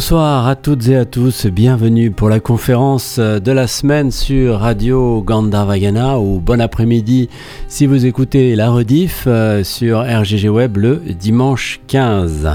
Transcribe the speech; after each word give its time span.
Bonsoir 0.00 0.48
à 0.48 0.56
toutes 0.56 0.88
et 0.88 0.96
à 0.96 1.04
tous, 1.04 1.44
bienvenue 1.44 2.10
pour 2.10 2.30
la 2.30 2.40
conférence 2.40 3.18
de 3.18 3.52
la 3.52 3.66
semaine 3.66 4.10
sur 4.10 4.60
Radio 4.60 5.20
Gandavagana 5.20 6.18
ou 6.18 6.40
bon 6.40 6.58
après-midi 6.58 7.28
si 7.68 7.84
vous 7.84 8.06
écoutez 8.06 8.56
la 8.56 8.70
rediff 8.70 9.24
euh, 9.26 9.62
sur 9.62 10.00
RGG 10.00 10.48
Web 10.48 10.78
le 10.78 10.96
dimanche 10.96 11.80
15. 11.86 12.48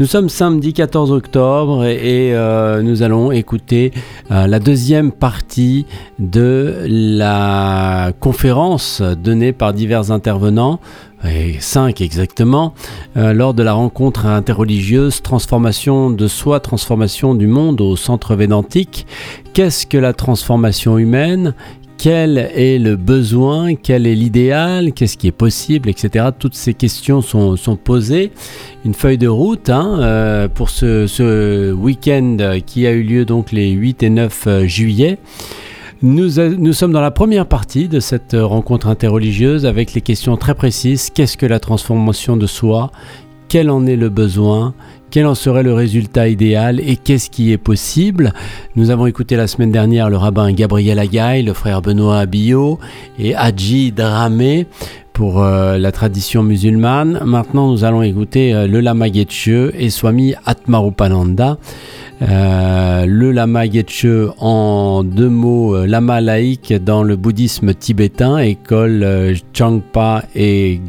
Nous 0.00 0.06
sommes 0.06 0.28
samedi 0.28 0.72
14 0.72 1.12
octobre 1.12 1.84
et 1.84 2.34
euh, 2.34 2.82
nous 2.82 3.04
allons 3.04 3.30
écouter 3.30 3.92
euh, 4.32 4.48
la 4.48 4.58
deuxième 4.58 5.12
partie 5.12 5.86
de 6.18 6.74
la 6.88 8.10
conférence 8.18 9.00
donnée 9.00 9.52
par 9.52 9.74
divers 9.74 10.10
intervenants 10.10 10.80
et 11.24 11.56
5 11.60 12.00
exactement, 12.00 12.74
euh, 13.16 13.32
lors 13.32 13.54
de 13.54 13.62
la 13.62 13.72
rencontre 13.72 14.26
interreligieuse 14.26 15.22
Transformation 15.22 16.10
de 16.10 16.28
soi, 16.28 16.60
transformation 16.60 17.34
du 17.34 17.46
monde 17.46 17.80
au 17.80 17.96
centre 17.96 18.34
védantique. 18.34 19.06
Qu'est-ce 19.52 19.86
que 19.86 19.98
la 19.98 20.12
transformation 20.12 20.98
humaine? 20.98 21.54
Quel 21.98 22.38
est 22.38 22.78
le 22.78 22.96
besoin, 22.96 23.74
quel 23.74 24.06
est 24.06 24.14
l'idéal, 24.14 24.94
qu'est-ce 24.94 25.18
qui 25.18 25.26
est 25.26 25.32
possible, 25.32 25.90
etc. 25.90 26.28
Toutes 26.38 26.54
ces 26.54 26.72
questions 26.72 27.20
sont, 27.20 27.56
posées. 27.76 28.32
Une 28.86 28.94
feuille 28.94 29.18
de 29.18 29.28
route 29.28 29.68
hein, 29.68 29.98
euh, 30.00 30.48
pour 30.48 30.70
ce, 30.70 31.72
week-end 31.72 32.38
qui 32.64 32.86
a 32.86 32.92
eu 32.92 33.02
lieu 33.02 33.26
donc 33.26 33.52
les 33.52 33.70
8 33.70 34.02
et 34.02 34.08
9 34.08 34.44
euh, 34.46 34.66
juillet. 34.66 35.18
Nous, 36.02 36.72
sommes 36.72 36.92
dans 36.92 37.02
la 37.02 37.10
première 37.10 37.44
partie 37.44 37.86
de 37.86 38.00
cette 38.00 38.34
rencontre 38.34 38.86
interreligieuse 38.86 39.66
avec 39.66 39.92
les 39.92 40.00
questions 40.00 40.38
très 40.38 40.54
précises. 40.54 41.10
Qu'est-ce 41.10 41.36
que 41.36 41.44
la 41.44 41.60
transformation 41.60 42.38
de 42.38 42.46
soi? 42.46 42.90
Quel 43.48 43.68
en 43.68 43.84
est 43.84 43.96
le 43.96 44.08
besoin? 44.08 44.72
Quel 45.10 45.26
en 45.26 45.34
serait 45.34 45.62
le 45.62 45.74
résultat 45.74 46.28
idéal? 46.28 46.80
Et 46.80 46.96
qu'est-ce 46.96 47.28
qui 47.28 47.52
est 47.52 47.58
possible? 47.58 48.32
Nous 48.76 48.88
avons 48.88 49.04
écouté 49.04 49.36
la 49.36 49.46
semaine 49.46 49.72
dernière 49.72 50.08
le 50.08 50.16
rabbin 50.16 50.50
Gabriel 50.52 50.98
Agaï, 50.98 51.42
le 51.42 51.52
frère 51.52 51.82
Benoît 51.82 52.20
Abillot 52.20 52.78
et 53.18 53.34
Hadji 53.34 53.92
Dramé 53.92 54.68
pour 55.20 55.42
euh, 55.42 55.76
la 55.76 55.92
tradition 55.92 56.42
musulmane. 56.42 57.20
Maintenant, 57.26 57.70
nous 57.70 57.84
allons 57.84 58.00
écouter 58.00 58.54
euh, 58.54 58.66
le 58.66 58.80
Lama 58.80 59.12
Getche 59.12 59.48
et 59.48 59.90
Swami 59.90 60.32
Atmarupananda. 60.46 61.58
Euh, 62.22 63.04
le 63.04 63.30
lama 63.30 63.68
Getche 63.68 64.06
en 64.38 65.04
deux 65.04 65.28
mots, 65.28 65.84
lama 65.84 66.22
laïque 66.22 66.72
dans 66.72 67.02
le 67.02 67.16
bouddhisme 67.16 67.74
tibétain, 67.74 68.38
école 68.38 69.34
Changpa 69.52 70.24
et 70.34 70.80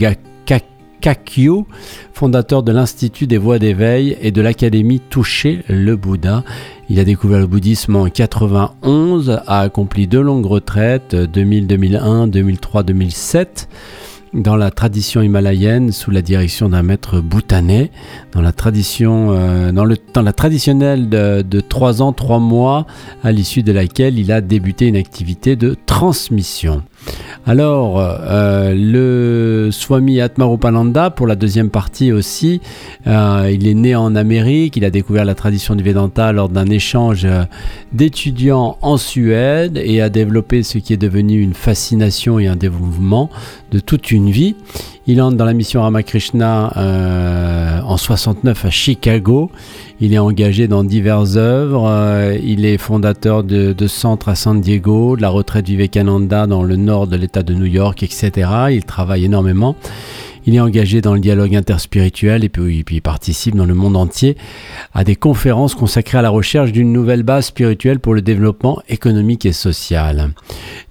Kakyo, 1.02 1.68
fondateur 2.14 2.64
de 2.64 2.72
l'Institut 2.72 3.28
des 3.28 3.38
voies 3.38 3.60
d'éveil 3.60 4.16
et 4.22 4.32
de 4.32 4.42
l'Académie 4.42 5.02
Toucher 5.02 5.64
le 5.68 5.98
Bouddha. 5.98 6.46
Il 6.90 7.02
a 7.02 7.04
découvert 7.04 7.40
le 7.40 7.48
bouddhisme 7.48 7.98
en 7.98 8.08
91, 8.08 9.42
a 9.46 9.60
accompli 9.60 10.08
deux 10.08 10.22
longues 10.22 10.46
retraites, 10.46 11.16
2000-2001, 11.16 12.30
2003-2007 12.30 13.68
dans 14.34 14.56
la 14.56 14.72
tradition 14.72 15.22
himalayenne 15.22 15.92
sous 15.92 16.12
la 16.12 16.22
direction 16.22 16.70
d'un 16.70 16.84
maître 16.84 17.20
bhoutanais, 17.20 17.92
dans 18.32 18.42
la 18.42 18.52
tradition, 18.54 19.32
euh, 19.32 19.72
dans, 19.72 19.86
le, 19.86 19.98
dans 20.14 20.22
la 20.22 20.34
traditionnelle 20.34 21.10
de, 21.10 21.42
de 21.42 21.60
3 21.60 22.02
ans, 22.02 22.14
3 22.14 22.40
mois, 22.40 22.86
à 23.24 23.32
l'issue 23.32 23.64
de 23.64 23.72
laquelle 23.72 24.18
il 24.18 24.32
a 24.32 24.42
débuté 24.42 24.88
une 24.88 24.96
activité 24.96 25.56
de 25.56 25.76
transmission. 25.86 26.84
Alors, 27.46 28.00
euh, 28.00 28.74
le 28.76 29.70
Swami 29.72 30.22
Atmarupananda, 30.22 31.10
pour 31.10 31.26
la 31.26 31.36
deuxième 31.36 31.70
partie 31.70 32.12
aussi, 32.12 32.62
euh, 33.08 33.50
il 33.52 33.68
est 33.68 33.74
né 33.74 33.96
en 33.96 34.16
Amérique, 34.16 34.78
il 34.78 34.86
a 34.86 34.92
découvert 34.92 35.26
la 35.26 35.34
tradition 35.34 35.76
du 35.76 35.84
Vedanta 35.84 36.32
lors 36.32 36.50
d'un 36.50 36.68
échange 36.68 37.28
d'étudiants 37.94 38.78
en 38.82 38.98
Suède 38.98 39.82
et 39.84 40.02
a 40.02 40.10
développé 40.10 40.62
ce 40.62 40.78
qui 40.78 40.94
est 40.94 40.98
devenu 40.98 41.42
une 41.42 41.56
fascination 41.56 42.38
et 42.38 42.48
un 42.48 42.56
développement 42.56 43.30
de 43.72 43.80
toute 43.80 44.12
une 44.12 44.30
vie. 44.30 44.56
Il 45.08 45.20
entre 45.22 45.36
dans 45.36 45.46
la 45.46 45.54
mission 45.54 45.82
Ramakrishna 45.82 46.74
euh, 46.78 47.82
en 47.82 47.98
69 47.98 48.66
à 48.66 48.70
Chicago. 48.70 49.50
Il 50.00 50.14
est 50.14 50.20
engagé 50.20 50.68
dans 50.68 50.84
diverses 50.84 51.38
œuvres. 51.38 51.88
Euh, 51.88 52.38
il 52.44 52.66
est 52.66 52.78
fondateur 52.78 53.44
de, 53.44 53.74
de, 53.74 53.88
centres 53.88 54.30
à 54.30 54.36
San 54.36 54.62
Diego, 54.62 55.16
de 55.16 55.22
la 55.24 55.30
retraite 55.30 55.66
Vivekananda 55.66 56.46
dans 56.46 56.62
le 56.62 56.76
nord 56.76 57.08
de 57.08 57.16
l'État 57.16 57.42
de 57.42 57.56
New 57.56 57.66
York, 57.66 58.04
etc. 58.04 58.48
Il 58.72 58.86
travaille 58.86 59.26
énormément. 59.26 59.76
Il 60.46 60.56
est 60.56 60.60
engagé 60.60 61.02
dans 61.02 61.14
le 61.14 61.20
dialogue 61.20 61.56
interspirituel 61.56 62.44
et 62.44 62.50
puis, 62.50 62.84
il 62.90 63.02
participe 63.02 63.56
dans 63.56 63.66
le 63.66 63.74
monde 63.74 63.96
entier 63.96 64.38
à 64.94 65.04
des 65.04 65.16
conférences 65.16 65.76
consacrées 65.76 66.18
à 66.18 66.22
la 66.22 66.30
recherche 66.30 66.72
d'une 66.72 66.92
nouvelle 66.92 67.24
base 67.24 67.48
spirituelle 67.48 68.00
pour 68.00 68.14
le 68.14 68.22
développement 68.22 68.82
économique 68.90 69.46
et 69.46 69.54
social. 69.54 70.32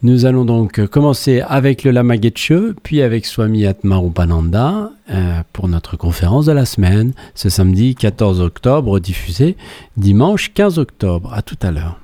Nous 0.02 0.24
allons 0.24 0.44
donc 0.44 0.86
commencer 0.86 1.42
avec 1.46 1.84
le 1.84 1.90
Lama 1.90 2.14
Getche, 2.20 2.52
puis 2.82 3.02
avec 3.02 3.26
Swami 3.26 3.66
Atmarupananda 3.66 4.92
euh, 5.10 5.42
pour 5.52 5.68
notre 5.68 5.96
conférence 5.96 6.46
de 6.46 6.52
la 6.52 6.64
semaine, 6.64 7.12
ce 7.34 7.48
samedi 7.48 7.94
14 7.94 8.40
octobre, 8.40 9.00
diffusé 9.00 9.56
dimanche 9.96 10.52
15 10.54 10.78
octobre. 10.78 11.32
À 11.34 11.42
tout 11.42 11.58
à 11.62 11.70
l'heure. 11.70 11.98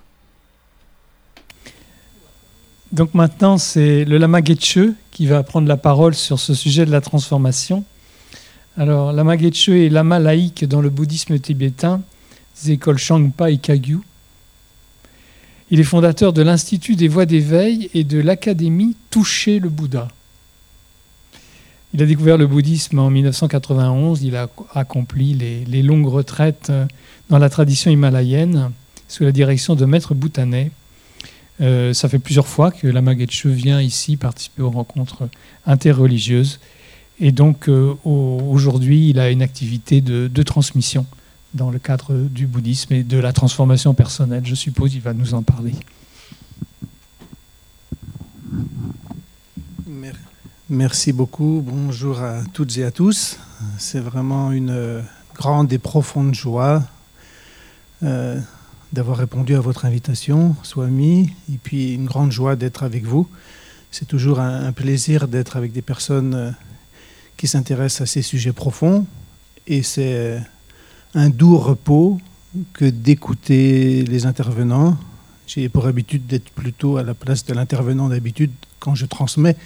Donc 2.92 3.14
maintenant, 3.14 3.58
c'est 3.58 4.04
le 4.04 4.18
Lama 4.18 4.42
Getche 4.42 4.78
qui 5.10 5.26
va 5.26 5.42
prendre 5.42 5.66
la 5.66 5.76
parole 5.76 6.14
sur 6.14 6.38
ce 6.38 6.54
sujet 6.54 6.86
de 6.86 6.90
la 6.90 7.00
transformation. 7.00 7.84
Alors, 8.76 9.12
Lama 9.12 9.36
Getche 9.36 9.70
est 9.70 9.88
lama 9.88 10.18
laïque 10.18 10.64
dans 10.66 10.80
le 10.80 10.90
bouddhisme 10.90 11.38
tibétain, 11.38 12.02
des 12.62 12.72
écoles 12.72 12.98
Shangpa 12.98 13.50
et 13.50 13.58
Kagyu. 13.58 14.00
Il 15.70 15.80
est 15.80 15.84
fondateur 15.84 16.32
de 16.32 16.42
l'Institut 16.42 16.94
des 16.94 17.08
voies 17.08 17.26
d'éveil 17.26 17.90
et 17.92 18.04
de 18.04 18.20
l'Académie 18.20 18.94
Toucher 19.10 19.58
le 19.58 19.68
Bouddha. 19.68 20.08
Il 21.92 22.02
a 22.02 22.06
découvert 22.06 22.36
le 22.36 22.46
bouddhisme 22.46 22.98
en 22.98 23.10
1991. 23.10 24.22
Il 24.22 24.36
a 24.36 24.48
accompli 24.74 25.34
les, 25.34 25.82
longues 25.82 26.08
retraites 26.08 26.70
dans 27.30 27.38
la 27.38 27.48
tradition 27.48 27.90
himalayenne 27.90 28.70
sous 29.08 29.24
la 29.24 29.32
direction 29.32 29.74
de 29.74 29.86
maître 29.86 30.14
bhoutanais. 30.14 30.70
Euh, 31.60 31.94
ça 31.94 32.08
fait 32.08 32.18
plusieurs 32.18 32.46
fois 32.46 32.70
que 32.70 32.86
la 32.86 33.16
Getche 33.16 33.46
vient 33.46 33.80
ici 33.80 34.16
participer 34.16 34.62
aux 34.62 34.70
rencontres 34.70 35.28
interreligieuses. 35.66 36.60
Et 37.18 37.32
donc 37.32 37.68
euh, 37.68 37.94
aujourd'hui, 38.04 39.10
il 39.10 39.18
a 39.18 39.30
une 39.30 39.42
activité 39.42 40.00
de, 40.00 40.42
transmission 40.42 41.06
dans 41.54 41.70
le 41.70 41.78
cadre 41.78 42.14
du 42.14 42.46
bouddhisme 42.46 42.92
et 42.92 43.02
de 43.02 43.18
la 43.18 43.32
transformation 43.32 43.94
personnelle. 43.94 44.44
Je 44.44 44.54
suppose 44.54 44.94
il 44.94 45.00
va 45.00 45.14
nous 45.14 45.32
en 45.32 45.42
parler. 45.42 45.72
Merci 50.68 51.12
beaucoup. 51.12 51.62
Bonjour 51.64 52.20
à 52.20 52.42
toutes 52.52 52.76
et 52.76 52.84
à 52.84 52.90
tous. 52.90 53.38
C'est 53.78 54.00
vraiment 54.00 54.50
une 54.50 55.02
grande 55.34 55.72
et 55.72 55.78
profonde 55.78 56.34
joie. 56.34 56.82
Euh, 58.02 58.38
d'avoir 58.92 59.18
répondu 59.18 59.54
à 59.54 59.60
votre 59.60 59.84
invitation, 59.84 60.56
Swami, 60.62 61.32
et 61.52 61.58
puis 61.62 61.94
une 61.94 62.06
grande 62.06 62.32
joie 62.32 62.56
d'être 62.56 62.82
avec 62.82 63.04
vous. 63.04 63.28
C'est 63.90 64.06
toujours 64.06 64.40
un, 64.40 64.72
plaisir 64.72 65.28
d'être 65.28 65.56
avec 65.56 65.72
des 65.72 65.82
personnes 65.82 66.34
euh, 66.34 66.50
qui 67.36 67.46
s'intéressent 67.48 68.02
à 68.02 68.06
ces 68.06 68.22
sujets 68.22 68.52
profonds, 68.52 69.06
et 69.66 69.82
c'est 69.82 70.14
euh, 70.14 70.38
un 71.14 71.30
doux 71.30 71.56
repos 71.58 72.20
que 72.72 72.84
d'écouter 72.84 74.04
les 74.04 74.26
intervenants. 74.26 74.96
J'ai 75.46 75.68
pour 75.68 75.86
habitude 75.86 76.26
d'être 76.26 76.50
plutôt 76.50 76.96
à 76.96 77.02
la 77.02 77.14
place 77.14 77.44
de 77.44 77.54
l'intervenant 77.54 78.08
d'habitude 78.08 78.52
quand 78.80 78.94
je 78.94 79.06
transmets, 79.06 79.56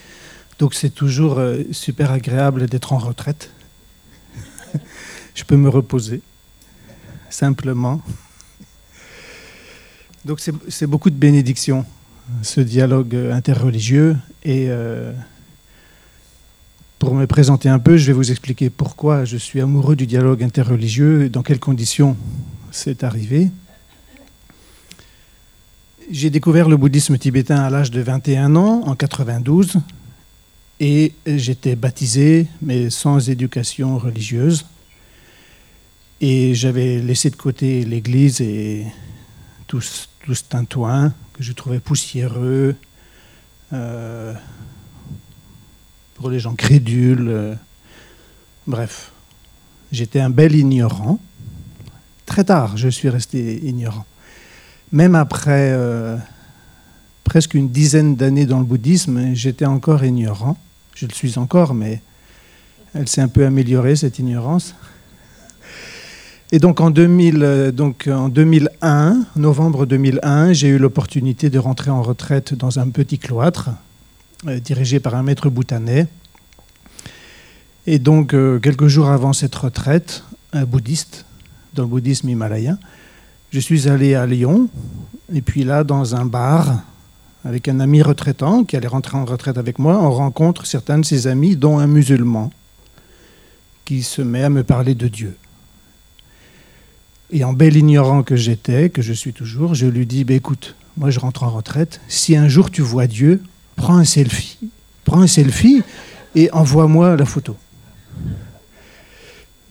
donc 0.58 0.74
c'est 0.74 0.90
toujours 0.90 1.38
euh, 1.38 1.62
super 1.72 2.10
agréable 2.10 2.66
d'être 2.66 2.92
en 2.92 2.98
retraite. 2.98 3.50
je 5.34 5.44
peux 5.44 5.56
me 5.56 5.68
reposer, 5.68 6.22
simplement. 7.28 8.02
Donc 10.24 10.40
c'est 10.68 10.86
beaucoup 10.86 11.08
de 11.08 11.14
bénédictions, 11.14 11.86
ce 12.42 12.60
dialogue 12.60 13.14
interreligieux. 13.14 14.16
Et 14.44 14.66
euh, 14.68 15.12
pour 16.98 17.14
me 17.14 17.26
présenter 17.26 17.70
un 17.70 17.78
peu, 17.78 17.96
je 17.96 18.06
vais 18.06 18.12
vous 18.12 18.30
expliquer 18.30 18.68
pourquoi 18.68 19.24
je 19.24 19.38
suis 19.38 19.62
amoureux 19.62 19.96
du 19.96 20.06
dialogue 20.06 20.42
interreligieux 20.42 21.24
et 21.24 21.28
dans 21.30 21.42
quelles 21.42 21.58
conditions 21.58 22.16
c'est 22.70 23.02
arrivé. 23.02 23.50
J'ai 26.10 26.28
découvert 26.28 26.68
le 26.68 26.76
bouddhisme 26.76 27.16
tibétain 27.16 27.60
à 27.60 27.70
l'âge 27.70 27.90
de 27.90 28.02
21 28.02 28.56
ans, 28.56 28.82
en 28.84 28.96
92, 28.96 29.78
et 30.80 31.14
j'étais 31.24 31.76
baptisé, 31.76 32.46
mais 32.60 32.90
sans 32.90 33.30
éducation 33.30 33.96
religieuse. 33.96 34.66
Et 36.20 36.54
j'avais 36.54 36.98
laissé 36.98 37.30
de 37.30 37.36
côté 37.36 37.84
l'Église 37.84 38.40
et 38.40 38.84
tout, 39.66 39.80
tout 40.24 40.34
tintouin 40.48 41.12
que 41.32 41.42
je 41.42 41.52
trouvais 41.52 41.80
poussiéreux 41.80 42.76
euh, 43.72 44.34
pour 46.14 46.30
les 46.30 46.38
gens 46.38 46.54
crédules. 46.54 47.28
Euh, 47.28 47.54
bref, 48.66 49.12
j'étais 49.92 50.20
un 50.20 50.30
bel 50.30 50.54
ignorant, 50.54 51.18
très 52.26 52.44
tard, 52.44 52.76
je 52.76 52.88
suis 52.88 53.08
resté 53.08 53.64
ignorant. 53.66 54.06
Même 54.92 55.14
après 55.14 55.70
euh, 55.72 56.16
presque 57.24 57.54
une 57.54 57.70
dizaine 57.70 58.16
d'années 58.16 58.46
dans 58.46 58.58
le 58.58 58.64
bouddhisme, 58.64 59.34
j'étais 59.34 59.66
encore 59.66 60.04
ignorant. 60.04 60.56
Je 60.94 61.06
le 61.06 61.12
suis 61.12 61.38
encore, 61.38 61.74
mais 61.74 62.02
elle 62.94 63.08
s'est 63.08 63.20
un 63.20 63.28
peu 63.28 63.46
améliorée, 63.46 63.96
cette 63.96 64.18
ignorance. 64.18 64.74
Et 66.52 66.58
donc 66.58 66.80
en, 66.80 66.90
2000, 66.90 67.44
euh, 67.44 67.70
2001, 67.70 69.24
novembre 69.36 69.86
2001, 69.86 70.52
j'ai 70.52 70.66
eu 70.66 70.78
l'opportunité 70.78 71.48
de 71.48 71.60
rentrer 71.60 71.92
en 71.92 72.02
retraite 72.02 72.54
dans 72.54 72.80
un 72.80 72.88
petit 72.88 73.18
cloître 73.18 73.70
euh, 74.48 74.58
dirigé 74.58 74.98
par 74.98 75.14
un 75.14 75.22
maître 75.22 75.48
bhoutanais. 75.48 76.08
Et 77.86 78.00
donc 78.00 78.34
euh, 78.34 78.58
quelques 78.58 78.88
jours 78.88 79.10
avant 79.10 79.32
cette 79.32 79.54
retraite, 79.54 80.24
un 80.52 80.64
bouddhiste, 80.64 81.24
dans 81.74 81.84
le 81.84 81.88
bouddhisme 81.88 82.28
himalayen, 82.28 82.80
je 83.52 83.60
suis 83.60 83.88
allé 83.88 84.16
à 84.16 84.26
Lyon, 84.26 84.68
et 85.32 85.42
puis 85.42 85.62
là, 85.62 85.84
dans 85.84 86.16
un 86.16 86.24
bar, 86.24 86.82
avec 87.44 87.68
un 87.68 87.78
ami 87.78 88.02
retraitant 88.02 88.64
qui 88.64 88.76
allait 88.76 88.88
rentrer 88.88 89.16
en 89.16 89.24
retraite 89.24 89.56
avec 89.56 89.78
moi, 89.78 90.00
on 90.02 90.10
rencontre 90.10 90.66
certains 90.66 90.98
de 90.98 91.04
ses 91.04 91.28
amis, 91.28 91.54
dont 91.54 91.78
un 91.78 91.86
musulman, 91.86 92.50
qui 93.84 94.02
se 94.02 94.20
met 94.20 94.42
à 94.42 94.50
me 94.50 94.64
parler 94.64 94.96
de 94.96 95.06
Dieu. 95.06 95.36
Et 97.32 97.44
en 97.44 97.52
bel 97.52 97.76
ignorant 97.76 98.22
que 98.22 98.34
j'étais, 98.36 98.90
que 98.90 99.02
je 99.02 99.12
suis 99.12 99.32
toujours, 99.32 99.74
je 99.74 99.86
lui 99.86 100.06
dis, 100.06 100.24
bah, 100.24 100.34
écoute, 100.34 100.74
moi 100.96 101.10
je 101.10 101.20
rentre 101.20 101.44
en 101.44 101.50
retraite, 101.50 102.00
si 102.08 102.36
un 102.36 102.48
jour 102.48 102.70
tu 102.70 102.82
vois 102.82 103.06
Dieu, 103.06 103.42
prends 103.76 103.96
un 103.96 104.04
selfie, 104.04 104.58
prends 105.04 105.20
un 105.20 105.26
selfie 105.26 105.82
et 106.34 106.50
envoie-moi 106.52 107.16
la 107.16 107.24
photo. 107.24 107.56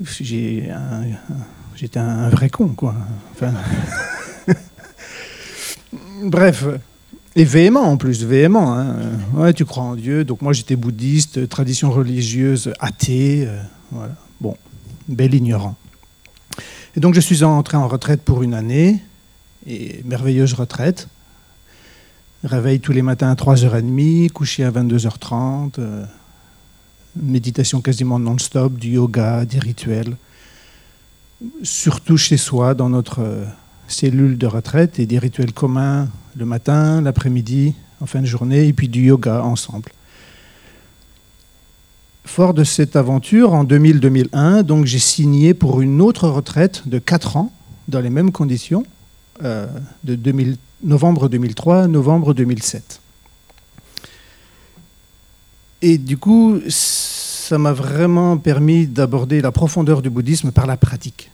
J'étais 0.02 0.70
un, 1.96 2.30
vrai 2.30 2.50
con, 2.50 2.70
quoi. 2.70 2.96
Bref, 6.24 6.66
et 7.36 7.44
véhément 7.44 7.84
en 7.84 7.98
plus, 7.98 8.24
véhément. 8.24 8.78
Hein. 8.78 8.96
Ouais, 9.34 9.54
tu 9.54 9.66
crois 9.66 9.84
en 9.84 9.96
Dieu. 9.96 10.24
Donc 10.24 10.42
moi 10.42 10.54
j'étais 10.54 10.76
bouddhiste, 10.76 11.48
tradition 11.50 11.92
religieuse 11.92 12.74
athée. 12.80 13.46
Euh. 13.48 14.08
Bon, 14.42 14.56
bel 15.08 15.34
ignorant. 15.34 15.76
Et 16.96 17.00
donc 17.00 17.14
je 17.14 17.20
suis 17.20 17.44
entré 17.44 17.78
en 17.78 17.88
retraite 17.88 18.22
pour 18.22 18.44
une 18.44 18.54
année, 18.54 19.02
et 19.68 20.02
merveilleuse 20.06 20.54
retraite. 20.54 21.08
Réveil 22.44 22.80
tous 22.80 22.94
les 22.94 23.02
matins 23.02 23.30
à 23.30 23.36
3h30, 23.36 24.30
coucher 24.30 24.64
à 24.64 24.72
22h30, 24.72 25.74
euh, 25.80 26.06
méditation 27.16 27.82
quasiment 27.82 28.18
non-stop, 28.18 28.78
du 28.78 28.92
yoga, 28.92 29.46
des 29.46 29.60
rituels. 29.60 30.16
Surtout 31.64 32.18
chez 32.18 32.38
soi, 32.38 32.74
dans 32.74 32.90
notre 32.90 33.20
euh, 33.22 33.46
cellule 33.88 34.38
de 34.38 34.48
retraite, 34.48 35.00
et 35.00 35.06
des 35.06 35.20
rituels 35.20 35.54
communs 35.54 36.08
le 36.36 36.46
matin, 36.46 37.02
l'après-midi, 37.02 37.76
en 38.00 38.06
fin 38.06 38.22
de 38.22 38.26
journée, 38.26 38.68
et 38.68 38.74
puis 38.74 38.88
du 38.88 39.04
yoga 39.04 39.44
ensemble. 39.44 39.92
Fort 42.26 42.54
de 42.54 42.64
cette 42.64 42.96
aventure, 42.96 43.54
en 43.54 43.66
2000-2001, 43.66 44.64
donc 44.64 44.86
j'ai 44.86 45.00
signé 45.00 45.54
pour 45.54 45.82
une 45.82 46.02
autre 46.02 46.30
retraite 46.30 46.88
de 46.88 47.00
4 47.00 47.38
ans, 47.38 47.52
dans 47.88 48.02
les 48.02 48.10
mêmes 48.10 48.32
conditions, 48.32 48.86
euh, 49.44 49.68
de 50.04 50.18
novembre 50.84 51.30
2003 51.30 51.88
novembre 51.88 52.34
2007. 52.34 53.02
Et 55.82 55.98
du 55.98 56.18
coup, 56.18 56.60
ça 56.68 57.58
m'a 57.58 57.72
vraiment 57.72 58.38
permis 58.38 58.86
d'aborder 58.86 59.42
la 59.42 59.52
profondeur 59.52 60.02
du 60.02 60.10
bouddhisme 60.10 60.52
par 60.52 60.68
la 60.68 60.78
pratique. 60.78 61.32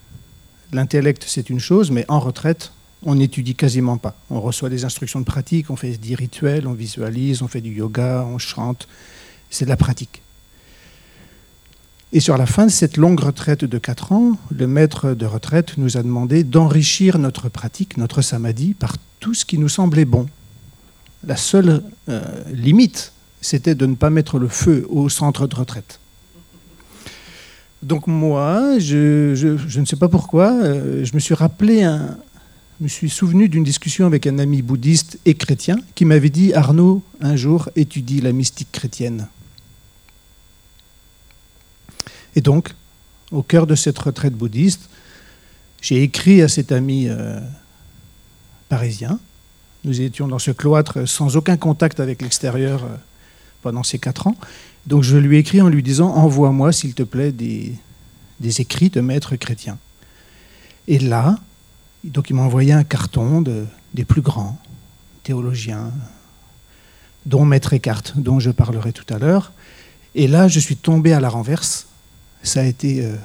L'intellect, 0.71 1.25
c'est 1.27 1.49
une 1.49 1.59
chose, 1.59 1.91
mais 1.91 2.05
en 2.07 2.19
retraite, 2.19 2.71
on 3.03 3.15
n'étudie 3.15 3.55
quasiment 3.55 3.97
pas. 3.97 4.15
On 4.29 4.39
reçoit 4.41 4.69
des 4.69 4.85
instructions 4.85 5.19
de 5.19 5.25
pratique, 5.25 5.69
on 5.69 5.75
fait 5.75 5.97
des 5.97 6.15
rituels, 6.15 6.67
on 6.67 6.73
visualise, 6.73 7.41
on 7.41 7.47
fait 7.47 7.61
du 7.61 7.71
yoga, 7.71 8.25
on 8.27 8.37
chante. 8.37 8.87
C'est 9.49 9.65
de 9.65 9.69
la 9.69 9.77
pratique. 9.77 10.21
Et 12.13 12.19
sur 12.19 12.37
la 12.37 12.45
fin 12.45 12.65
de 12.65 12.71
cette 12.71 12.97
longue 12.97 13.19
retraite 13.19 13.65
de 13.65 13.77
4 13.77 14.11
ans, 14.11 14.37
le 14.51 14.67
maître 14.67 15.13
de 15.13 15.25
retraite 15.25 15.77
nous 15.77 15.97
a 15.97 16.03
demandé 16.03 16.43
d'enrichir 16.43 17.17
notre 17.17 17.49
pratique, 17.49 17.97
notre 17.97 18.21
samadhi, 18.21 18.73
par 18.73 18.95
tout 19.19 19.33
ce 19.33 19.43
qui 19.43 19.57
nous 19.57 19.69
semblait 19.69 20.05
bon. 20.05 20.27
La 21.25 21.35
seule 21.35 21.83
euh, 22.09 22.21
limite, 22.53 23.11
c'était 23.41 23.75
de 23.75 23.85
ne 23.85 23.95
pas 23.95 24.09
mettre 24.09 24.39
le 24.39 24.47
feu 24.47 24.85
au 24.89 25.09
centre 25.09 25.47
de 25.47 25.55
retraite. 25.55 25.99
Donc 27.81 28.07
moi, 28.07 28.79
je, 28.79 29.79
ne 29.79 29.85
sais 29.85 29.95
pas 29.95 30.07
pourquoi, 30.07 30.51
euh, 30.53 31.03
je 31.03 31.13
me 31.13 31.19
suis 31.19 31.33
rappelé, 31.33 31.81
je 32.79 32.83
me 32.83 32.87
suis 32.87 33.09
souvenu 33.09 33.49
d'une 33.49 33.63
discussion 33.63 34.05
avec 34.05 34.25
un 34.25 34.39
ami 34.39 34.61
bouddhiste 34.61 35.19
et 35.25 35.33
chrétien 35.33 35.77
qui 35.93 36.05
m'avait 36.05 36.29
dit 36.29 36.53
Arnaud, 36.53 37.03
un 37.21 37.35
jour, 37.35 37.69
étudie 37.75 38.21
la 38.21 38.31
mystique 38.31 38.71
chrétienne. 38.71 39.27
Et 42.35 42.41
donc, 42.41 42.73
au 43.31 43.41
cœur 43.41 43.65
de 43.67 43.75
cette 43.75 43.97
retraite 43.97 44.33
bouddhiste, 44.33 44.89
j'ai 45.81 46.01
écrit 46.03 46.41
à 46.41 46.47
cet 46.47 46.71
ami 46.71 47.07
euh, 47.07 47.39
parisien. 48.69 49.19
Nous 49.83 50.01
étions 50.01 50.27
dans 50.27 50.39
ce 50.39 50.51
cloître 50.51 51.07
sans 51.07 51.37
aucun 51.37 51.57
contact 51.57 51.99
avec 51.99 52.21
l'extérieur 52.21 52.83
euh, 52.83 52.95
pendant 53.61 53.83
ces 53.83 53.99
quatre 53.99 54.27
ans. 54.27 54.35
Donc 54.87 55.03
je 55.03 55.17
lui 55.17 55.37
ai 55.37 55.39
écrit 55.39 55.61
en 55.61 55.69
lui 55.69 55.83
disant 55.83 56.09
Envoie-moi, 56.09 56.71
s'il 56.71 56.93
te 56.93 57.03
plaît, 57.03 57.31
des, 57.31 57.75
écrits 58.41 58.89
de 58.89 59.01
maîtres 59.01 59.35
chrétiens. 59.35 59.77
Et 60.87 60.99
là, 60.99 61.37
donc 62.03 62.29
il 62.29 62.35
m'a 62.35 62.43
envoyé 62.43 62.73
un 62.73 62.83
carton 62.83 63.41
de, 63.41 63.65
des 63.93 64.05
plus 64.05 64.21
grands 64.21 64.59
théologiens, 65.23 65.91
dont 67.25 67.45
Maître 67.45 67.73
Eckhart, 67.73 68.03
dont 68.15 68.39
je 68.39 68.51
parlerai 68.51 68.93
tout 68.93 69.11
à 69.11 69.17
l'heure. 69.17 69.51
Et 70.13 70.27
là, 70.27 70.47
je 70.47 70.59
suis 70.59 70.77
tombé 70.77 71.13
à 71.13 71.19
la 71.19 71.29
renverse 71.29 71.87
ça 72.45 72.61
a 72.61 72.63
été 72.63 73.03
euh, 73.03 73.15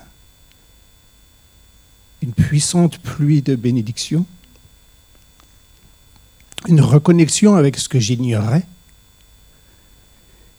une 2.22 2.32
puissante 2.32 2.98
pluie 2.98 3.42
de 3.42 3.54
bénédictions, 3.54 4.26
une 6.68 6.80
reconnexion 6.80 7.54
avec 7.54 7.76
ce 7.76 7.88
que 7.88 7.98
j'ignorais 7.98 8.66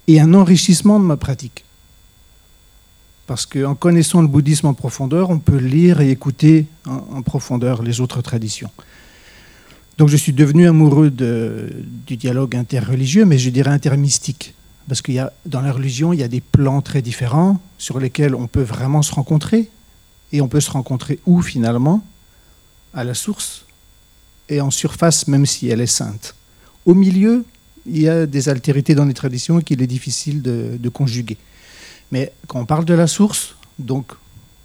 et 0.08 0.20
un 0.20 0.34
enrichissement 0.34 1.00
de 1.00 1.06
ma 1.06 1.18
pratique. 1.18 1.66
Parce 3.28 3.46
qu'en 3.46 3.76
connaissant 3.76 4.22
le 4.22 4.28
bouddhisme 4.28 4.68
en 4.68 4.74
profondeur, 4.74 5.30
on 5.30 5.40
peut 5.40 5.58
lire 5.58 6.02
et 6.02 6.10
écouter 6.10 6.66
en, 6.86 7.22
profondeur 7.22 7.82
les 7.82 8.02
autres 8.02 8.22
traditions. 8.22 8.72
Donc 9.98 10.10
je 10.10 10.18
suis 10.18 10.34
devenu 10.34 10.68
amoureux 10.68 11.12
du 11.12 12.18
dialogue 12.18 12.56
interreligieux, 12.56 13.26
mais 13.26 13.38
je 13.38 13.50
dirais 13.50 13.72
intermystique 13.72 14.54
parce 14.88 15.02
qu'il 15.02 15.14
y 15.14 15.20
a 15.20 15.32
dans 15.46 15.62
la 15.62 15.72
religion, 15.72 16.14
il 16.14 16.20
y 16.20 16.24
a 16.24 16.28
des 16.28 16.42
plans 16.42 16.82
très 16.82 17.02
différents 17.02 17.60
sur 17.78 18.00
lesquels 18.00 18.36
on 18.36 18.48
peut 18.48 18.62
vraiment 18.62 19.02
se 19.02 19.14
rencontrer. 19.14 19.70
Et 20.34 20.42
on 20.42 20.48
peut 20.48 20.62
se 20.62 20.72
rencontrer 20.72 21.20
où 21.26 21.42
finalement? 21.42 22.06
À 22.94 23.04
la 23.04 23.14
source 23.14 23.66
et 24.50 24.60
en 24.62 24.72
surface, 24.72 25.28
même 25.28 25.46
si 25.46 25.70
elle 25.70 25.82
est 25.82 25.86
sainte. 25.86 26.36
Au 26.86 26.94
milieu, 26.94 27.46
il 27.86 28.02
y 28.02 28.10
a 28.10 28.26
des 28.26 28.50
altérités 28.50 28.96
dans 28.96 29.06
les 29.06 29.14
traditions 29.14 29.62
qu'il 29.62 29.82
est 29.82 29.88
difficile 29.88 30.42
de, 30.42 30.78
de 30.78 30.90
conjuguer. 30.90 31.38
Mais 32.12 32.34
quand 32.48 32.60
on 32.60 32.66
parle 32.66 32.86
de 32.86 32.94
la 32.94 33.08
source, 33.08 33.56
donc 33.80 34.12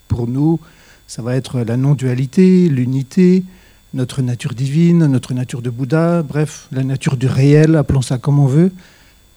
pour 0.08 0.26
nous, 0.26 0.58
ça 1.06 1.22
va 1.22 1.36
être 1.36 1.60
la 1.60 1.76
non-dualité, 1.76 2.68
l'unité, 2.68 3.44
notre 3.94 4.22
nature 4.22 4.54
divine, 4.54 5.06
notre 5.06 5.34
nature 5.34 5.62
de 5.62 5.70
Bouddha, 5.70 6.22
bref, 6.22 6.68
la 6.72 6.82
nature 6.82 7.16
du 7.16 7.26
réel, 7.26 7.76
appelons 7.76 8.02
ça 8.02 8.18
comme 8.18 8.38
on 8.38 8.46
veut. 8.46 8.72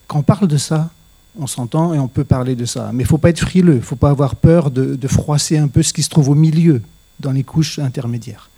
Quand 0.09 0.17
on 0.17 0.23
parle 0.23 0.47
de 0.47 0.57
ça, 0.57 0.89
on 1.37 1.45
s'entend 1.45 1.93
et 1.93 1.99
on 1.99 2.07
peut 2.07 2.23
parler 2.23 2.55
de 2.55 2.65
ça. 2.65 2.89
Mais 2.91 3.03
il 3.03 3.05
ne 3.05 3.09
faut 3.09 3.19
pas 3.19 3.29
être 3.29 3.41
frileux, 3.41 3.73
il 3.73 3.77
ne 3.77 3.81
faut 3.81 3.95
pas 3.95 4.09
avoir 4.09 4.35
peur 4.35 4.71
de, 4.71 5.07
froisser 5.07 5.59
un 5.59 5.67
peu 5.67 5.83
ce 5.83 5.93
qui 5.93 6.01
se 6.01 6.09
trouve 6.09 6.29
au 6.29 6.35
milieu, 6.35 6.81
dans 7.19 7.31
les 7.31 7.43
couches 7.43 7.77
intermédiaires. 7.77 8.49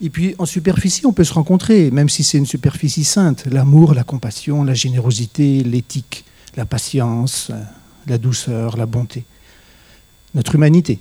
Et 0.00 0.08
puis 0.08 0.36
en 0.38 0.46
superficie, 0.46 1.04
on 1.04 1.12
peut 1.12 1.24
se 1.24 1.34
rencontrer, 1.34 1.90
même 1.90 2.08
si 2.08 2.22
c'est 2.22 2.38
une 2.38 2.46
superficie 2.46 3.02
sainte. 3.02 3.46
L'amour, 3.46 3.92
la 3.92 4.04
compassion, 4.04 4.62
la 4.62 4.74
générosité, 4.74 5.64
l'éthique, 5.64 6.24
la 6.56 6.64
patience, 6.64 7.50
la 8.06 8.16
douceur, 8.16 8.76
la 8.76 8.86
bonté. 8.86 9.24
Notre 10.32 10.54
humanité. 10.54 11.00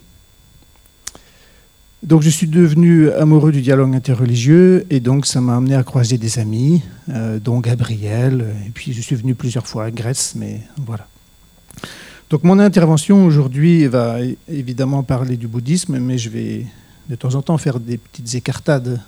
Donc 2.04 2.22
je 2.22 2.30
suis 2.30 2.48
devenu 2.48 3.10
amoureux 3.12 3.52
du 3.52 3.62
dialogue 3.62 3.96
interreligieux 3.96 4.86
et 4.90 5.00
donc 5.00 5.26
ça 5.26 5.42
m'a 5.42 5.56
amené 5.56 5.76
à 5.76 5.84
croiser 5.84 6.18
des 6.18 6.40
amis, 6.40 6.84
euh, 7.10 7.40
dont 7.40 7.60
Gabriel, 7.60 8.54
et 8.68 8.70
puis 8.70 8.94
je 8.94 9.02
suis 9.02 9.16
venu 9.16 9.34
plusieurs 9.34 9.66
fois 9.66 9.86
à 9.86 9.92
Grèce, 9.92 10.34
mais 10.36 10.62
voilà. 10.78 11.08
Donc 12.30 12.44
mon 12.44 12.60
intervention 12.60 13.26
aujourd'hui 13.26 13.88
va 13.88 14.18
évidemment 14.48 15.04
parler 15.04 15.38
du 15.38 15.48
bouddhisme, 15.48 15.98
mais 15.98 16.18
je 16.18 16.30
vais 16.30 16.66
de 17.10 17.16
temps 17.16 17.36
en 17.36 17.42
temps 17.42 17.58
faire 17.58 17.80
des 17.80 17.98
petites 17.98 18.36
écartades 18.36 19.00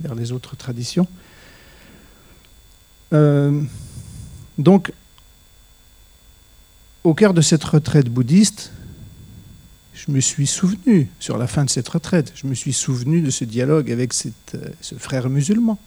vers 0.00 0.14
les 0.14 0.32
autres 0.32 0.56
traditions. 0.56 1.06
Euh, 3.12 3.62
donc, 4.58 4.92
au 7.04 7.14
cœur 7.14 7.34
de 7.34 7.40
cette 7.40 7.64
retraite 7.64 8.08
bouddhiste, 8.08 8.72
je 10.06 10.12
me 10.12 10.20
suis 10.20 10.46
souvenu, 10.46 11.08
sur 11.18 11.38
la 11.38 11.46
fin 11.46 11.64
de 11.64 11.70
cette 11.70 11.88
retraite, 11.88 12.32
je 12.34 12.46
me 12.46 12.54
suis 12.54 12.74
souvenu 12.74 13.22
de 13.22 13.30
ce 13.30 13.44
dialogue 13.44 13.90
avec 13.90 14.12
euh, 14.54 14.58
ce 14.80 14.96
frère 14.96 15.30
musulman. 15.30 15.78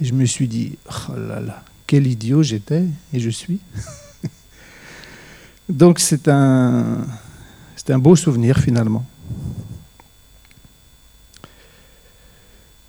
Et 0.00 0.06
je 0.06 0.14
me 0.14 0.24
suis 0.24 0.48
dit, 0.48 0.78
oh 0.88 1.12
là 1.16 1.40
là, 1.40 1.64
quel 1.86 2.06
idiot 2.06 2.42
j'étais 2.42 2.84
et 3.12 3.20
je 3.20 3.30
suis. 3.30 3.60
Donc 5.68 5.98
c'est 5.98 6.28
un, 6.28 7.06
c'est 7.76 7.90
un 7.90 7.98
beau 7.98 8.16
souvenir 8.16 8.58
finalement. 8.58 9.04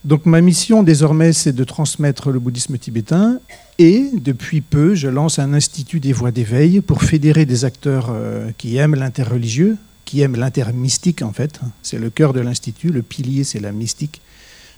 Donc 0.06 0.26
ma 0.26 0.40
mission 0.40 0.84
désormais, 0.84 1.34
c'est 1.34 1.54
de 1.54 1.64
transmettre 1.64 2.32
le 2.32 2.40
bouddhisme 2.40 2.78
tibétain 2.78 3.40
et 3.80 4.12
depuis 4.14 4.62
peu, 4.62 4.96
je 4.96 5.10
lance 5.10 5.40
un 5.40 5.54
institut 5.54 6.00
des 6.00 6.14
voies 6.14 6.32
d'éveil 6.32 6.80
pour 6.80 7.04
fédérer 7.04 7.46
des 7.46 7.66
acteurs 7.66 8.08
euh, 8.12 8.52
qui 8.58 8.78
aiment 8.78 8.96
l'interreligieux, 8.96 9.78
l'intermystique 10.24 11.22
en 11.22 11.32
fait. 11.32 11.60
C'est 11.82 12.00
le 12.00 12.10
cœur 12.10 12.34
de 12.34 12.40
l'institut, 12.40 12.90
le 12.90 13.02
pilier 13.02 13.44
c'est 13.44 13.60
la 13.60 13.72
mystique. 13.72 14.22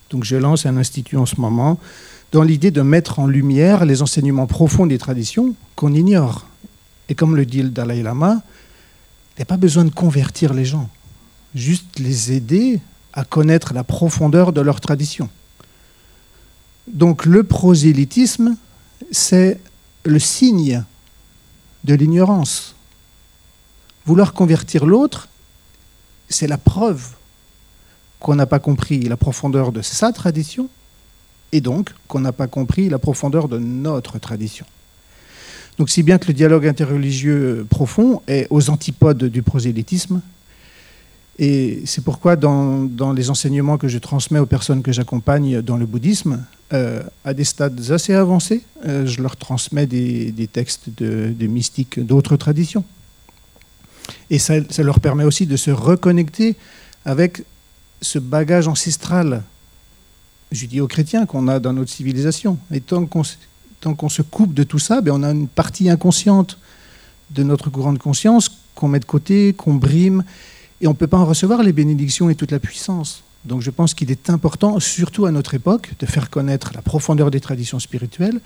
Donc 0.10 0.24
je 0.24 0.36
lance 0.36 0.66
un 0.66 0.78
institut 0.78 1.18
en 1.18 1.26
ce 1.26 1.40
moment 1.40 1.80
dans 2.32 2.44
l'idée 2.44 2.72
de 2.72 2.82
mettre 2.82 3.20
en 3.20 3.28
lumière 3.28 3.86
les 3.86 4.02
enseignements 4.02 4.48
profonds 4.48 4.86
des 4.86 4.98
traditions 4.98 5.56
qu'on 5.76 5.94
ignore. 5.94 6.48
Et 7.10 7.16
comme 7.16 7.36
le 7.36 7.46
dit 7.46 7.62
le 7.62 7.70
Dalai 7.70 8.04
Lama, 8.04 8.42
il 9.36 9.40
n'y 9.40 9.44
a 9.44 9.46
pas 9.46 9.58
besoin 9.58 9.86
de 9.86 9.90
convertir 9.90 10.54
les 10.54 10.66
gens, 10.66 10.90
juste 11.56 12.00
les 12.00 12.34
aider 12.34 12.82
à 13.14 13.24
connaître 13.24 13.74
la 13.74 13.84
profondeur 13.84 14.52
de 14.52 14.62
leur 14.62 14.82
tradition. 14.82 15.30
Donc 16.88 17.26
le 17.26 17.44
prosélytisme, 17.44 18.56
c'est 19.12 19.60
le 20.04 20.20
signe 20.20 20.84
de 21.84 21.94
l'ignorance. 21.94 22.76
Vouloir 24.08 24.32
convertir 24.32 24.86
l'autre, 24.86 25.28
c'est 26.30 26.48
la 26.48 26.58
preuve 26.58 27.10
qu'on 28.22 28.36
n'a 28.36 28.46
pas 28.46 28.60
compris 28.60 29.02
la 29.02 29.18
profondeur 29.18 29.74
de 29.74 29.82
sa 29.82 30.14
tradition 30.14 30.70
et 31.52 31.60
donc 31.60 31.94
qu'on 32.08 32.22
n'a 32.22 32.32
pas 32.32 32.48
compris 32.48 32.88
la 32.88 33.00
profondeur 33.00 33.50
de 33.50 33.58
notre 33.58 34.18
tradition. 34.18 34.66
Donc 35.78 35.90
si 35.90 36.04
bien 36.04 36.20
que 36.20 36.28
le 36.28 36.34
dialogue 36.34 36.66
interreligieux 36.66 37.68
profond 37.70 38.22
est 38.28 38.48
aux 38.50 38.70
antipodes 38.70 39.26
du 39.26 39.44
prosélytisme, 39.44 40.22
et 41.38 41.82
c'est 41.84 42.02
pourquoi 42.02 42.38
dans, 42.38 43.14
les 43.14 43.30
enseignements 43.30 43.78
que 43.78 43.90
je 43.90 43.98
transmets 43.98 44.40
aux 44.40 44.46
personnes 44.46 44.84
que 44.84 44.94
j'accompagne 44.94 45.62
dans 45.62 45.76
le 45.76 45.86
bouddhisme, 45.86 46.46
euh, 46.72 47.04
à 47.26 47.34
des 47.34 47.44
stades 47.44 47.92
assez 47.92 48.14
avancés, 48.14 48.64
euh, 48.86 49.06
je 49.06 49.22
leur 49.22 49.36
transmets 49.36 49.86
des, 49.86 50.50
textes 50.50 50.90
de, 50.96 51.46
mystiques 51.46 52.00
d'autres 52.00 52.38
traditions. 52.38 52.86
Et 54.30 54.40
ça, 54.40 54.56
leur 54.80 55.00
permet 55.00 55.24
aussi 55.24 55.46
de 55.46 55.58
se 55.58 55.72
reconnecter 55.72 56.56
avec 57.06 57.44
ce 58.02 58.20
bagage 58.20 58.68
ancestral 58.68 59.44
judéo-chrétien 60.52 61.26
qu'on 61.26 61.48
a 61.48 61.60
dans 61.60 61.74
notre 61.74 61.92
civilisation. 61.92 62.58
Et 62.72 62.82
tant 62.82 63.06
qu'on 63.06 63.24
se 63.24 64.22
coupe 64.22 64.54
de 64.54 64.64
tout 64.64 64.80
ça, 64.80 65.02
ben 65.02 65.12
on 65.14 65.24
a 65.24 65.32
une 65.32 65.48
partie 65.48 65.90
inconsciente 65.90 66.58
de 67.32 67.44
notre 67.44 67.70
courant 67.70 67.94
de 67.94 68.00
conscience 68.00 68.50
qu'on 68.76 68.88
met 68.88 69.00
de 69.00 69.06
côté, 69.06 69.54
qu'on 69.54 69.74
brime 69.74 70.24
et 70.80 70.88
on 70.88 70.92
ne 70.92 70.96
peut 70.96 71.08
pas 71.08 71.18
en 71.18 71.26
recevoir 71.26 71.64
les 71.64 71.74
bénédictions 71.74 72.30
et 72.30 72.36
toute 72.36 72.52
la 72.52 72.60
puissance. 72.60 73.24
Donc 73.46 73.62
je 73.62 73.72
pense 73.72 73.94
qu'il 73.94 74.12
est 74.12 74.30
important, 74.30 74.80
surtout 74.80 75.26
à 75.26 75.32
notre 75.32 75.54
époque, 75.54 75.94
de 76.00 76.06
faire 76.06 76.30
connaître 76.30 76.72
la 76.76 76.82
profondeur 76.82 77.32
des 77.32 77.40
traditions 77.40 77.80
spirituelles, 77.80 78.40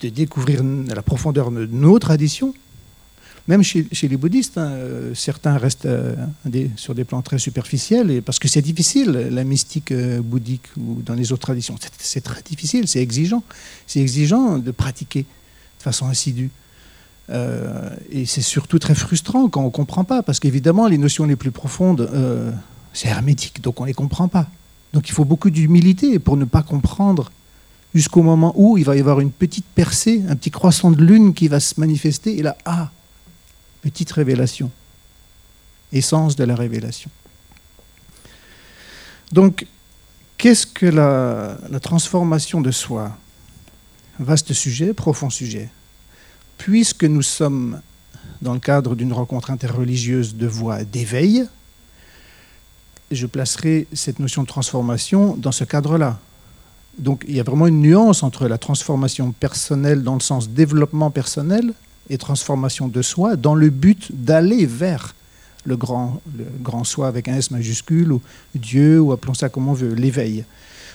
de 0.00 0.08
découvrir 0.08 0.62
la 0.62 1.02
profondeur 1.02 1.50
de 1.50 1.66
nos 1.66 1.98
traditions. 1.98 2.54
Même 3.48 3.62
chez, 3.62 3.86
les 4.02 4.16
bouddhistes, 4.18 4.58
hein, 4.58 4.72
euh, 4.72 5.14
certains 5.14 5.56
restent 5.56 5.86
euh, 5.86 6.14
sur 6.76 6.94
des 6.94 7.04
plans 7.04 7.22
très 7.22 7.38
superficiels, 7.38 8.10
et, 8.10 8.20
parce 8.20 8.38
que 8.38 8.46
c'est 8.46 8.60
difficile, 8.60 9.10
la 9.10 9.42
mystique 9.42 9.90
euh, 9.90 10.20
bouddhique 10.20 10.66
ou 10.76 11.00
dans 11.00 11.14
les 11.14 11.32
autres 11.32 11.40
traditions. 11.40 11.74
C'est 11.98 12.20
très 12.20 12.42
difficile, 12.42 12.86
c'est 12.86 13.00
exigeant. 13.00 13.42
C'est 13.86 14.00
exigeant 14.00 14.58
de 14.58 14.70
pratiquer 14.70 15.22
de 15.22 15.82
façon 15.82 16.06
assidue. 16.08 16.50
Et 18.10 18.24
c'est 18.24 18.40
surtout 18.40 18.78
très 18.78 18.94
frustrant 18.94 19.50
quand 19.50 19.60
on 19.60 19.66
ne 19.66 19.70
comprend 19.70 20.04
pas, 20.04 20.22
parce 20.22 20.40
qu'évidemment, 20.40 20.88
les 20.88 20.96
notions 20.96 21.26
les 21.26 21.36
plus 21.36 21.50
profondes, 21.50 22.10
c'est 22.94 23.08
hermétique, 23.08 23.60
donc 23.60 23.80
on 23.80 23.84
ne 23.84 23.88
les 23.88 23.94
comprend 23.94 24.28
pas. 24.28 24.48
Donc 24.94 25.10
il 25.10 25.12
faut 25.12 25.26
beaucoup 25.26 25.50
d'humilité 25.50 26.18
pour 26.18 26.38
ne 26.38 26.46
pas 26.46 26.62
comprendre 26.62 27.30
jusqu'au 27.94 28.22
moment 28.22 28.54
où 28.56 28.78
il 28.78 28.84
va 28.84 28.96
y 28.96 29.00
avoir 29.00 29.20
une 29.20 29.30
petite 29.30 29.66
percée, 29.66 30.22
un 30.28 30.36
petit 30.36 30.50
croissant 30.50 30.90
de 30.90 31.04
lune 31.04 31.34
qui 31.34 31.48
va 31.48 31.60
se 31.60 31.78
manifester, 31.78 32.38
et 32.38 32.42
là, 32.42 32.56
ah, 32.64 32.90
petite 33.82 34.10
révélation, 34.12 34.70
essence 35.92 36.36
de 36.36 36.44
la 36.44 36.54
révélation. 36.54 37.10
Donc, 39.32 39.66
qu'est-ce 40.36 40.66
que 40.66 40.86
la, 40.86 41.80
transformation 41.80 42.60
de 42.60 42.70
soi? 42.70 43.16
Vaste 44.18 44.52
sujet, 44.52 44.94
profond 44.94 45.30
sujet 45.30 45.70
puisque 46.58 47.04
nous 47.04 47.22
sommes 47.22 47.80
dans 48.42 48.52
le 48.52 48.60
cadre 48.60 48.94
d'une 48.94 49.12
rencontre 49.12 49.50
interreligieuse 49.50 50.34
de 50.34 50.46
voie 50.46 50.84
d'éveil, 50.84 51.48
je 53.10 53.26
placerai 53.26 53.86
cette 53.94 54.18
notion 54.18 54.42
de 54.42 54.48
transformation 54.48 55.34
dans 55.36 55.52
ce 55.52 55.64
cadre-là. 55.64 56.18
Donc 56.98 57.24
il 57.26 57.36
y 57.36 57.40
a 57.40 57.44
vraiment 57.44 57.68
une 57.68 57.80
nuance 57.80 58.22
entre 58.22 58.48
la 58.48 58.58
transformation 58.58 59.32
personnelle 59.32 60.02
dans 60.02 60.14
le 60.14 60.20
sens 60.20 60.50
développement 60.50 61.10
personnel 61.10 61.72
et 62.10 62.18
transformation 62.18 62.88
de 62.88 63.02
soi 63.02 63.36
dans 63.36 63.54
le 63.54 63.70
but 63.70 64.10
d'aller 64.12 64.66
vers 64.66 65.14
le 65.64 65.76
grand, 65.76 66.20
le 66.36 66.46
grand 66.62 66.84
soi 66.84 67.08
avec 67.08 67.28
un 67.28 67.36
S 67.36 67.50
majuscule 67.50 68.12
ou 68.12 68.22
Dieu 68.54 69.00
ou 69.00 69.12
appelons 69.12 69.34
ça 69.34 69.48
comme 69.48 69.68
on 69.68 69.74
veut, 69.74 69.94
l'éveil. 69.94 70.44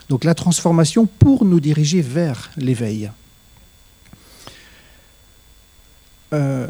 Donc 0.10 0.24
la 0.24 0.36
transformation 0.36 1.06
pour 1.06 1.46
nous 1.46 1.60
diriger 1.60 2.02
vers 2.02 2.50
l'éveil. 2.58 3.12
Euh, 6.34 6.68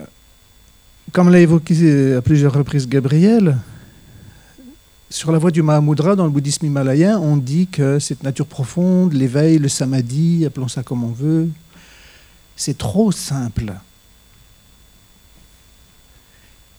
comme 1.11 1.29
l'a 1.29 1.39
évoqué 1.39 2.15
à 2.15 2.21
plusieurs 2.21 2.53
reprises 2.53 2.87
Gabriel, 2.87 3.57
sur 5.09 5.31
la 5.31 5.37
voie 5.37 5.51
du 5.51 5.61
Mahamudra, 5.61 6.15
dans 6.15 6.25
le 6.25 6.31
bouddhisme 6.31 6.65
himalayen, 6.65 7.19
on 7.19 7.37
dit 7.37 7.67
que 7.67 7.99
cette 7.99 8.23
nature 8.23 8.47
profonde, 8.47 9.13
l'éveil, 9.13 9.59
le 9.59 9.69
samadhi, 9.69 10.43
appelons 10.45 10.67
ça 10.67 10.81
comme 10.81 11.03
on 11.03 11.11
veut, 11.11 11.49
c'est 12.55 12.77
trop 12.77 13.11
simple. 13.11 13.73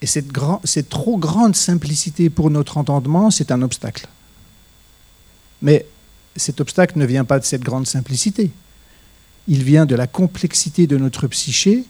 Et 0.00 0.06
cette, 0.06 0.26
cette, 0.64 0.88
trop 0.88 1.16
grande 1.16 1.56
simplicité 1.56 2.30
pour 2.30 2.50
notre 2.50 2.76
entendement, 2.76 3.30
c'est 3.30 3.50
un 3.50 3.62
obstacle. 3.62 4.06
Mais 5.62 5.86
cet 6.36 6.60
obstacle 6.60 6.98
ne 6.98 7.06
vient 7.06 7.24
pas 7.24 7.38
de 7.38 7.44
cette 7.44 7.62
grande 7.62 7.86
simplicité. 7.86 8.50
Il 9.48 9.62
vient 9.62 9.86
de 9.86 9.94
la 9.94 10.06
complexité 10.06 10.86
de 10.86 10.96
notre 10.96 11.26
psyché 11.28 11.84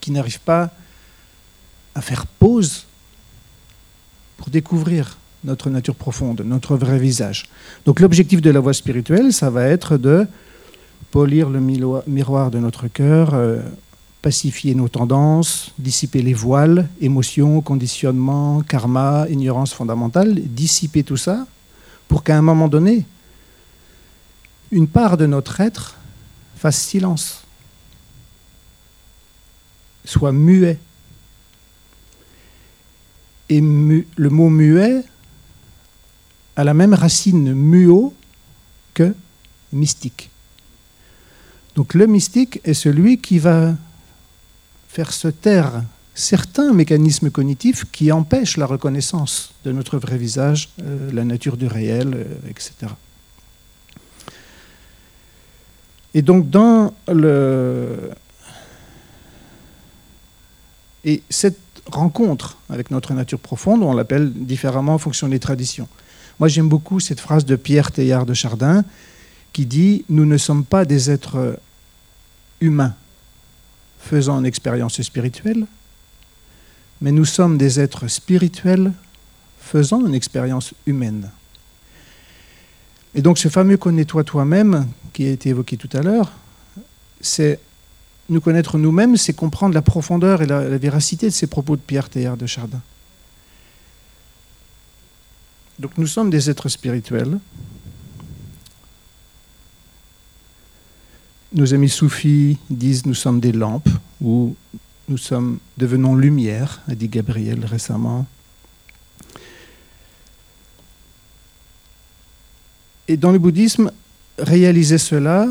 qui 0.00 0.10
n'arrivent 0.10 0.40
pas 0.40 0.72
à 1.94 2.00
faire 2.00 2.26
pause 2.26 2.86
pour 4.36 4.50
découvrir 4.50 5.18
notre 5.44 5.70
nature 5.70 5.94
profonde, 5.94 6.42
notre 6.42 6.76
vrai 6.76 6.98
visage. 6.98 7.48
Donc 7.84 8.00
l'objectif 8.00 8.42
de 8.42 8.50
la 8.50 8.60
voie 8.60 8.74
spirituelle, 8.74 9.32
ça 9.32 9.50
va 9.50 9.64
être 9.64 9.96
de 9.96 10.26
polir 11.10 11.48
le 11.48 11.60
miroir 11.60 12.50
de 12.50 12.58
notre 12.58 12.88
cœur, 12.88 13.34
euh, 13.34 13.60
pacifier 14.26 14.74
nos 14.74 14.88
tendances, 14.88 15.70
dissiper 15.78 16.20
les 16.20 16.34
voiles, 16.34 16.88
émotions, 17.00 17.60
conditionnements, 17.60 18.60
karma, 18.62 19.24
ignorance 19.30 19.72
fondamentale, 19.72 20.34
dissiper 20.34 21.04
tout 21.04 21.16
ça 21.16 21.46
pour 22.08 22.24
qu'à 22.24 22.36
un 22.36 22.42
moment 22.42 22.66
donné, 22.66 23.06
une 24.72 24.88
part 24.88 25.16
de 25.16 25.26
notre 25.26 25.60
être 25.60 25.94
fasse 26.56 26.82
silence 26.82 27.44
soit 30.04 30.32
muet. 30.32 30.80
Et 33.48 33.60
le 33.60 34.30
mot 34.30 34.50
muet 34.50 35.04
a 36.56 36.64
la 36.64 36.74
même 36.74 36.94
racine 36.94 37.54
muo 37.54 38.12
que 38.92 39.14
mystique. 39.72 40.30
Donc 41.76 41.94
le 41.94 42.08
mystique 42.08 42.60
est 42.64 42.74
celui 42.74 43.20
qui 43.20 43.38
va 43.38 43.76
faire 44.96 45.12
se 45.12 45.28
taire 45.28 45.82
certains 46.14 46.72
mécanismes 46.72 47.30
cognitifs 47.30 47.84
qui 47.92 48.10
empêchent 48.10 48.56
la 48.56 48.64
reconnaissance 48.64 49.52
de 49.66 49.72
notre 49.72 49.98
vrai 49.98 50.16
visage, 50.16 50.70
euh, 50.80 51.12
la 51.12 51.22
nature 51.24 51.58
du 51.58 51.66
réel, 51.66 52.14
euh, 52.14 52.24
etc. 52.48 52.72
Et 56.14 56.22
donc 56.22 56.48
dans 56.48 56.94
le, 57.08 58.08
et 61.04 61.22
cette 61.28 61.60
rencontre 61.92 62.56
avec 62.70 62.90
notre 62.90 63.12
nature 63.12 63.38
profonde, 63.38 63.82
on 63.82 63.92
l'appelle 63.92 64.32
différemment 64.32 64.94
en 64.94 64.98
fonction 64.98 65.28
des 65.28 65.40
traditions. 65.40 65.88
Moi, 66.38 66.48
j'aime 66.48 66.70
beaucoup 66.70 67.00
cette 67.00 67.20
phrase 67.20 67.44
de 67.44 67.56
Pierre 67.56 67.92
Teilhard 67.92 68.24
de 68.24 68.32
Chardin 68.32 68.82
qui 69.52 69.66
dit 69.66 70.06
Nous 70.08 70.24
ne 70.24 70.38
sommes 70.38 70.64
pas 70.64 70.86
des 70.86 71.10
êtres 71.10 71.58
humains 72.62 72.94
faisant 74.06 74.38
une 74.38 74.46
expérience 74.46 75.02
spirituelle, 75.02 75.66
mais 77.00 77.12
nous 77.12 77.24
sommes 77.24 77.58
des 77.58 77.80
êtres 77.80 78.08
spirituels 78.08 78.92
faisant 79.60 80.06
une 80.06 80.14
expérience 80.14 80.72
humaine. 80.86 81.30
Et 83.14 83.22
donc 83.22 83.38
ce 83.38 83.48
fameux 83.48 83.76
connais-toi 83.76 84.24
toi-même, 84.24 84.86
qui 85.12 85.26
a 85.26 85.30
été 85.30 85.48
évoqué 85.50 85.76
tout 85.76 85.90
à 85.92 86.02
l'heure, 86.02 86.32
c'est 87.20 87.58
nous 88.28 88.40
connaître 88.40 88.78
nous-mêmes, 88.78 89.16
c'est 89.16 89.32
comprendre 89.32 89.74
la 89.74 89.82
profondeur 89.82 90.42
et 90.42 90.46
la, 90.46 90.78
véracité 90.78 91.26
de 91.26 91.32
ces 91.32 91.46
propos 91.46 91.76
de 91.76 91.80
Pierre 91.80 92.08
Théard 92.08 92.36
de 92.36 92.46
Chardin. 92.46 92.80
Donc 95.78 95.92
nous 95.98 96.06
sommes 96.06 96.30
des 96.30 96.48
êtres 96.48 96.68
spirituels. 96.68 97.38
Nos 101.56 101.72
amis 101.72 101.88
soufis 101.88 102.58
disent 102.68 103.06
nous 103.06 103.14
sommes 103.14 103.40
des 103.40 103.50
lampes 103.50 103.88
ou 104.20 104.54
nous 105.08 105.16
sommes 105.16 105.58
devenons 105.78 106.14
lumière, 106.14 106.82
a 106.86 106.94
dit 106.94 107.08
Gabriel 107.08 107.64
récemment. 107.64 108.26
Et 113.08 113.16
dans 113.16 113.32
le 113.32 113.38
bouddhisme, 113.38 113.90
réaliser 114.38 114.98
cela, 114.98 115.48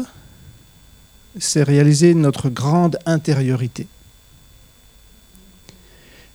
c'est 1.39 1.63
réaliser 1.63 2.13
notre 2.13 2.49
grande 2.49 2.99
intériorité. 3.07 3.87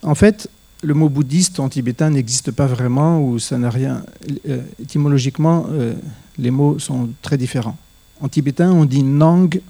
En 0.03 0.17
fait, 0.17 0.50
le 0.83 0.95
mot 0.95 1.09
bouddhiste 1.09 1.61
en 1.61 1.69
tibétain 1.69 2.11
n'existe 2.11 2.50
pas 2.50 2.67
vraiment 2.67 3.23
ou 3.23 3.39
ça 3.39 3.57
n'a 3.57 3.71
rien. 3.71 4.05
Euh, 4.49 4.62
étymologiquement, 4.83 5.67
euh, 5.71 5.95
les 6.39 6.50
mots 6.50 6.81
sont 6.81 7.11
très 7.23 7.37
différents. 7.37 7.79
En 8.21 8.29
tibétain, 8.29 8.71
on 8.71 8.85
dit 8.85 9.03
Nang 9.03 9.61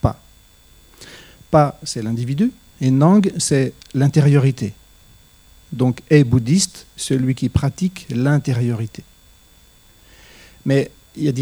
Pa. 0.00 0.20
Pa, 1.50 1.78
c'est 1.82 2.02
l'individu, 2.02 2.52
et 2.80 2.90
Nang, 2.90 3.30
c'est 3.38 3.72
l'intériorité. 3.94 4.74
Donc, 5.72 6.00
est 6.10 6.24
bouddhiste 6.24 6.86
celui 6.96 7.34
qui 7.34 7.48
pratique 7.48 8.06
l'intériorité. 8.10 9.04
Mais 10.64 10.90
il 11.16 11.24
y, 11.24 11.28
a 11.28 11.32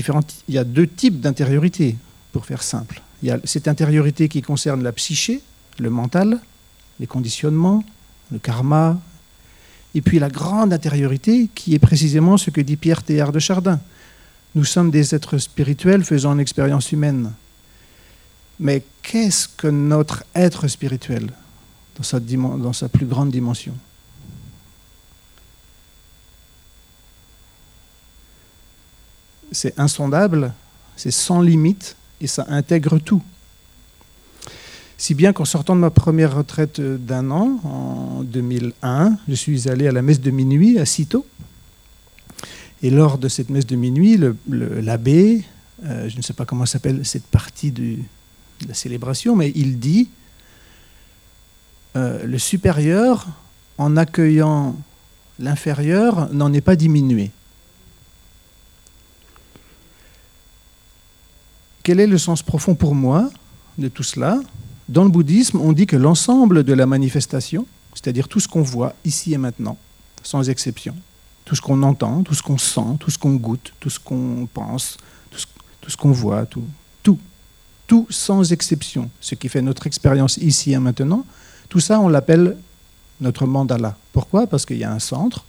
il 0.48 0.54
y 0.54 0.58
a 0.58 0.64
deux 0.64 0.86
types 0.86 1.20
d'intériorité, 1.20 1.96
pour 2.32 2.46
faire 2.46 2.62
simple. 2.62 3.02
Il 3.22 3.28
y 3.28 3.30
a 3.30 3.38
cette 3.44 3.68
intériorité 3.68 4.28
qui 4.28 4.42
concerne 4.42 4.82
la 4.82 4.92
psyché, 4.92 5.42
le 5.78 5.90
mental, 5.90 6.40
les 7.00 7.06
conditionnements, 7.06 7.82
le 8.30 8.38
karma, 8.38 9.00
et 9.94 10.02
puis 10.02 10.18
la 10.18 10.28
grande 10.28 10.72
intériorité 10.72 11.48
qui 11.54 11.74
est 11.74 11.78
précisément 11.78 12.36
ce 12.36 12.50
que 12.50 12.60
dit 12.60 12.76
Pierre 12.76 13.02
Théard 13.02 13.32
de 13.32 13.38
Chardin. 13.38 13.80
Nous 14.58 14.64
sommes 14.64 14.90
des 14.90 15.14
êtres 15.14 15.38
spirituels 15.38 16.02
faisant 16.02 16.32
une 16.32 16.40
expérience 16.40 16.90
humaine. 16.90 17.32
Mais 18.58 18.82
qu'est-ce 19.02 19.46
que 19.46 19.68
notre 19.68 20.24
être 20.34 20.66
spirituel 20.66 21.30
dans 21.94 22.72
sa, 22.72 22.88
plus 22.88 23.06
grande 23.06 23.30
dimension? 23.30 23.72
C'est 29.52 29.78
insondable, 29.78 30.52
c'est 30.96 31.12
sans 31.12 31.40
limite 31.40 31.94
et 32.20 32.26
ça 32.26 32.44
intègre 32.48 32.98
tout. 32.98 33.22
Si 34.96 35.14
bien 35.14 35.32
qu'en 35.32 35.44
sortant 35.44 35.76
de 35.76 35.80
ma 35.82 35.90
première 35.90 36.34
retraite 36.34 36.80
d'un 36.80 37.30
an, 37.30 37.60
en 37.62 38.24
2001, 38.24 39.18
je 39.28 39.34
suis 39.34 39.68
allé 39.68 39.86
à 39.86 39.92
la 39.92 40.02
messe 40.02 40.20
de 40.20 40.32
minuit 40.32 40.80
à 40.80 40.84
Citeaux. 40.84 41.26
Et 42.82 42.90
lors 42.90 43.18
de 43.18 43.28
cette 43.28 43.50
messe 43.50 43.66
de 43.66 43.76
minuit, 43.76 44.18
l'abbé, 44.48 45.44
euh, 45.84 46.08
je 46.08 46.16
ne 46.16 46.22
sais 46.22 46.32
pas 46.32 46.44
comment 46.44 46.66
s'appelle 46.66 47.04
cette 47.04 47.26
partie 47.26 47.72
de, 47.72 47.96
la 48.66 48.74
célébration, 48.74 49.36
mais 49.36 49.52
il 49.54 49.78
dit 49.78 50.08
euh, 51.96 52.24
le 52.24 52.38
supérieur, 52.38 53.26
en 53.78 53.96
accueillant 53.96 54.76
l'inférieur, 55.38 56.32
n'en 56.32 56.52
est 56.52 56.60
pas 56.60 56.74
diminué. 56.74 57.30
Quel 61.84 62.00
est 62.00 62.06
le 62.06 62.18
sens 62.18 62.42
profond 62.42 62.74
pour 62.74 62.94
moi 62.94 63.30
de 63.78 63.88
tout 63.88 64.02
cela? 64.02 64.40
Dans 64.88 65.04
le 65.04 65.10
bouddhisme, 65.10 65.60
on 65.60 65.72
dit 65.72 65.86
que 65.86 65.96
l'ensemble 65.96 66.64
de 66.64 66.72
la 66.72 66.86
manifestation, 66.86 67.66
c'est-à-dire 67.94 68.28
tout 68.28 68.40
ce 68.40 68.48
qu'on 68.48 68.62
voit 68.62 68.94
ici 69.04 69.34
et 69.34 69.38
maintenant, 69.38 69.78
sans 70.22 70.50
exception, 70.50 70.94
tout 71.48 71.56
ce 71.56 71.62
qu'on 71.62 71.82
entend, 71.82 72.22
tout 72.24 72.34
ce 72.34 72.42
qu'on 72.42 72.58
sent, 72.58 72.98
tout 73.00 73.10
ce 73.10 73.16
qu'on 73.16 73.36
goûte, 73.36 73.72
tout 73.80 73.88
ce 73.88 73.98
qu'on 73.98 74.46
pense, 74.52 74.98
tout 75.30 75.38
ce, 75.88 75.96
qu'on 75.96 76.12
voit, 76.12 76.44
tout, 76.44 76.62
tout, 77.86 78.06
sans 78.10 78.52
exception, 78.52 79.08
ce 79.18 79.34
qui 79.34 79.48
fait 79.48 79.62
notre 79.62 79.86
expérience 79.86 80.36
ici 80.36 80.72
et 80.72 80.78
maintenant, 80.78 81.24
tout 81.70 81.80
ça, 81.80 82.00
on 82.00 82.08
l'appelle 82.08 82.58
notre 83.22 83.46
mandala. 83.46 83.96
Pourquoi? 84.12 84.46
Parce 84.46 84.66
qu'il 84.66 84.76
y 84.76 84.84
a 84.84 84.92
un 84.92 84.98
centre, 84.98 85.46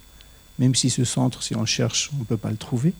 même 0.58 0.74
si 0.74 0.90
ce 0.90 1.04
centre, 1.04 1.44
si 1.44 1.54
on 1.58 1.60
le 1.60 1.66
cherche, 1.66 2.12
on 2.16 2.20
ne 2.20 2.24
peut 2.24 2.38
pas 2.38 2.50
le 2.50 2.56
trouver. 2.56 2.94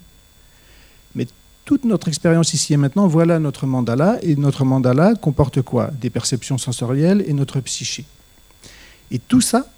Mais 1.16 1.26
toute 1.64 1.86
notre 1.86 2.10
expérience 2.10 2.54
ici 2.54 2.74
et 2.74 2.78
maintenant, 2.78 3.08
voilà 3.08 3.40
notre 3.40 3.66
mandala. 3.66 4.18
Et 4.24 4.36
notre 4.36 4.66
mandala 4.66 5.16
comporte 5.16 5.62
quoi? 5.62 5.90
Des 6.02 6.10
perceptions 6.10 6.58
sensorielles 6.58 7.24
et 7.26 7.32
notre 7.32 7.62
psyché. 7.62 8.04
Et 9.10 9.20
tout 9.20 9.40
ça, 9.40 9.70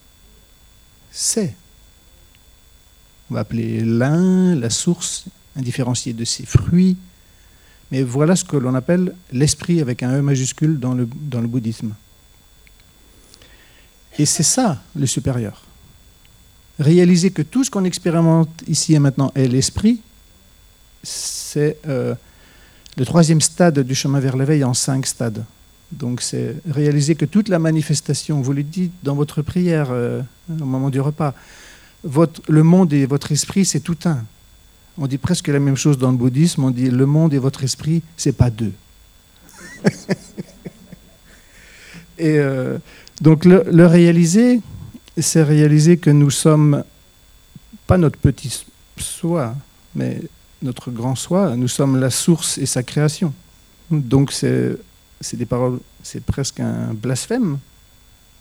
c'est, 1.12 1.56
on 3.32 3.36
va 3.36 3.40
appeler 3.40 3.80
l'un, 3.80 4.56
la 4.56 4.70
source 4.70 5.26
indifférenciée 5.56 6.12
de 6.12 6.26
ces 6.26 6.46
fruits. 6.46 6.98
Mais 7.90 8.04
voilà 8.04 8.36
ce 8.36 8.44
que 8.44 8.58
l'on 8.58 8.76
appelle 8.76 9.16
l'esprit 9.32 9.80
avec 9.80 10.04
un 10.04 10.20
E 10.20 10.22
majuscule 10.22 10.80
dans 10.80 10.94
le, 10.94 11.08
dans 11.14 11.40
le 11.40 11.48
bouddhisme. 11.48 11.94
Et 14.20 14.26
c'est 14.26 14.44
ça 14.44 14.82
le 14.98 15.06
supérieur. 15.06 15.64
Réaliser 16.78 17.32
que 17.32 17.42
tout 17.42 17.64
ce 17.64 17.72
qu'on 17.72 17.86
expérimente 17.86 18.50
ici 18.68 18.96
et 18.96 19.00
maintenant 19.00 19.32
est 19.34 19.48
l'esprit, 19.48 20.02
c'est 21.02 21.78
euh, 21.88 22.16
le 22.98 23.06
troisième 23.06 23.40
stade 23.40 23.80
du 23.80 23.96
chemin 23.96 24.20
vers 24.20 24.36
l'éveil 24.36 24.66
en 24.66 24.74
cinq 24.74 25.06
stades. 25.06 25.46
Donc 25.94 26.22
c'est 26.22 26.58
réaliser 26.70 27.16
que 27.16 27.26
toute 27.26 27.48
la 27.48 27.60
manifestation, 27.60 28.42
vous 28.42 28.54
le 28.54 28.64
dites 28.64 28.94
dans 29.04 29.16
votre 29.16 29.42
prière 29.42 29.88
euh, 29.92 30.22
au 30.50 30.66
moment 30.66 30.90
du 30.90 31.00
repas, 31.00 31.34
votre, 32.04 32.42
le 32.48 32.64
monde 32.64 32.94
et 32.94 33.06
votre 33.06 33.32
esprit, 33.32 33.66
c'est 33.66 33.80
tout 33.80 33.98
un. 34.06 34.24
On 34.98 35.08
dit 35.08 35.18
presque 35.18 35.48
la 35.48 35.60
même 35.60 35.78
chose 35.78 35.98
dans 35.98 36.12
le 36.12 36.18
bouddhisme, 36.18 36.64
on 36.64 36.72
dit 36.72 36.90
le 36.90 37.06
monde 37.06 37.34
et 37.34 37.38
votre 37.38 37.64
esprit, 37.64 38.02
c'est 38.18 38.36
pas 38.36 38.50
deux. 38.50 38.74
et 42.18 42.38
euh, 42.38 42.78
donc 43.22 43.46
le, 43.46 43.86
réaliser, 43.86 44.62
c'est 45.18 45.44
réaliser 45.44 45.98
que 45.98 46.10
nous 46.10 46.30
sommes 46.30 46.84
pas 47.88 47.98
notre 47.98 48.18
petit 48.18 48.66
soi, 48.98 49.56
mais 49.96 50.22
notre 50.62 50.92
grand 50.92 51.16
soi, 51.16 51.56
nous 51.56 51.68
sommes 51.68 52.00
la 52.00 52.10
source 52.10 52.58
et 52.58 52.66
sa 52.66 52.84
création. 52.84 53.34
Donc 53.90 54.32
c'est 54.32 54.78
des 55.34 55.46
paroles, 55.46 55.80
c'est 56.04 56.24
presque 56.24 56.60
un 56.60 56.94
blasphème. 56.94 57.60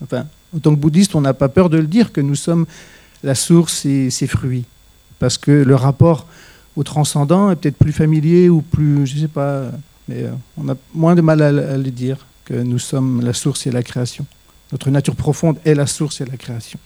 Enfin, 0.03 0.27
en 0.55 0.59
tant 0.59 0.75
que 0.75 0.81
bouddhiste, 0.81 1.15
on 1.15 1.21
n'a 1.21 1.35
pas 1.35 1.49
peur 1.49 1.71
de 1.71 1.79
le 1.79 1.87
dire 1.87 2.13
que 2.13 2.21
nous 2.21 2.35
sommes 2.35 2.67
la 3.23 3.35
source 3.35 3.85
et 3.85 4.11
ses 4.11 4.27
fruits, 4.27 4.65
parce 5.19 5.39
que 5.39 5.51
le 5.51 5.75
rapport 5.75 6.27
au 6.77 6.83
transcendant 6.83 7.51
est 7.51 7.57
peut-être 7.57 7.77
plus 7.77 7.93
familier 7.93 8.49
ou 8.49 8.63
plus, 8.63 9.07
je 9.07 9.17
ne 9.17 9.21
sais 9.21 9.29
pas, 9.29 9.71
mais 10.09 10.25
euh, 10.25 10.31
on 10.57 10.69
a 10.69 10.75
moins 10.95 11.15
de 11.15 11.21
mal 11.21 11.43
à, 11.43 11.77
le 11.77 11.91
dire 11.91 12.27
que 12.45 12.55
nous 12.55 12.79
sommes 12.79 13.21
la 13.23 13.33
source 13.33 13.67
et 13.67 13.71
la 13.71 13.83
création. 13.83 14.27
Notre 14.73 14.91
nature 14.91 15.17
profonde 15.17 15.59
est 15.65 15.75
la 15.75 15.87
source 15.87 16.21
et 16.21 16.25
la 16.25 16.37
création. 16.37 16.79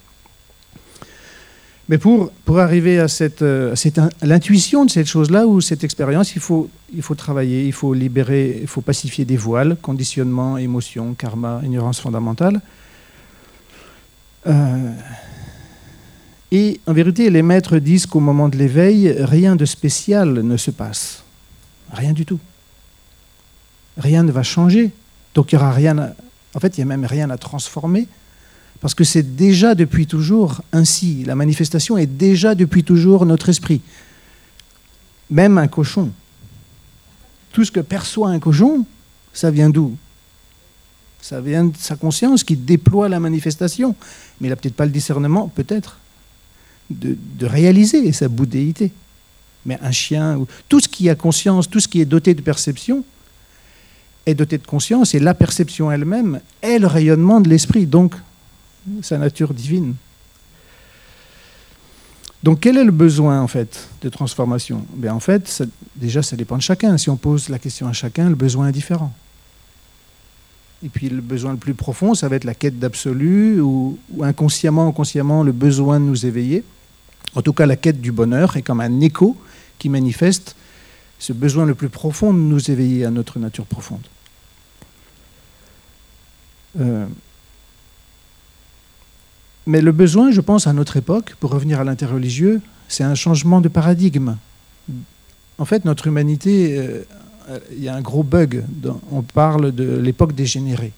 Mais 1.89 1.99
pour, 1.99 2.31
pour 2.47 2.61
arriver 2.61 2.99
à, 2.99 3.09
cette, 3.09 3.43
euh, 3.43 3.75
l'intuition 4.23 4.87
de 4.87 4.91
cette 4.91 5.07
chose-là 5.07 5.47
ou 5.47 5.61
cette 5.61 5.85
expérience, 5.85 6.35
il 6.35 6.41
faut, 6.41 6.71
il 6.95 7.03
faut 7.03 7.15
travailler, 7.15 7.67
il 7.67 7.75
faut 7.75 7.93
libérer, 7.93 8.59
il 8.63 8.67
faut 8.67 8.81
pacifier 8.81 9.27
des 9.27 9.37
voiles, 9.37 9.77
conditionnement, 9.83 10.57
émotion, 10.57 11.13
karma, 11.13 11.61
ignorance 11.63 12.01
fondamentale. 12.01 12.61
Euh, 14.47 14.91
et 16.57 16.81
en 16.87 16.93
vérité, 16.93 17.31
les 17.31 17.43
maîtres 17.43 17.79
disent 17.79 18.07
qu'au 18.07 18.21
moment 18.21 18.49
de 18.49 18.57
l'éveil, 18.57 19.13
rien 19.19 19.57
de 19.57 19.65
spécial 19.65 20.35
ne 20.35 20.57
se 20.57 20.71
passe. 20.71 21.25
Rien 21.93 22.13
du 22.13 22.25
tout. 22.25 22.39
Rien 23.99 24.23
ne 24.23 24.31
va 24.31 24.45
changer. 24.45 24.93
Donc 25.35 25.51
il 25.51 25.57
n'y 25.57 25.61
aura 25.61 25.73
rien. 25.73 26.15
en 26.55 26.61
fait, 26.61 26.79
il 26.79 26.81
n'y 26.85 26.93
a 26.93 26.97
même 26.97 27.07
rien 27.07 27.29
à 27.31 27.39
transformer 27.39 28.07
parce 28.81 28.95
que 28.95 29.03
c'est 29.03 29.35
déjà 29.35 29.75
depuis 29.75 30.07
toujours 30.07 30.63
ainsi. 30.73 31.25
La 31.25 31.35
manifestation 31.35 31.99
est 31.99 32.07
déjà 32.07 32.55
depuis 32.55 32.85
toujours 32.85 33.27
notre 33.27 33.49
esprit. 33.49 33.81
Même 35.31 35.59
un 35.59 35.67
cochon. 35.67 36.13
Tout 37.51 37.65
ce 37.65 37.73
que 37.73 37.81
perçoit 37.81 38.29
un 38.29 38.39
cochon, 38.39 38.87
ça 39.33 39.51
vient 39.51 39.71
d'où? 39.71 39.97
Ça 41.21 41.41
vient 41.41 41.65
de 41.65 41.77
sa 41.77 41.97
conscience 41.97 42.45
qui 42.45 42.55
déploie 42.55 43.09
la 43.09 43.19
manifestation. 43.19 43.97
Mais 44.41 44.47
il 44.47 44.51
n'a 44.51 44.57
peut-être 44.57 44.77
pas 44.77 44.87
le 44.87 44.93
discernement, 44.93 45.49
peut-être, 45.49 45.99
de, 46.91 47.17
réaliser 47.47 48.13
sa 48.13 48.29
bouddhéité. 48.29 48.93
Mais 49.67 49.79
un 49.83 49.93
chien, 49.93 50.45
tout 50.69 50.81
ce 50.81 50.89
qui 50.89 51.09
a 51.09 51.15
conscience, 51.15 51.69
tout 51.69 51.81
ce 51.81 51.89
qui 51.89 52.01
est 52.01 52.05
doté 52.05 52.35
de 52.35 52.43
perception, 52.43 53.05
est 54.27 54.35
doté 54.35 54.59
de 54.59 54.67
conscience, 54.67 55.15
et 55.15 55.19
la 55.19 55.35
perception 55.35 55.91
elle-même 55.91 56.41
est 56.63 56.79
le 56.79 56.87
rayonnement 56.87 57.41
de 57.41 57.49
l'esprit. 57.49 57.87
Donc, 57.87 58.15
sa 59.03 59.19
nature 59.19 59.55
divine. 59.55 59.95
Donc 62.43 62.61
quel 62.61 62.77
est 62.77 62.85
le 62.85 62.93
besoin 62.93 63.41
en 63.41 63.49
fait 63.49 63.89
de 64.03 64.11
transformation? 64.11 64.85
Ben, 64.95 65.13
En 65.13 65.21
fait, 65.21 65.63
déjà 65.97 66.23
ça 66.23 66.37
dépend 66.37 66.57
de 66.57 66.63
chacun. 66.63 66.99
Si 66.99 67.09
on 67.09 67.17
pose 67.17 67.49
la 67.49 67.59
question 67.59 67.89
à 67.89 67.95
chacun, 67.95 68.29
le 68.29 68.35
besoin 68.35 68.69
est 68.69 68.73
différent. 68.73 69.15
Et 70.85 70.89
puis 70.91 71.09
le 71.09 71.23
besoin 71.23 71.53
le 71.53 71.59
plus 71.59 71.75
profond, 71.75 72.15
ça 72.15 72.29
va 72.29 72.37
être 72.37 72.45
la 72.45 72.55
quête 72.55 72.79
d'absolu 72.79 73.61
ou, 73.61 73.99
ou 74.13 74.25
inconsciemment, 74.25 74.87
inconsciemment, 74.89 75.43
le 75.43 75.53
besoin 75.53 75.99
de 75.99 76.05
nous 76.05 76.27
éveiller. 76.27 76.63
En 77.35 77.43
tout 77.43 77.53
cas, 77.53 77.67
la 77.67 77.77
quête 77.77 78.01
du 78.01 78.13
bonheur 78.13 78.57
est 78.57 78.63
comme 78.63 78.81
un 78.81 79.01
écho 79.01 79.37
qui 79.79 79.89
manifeste 79.89 80.57
ce 81.19 81.33
besoin 81.33 81.65
le 81.65 81.75
plus 81.75 81.89
profond 81.89 82.35
de 82.35 82.39
nous 82.39 82.71
éveiller 82.71 83.05
à 83.05 83.11
notre 83.11 83.39
nature 83.39 83.65
profonde. 83.65 84.07
Euh, 86.81 87.07
mais 89.67 89.81
le 89.81 89.93
besoin, 89.93 90.31
je 90.31 90.41
pense, 90.41 90.67
à 90.67 90.73
notre 90.73 90.97
époque, 90.97 91.35
pour 91.41 91.51
revenir 91.51 91.81
à 91.81 91.85
l'interreligieux, 91.85 92.61
c'est 92.89 93.05
un 93.05 93.15
changement 93.15 93.61
de 93.61 93.69
paradigme. 93.69 94.37
En 95.57 95.65
fait, 95.65 95.85
notre 95.85 96.09
humanité, 96.09 96.79
euh, 96.79 97.05
il 97.73 97.83
y 97.83 97.89
a 97.89 97.95
un 97.95 98.01
gros 98.01 98.23
bug. 98.23 98.65
on 99.11 99.23
parle 99.23 99.73
de 99.73 99.97
l'époque 99.99 100.35
dégénérée. 100.35 100.93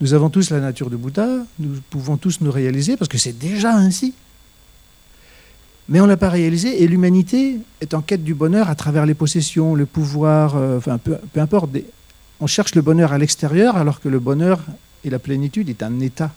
Nous 0.00 0.12
avons 0.12 0.28
tous 0.28 0.50
la 0.50 0.60
nature 0.60 0.90
de 0.90 0.96
Bouddha, 0.96 1.26
nous 1.58 1.80
pouvons 1.88 2.16
tous 2.16 2.40
nous 2.42 2.50
réaliser, 2.50 2.96
parce 2.96 3.08
que 3.08 3.18
c'est 3.18 3.38
déjà 3.38 3.74
ainsi. 3.74 4.14
Mais 5.88 6.00
on 6.00 6.04
ne 6.04 6.10
l'a 6.10 6.16
pas 6.16 6.28
réalisé, 6.28 6.82
et 6.82 6.86
l'humanité 6.86 7.58
est 7.80 7.94
en 7.94 8.02
quête 8.02 8.22
du 8.22 8.34
bonheur 8.34 8.68
à 8.68 8.74
travers 8.74 9.06
les 9.06 9.14
possessions, 9.14 9.74
le 9.74 9.86
pouvoir, 9.86 10.56
euh, 10.56 10.78
enfin 10.78 10.98
peu 10.98 11.40
importe. 11.40 11.70
on 12.40 12.46
cherche 12.46 12.74
le 12.74 12.82
bonheur 12.82 13.12
à 13.12 13.18
l'extérieur, 13.18 13.76
alors 13.76 14.00
que 14.00 14.08
le 14.08 14.18
bonheur 14.18 14.60
et 15.04 15.10
la 15.10 15.18
plénitude 15.18 15.68
est 15.70 15.82
un 15.82 16.00
état 16.00 16.34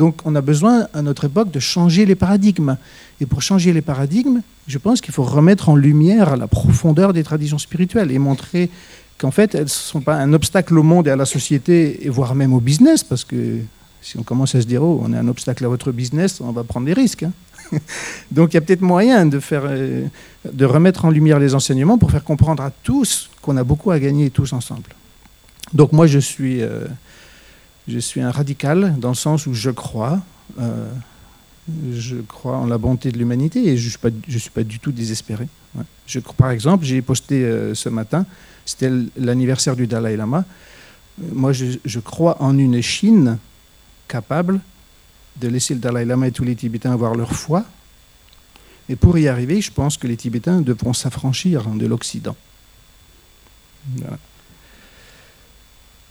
donc 0.00 0.22
on 0.24 0.34
a 0.34 0.40
besoin 0.40 0.86
à 0.94 1.02
notre 1.02 1.24
époque 1.26 1.50
de 1.50 1.60
changer 1.60 2.06
les 2.06 2.14
paradigmes. 2.14 2.78
Et 3.20 3.26
pour 3.26 3.42
changer 3.42 3.70
les 3.74 3.82
paradigmes, 3.82 4.40
je 4.66 4.78
pense 4.78 5.02
qu'il 5.02 5.12
faut 5.12 5.24
remettre 5.24 5.68
en 5.68 5.76
lumière 5.76 6.38
la 6.38 6.46
profondeur 6.46 7.12
des 7.12 7.22
traditions 7.22 7.58
spirituelles 7.58 8.10
et 8.10 8.18
montrer 8.18 8.70
qu'en 9.18 9.30
fait, 9.30 9.54
elles 9.54 9.64
ne 9.64 9.68
sont 9.92 10.00
pas 10.00 10.14
un 10.14 10.32
obstacle 10.32 10.78
au 10.78 10.82
monde 10.82 11.06
et 11.06 11.10
à 11.10 11.16
la 11.16 11.26
société, 11.26 12.06
et 12.06 12.08
voire 12.08 12.34
même 12.34 12.54
au 12.54 12.60
business, 12.60 13.04
parce 13.04 13.24
que 13.26 13.58
si 14.00 14.16
on 14.16 14.22
commence 14.22 14.54
à 14.54 14.62
se 14.62 14.66
dire, 14.66 14.82
oh, 14.82 15.02
on 15.04 15.12
est 15.12 15.18
un 15.18 15.28
obstacle 15.28 15.66
à 15.66 15.68
votre 15.68 15.92
business, 15.92 16.40
on 16.40 16.50
va 16.50 16.64
prendre 16.64 16.86
des 16.86 16.94
risques. 16.94 17.24
Hein. 17.24 17.32
Donc 18.30 18.54
il 18.54 18.54
y 18.54 18.56
a 18.56 18.62
peut-être 18.62 18.80
moyen 18.80 19.26
de, 19.26 19.38
faire, 19.38 19.64
euh, 19.66 20.06
de 20.50 20.64
remettre 20.64 21.04
en 21.04 21.10
lumière 21.10 21.38
les 21.38 21.54
enseignements 21.54 21.98
pour 21.98 22.10
faire 22.10 22.24
comprendre 22.24 22.62
à 22.62 22.70
tous 22.70 23.28
qu'on 23.42 23.58
a 23.58 23.64
beaucoup 23.64 23.90
à 23.90 23.98
gagner 23.98 24.30
tous 24.30 24.54
ensemble. 24.54 24.94
Donc 25.74 25.92
moi, 25.92 26.06
je 26.06 26.20
suis... 26.20 26.62
Euh, 26.62 26.86
je 27.90 27.98
suis 27.98 28.20
un 28.20 28.30
radical 28.30 28.94
dans 28.98 29.10
le 29.10 29.14
sens 29.14 29.46
où 29.46 29.54
je 29.54 29.70
crois. 29.70 30.20
Euh, 30.58 30.90
je 31.92 32.16
crois 32.16 32.56
en 32.56 32.66
la 32.66 32.78
bonté 32.78 33.12
de 33.12 33.18
l'humanité 33.18 33.68
et 33.68 33.76
je 33.76 33.84
ne 33.84 33.90
suis, 33.90 33.98
pas, 33.98 34.08
suis 34.28 34.50
pas 34.50 34.64
du 34.64 34.78
tout 34.78 34.92
désespéré. 34.92 35.46
Par 36.36 36.50
exemple, 36.50 36.84
j'ai 36.84 37.00
posté 37.02 37.44
euh, 37.44 37.74
ce 37.74 37.88
matin, 37.88 38.26
c'était 38.64 38.90
l'anniversaire 39.16 39.76
du 39.76 39.86
Dalai 39.86 40.16
Lama. 40.16 40.44
Moi, 41.18 41.52
je, 41.52 41.98
crois 42.00 42.42
en 42.42 42.58
une 42.58 42.80
Chine 42.82 43.38
capable 44.08 44.60
de 45.36 45.48
laisser 45.48 45.74
le 45.74 45.80
Dalai 45.80 46.04
Lama 46.04 46.28
et 46.28 46.32
tous 46.32 46.44
les 46.44 46.56
Tibétains 46.56 46.92
avoir 46.92 47.14
leur 47.14 47.32
foi. 47.32 47.64
Et 48.88 48.96
pour 48.96 49.16
y 49.18 49.28
arriver, 49.28 49.60
je 49.60 49.70
pense 49.70 49.96
que 49.96 50.06
les 50.06 50.16
Tibétains 50.16 50.62
devront 50.62 50.92
s'affranchir 50.92 51.68
de 51.68 51.86
l'Occident. 51.86 52.36
Voilà. 53.96 54.18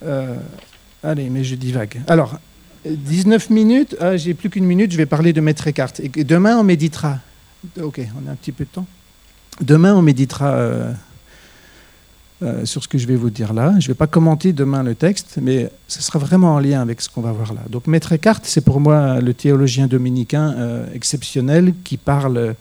Euh, 0.04 0.38
Allez, 1.04 1.30
mais 1.30 1.44
je 1.44 1.56
divague. 1.56 2.02
Alors, 2.08 2.40
19 2.86 3.50
minutes, 3.50 3.96
ah, 4.00 4.18
j'ai 4.18 4.34
plus 4.34 4.50
qu'une 4.50 4.66
minute, 4.66 4.92
je 4.92 4.98
vais 4.98 5.06
parler 5.06 5.34
de 5.34 5.42
Maître 5.42 5.68
Eckhart. 5.68 5.94
Demain, 6.16 6.58
on 6.58 6.64
méditera. 6.64 7.20
Ok, 7.82 8.02
on 8.22 8.28
a 8.28 8.32
un 8.32 8.36
petit 8.36 8.52
peu 8.52 8.66
de 8.66 8.70
temps. 8.70 8.86
Demain, 9.62 9.94
on 9.96 10.02
méditera 10.02 10.52
euh, 10.52 10.94
euh, 12.42 12.66
sur 12.66 12.84
ce 12.84 12.88
que 12.88 12.98
je 12.98 13.08
vais 13.08 13.16
vous 13.16 13.30
dire 13.30 13.54
là. 13.54 13.72
Je 13.80 13.86
ne 13.86 13.88
vais 13.90 13.98
pas 13.98 14.08
commenter 14.08 14.54
demain 14.54 14.84
le 14.84 14.96
texte, 14.96 15.40
mais 15.42 15.70
ce 15.88 16.02
sera 16.02 16.20
vraiment 16.20 16.56
en 16.56 16.60
lien 16.60 16.82
avec 16.82 17.02
ce 17.02 17.10
qu'on 17.10 17.22
va 17.22 17.32
voir 17.32 17.54
là. 17.54 17.62
Donc, 17.70 17.88
Maître 17.88 18.14
Eckhart, 18.14 18.42
c'est 18.44 18.64
pour 18.64 18.80
moi 18.80 19.20
le 19.20 19.34
théologien 19.34 19.88
dominicain 19.88 20.54
euh, 20.54 20.86
exceptionnel 20.94 21.74
qui 21.84 21.98
parle 21.98 22.56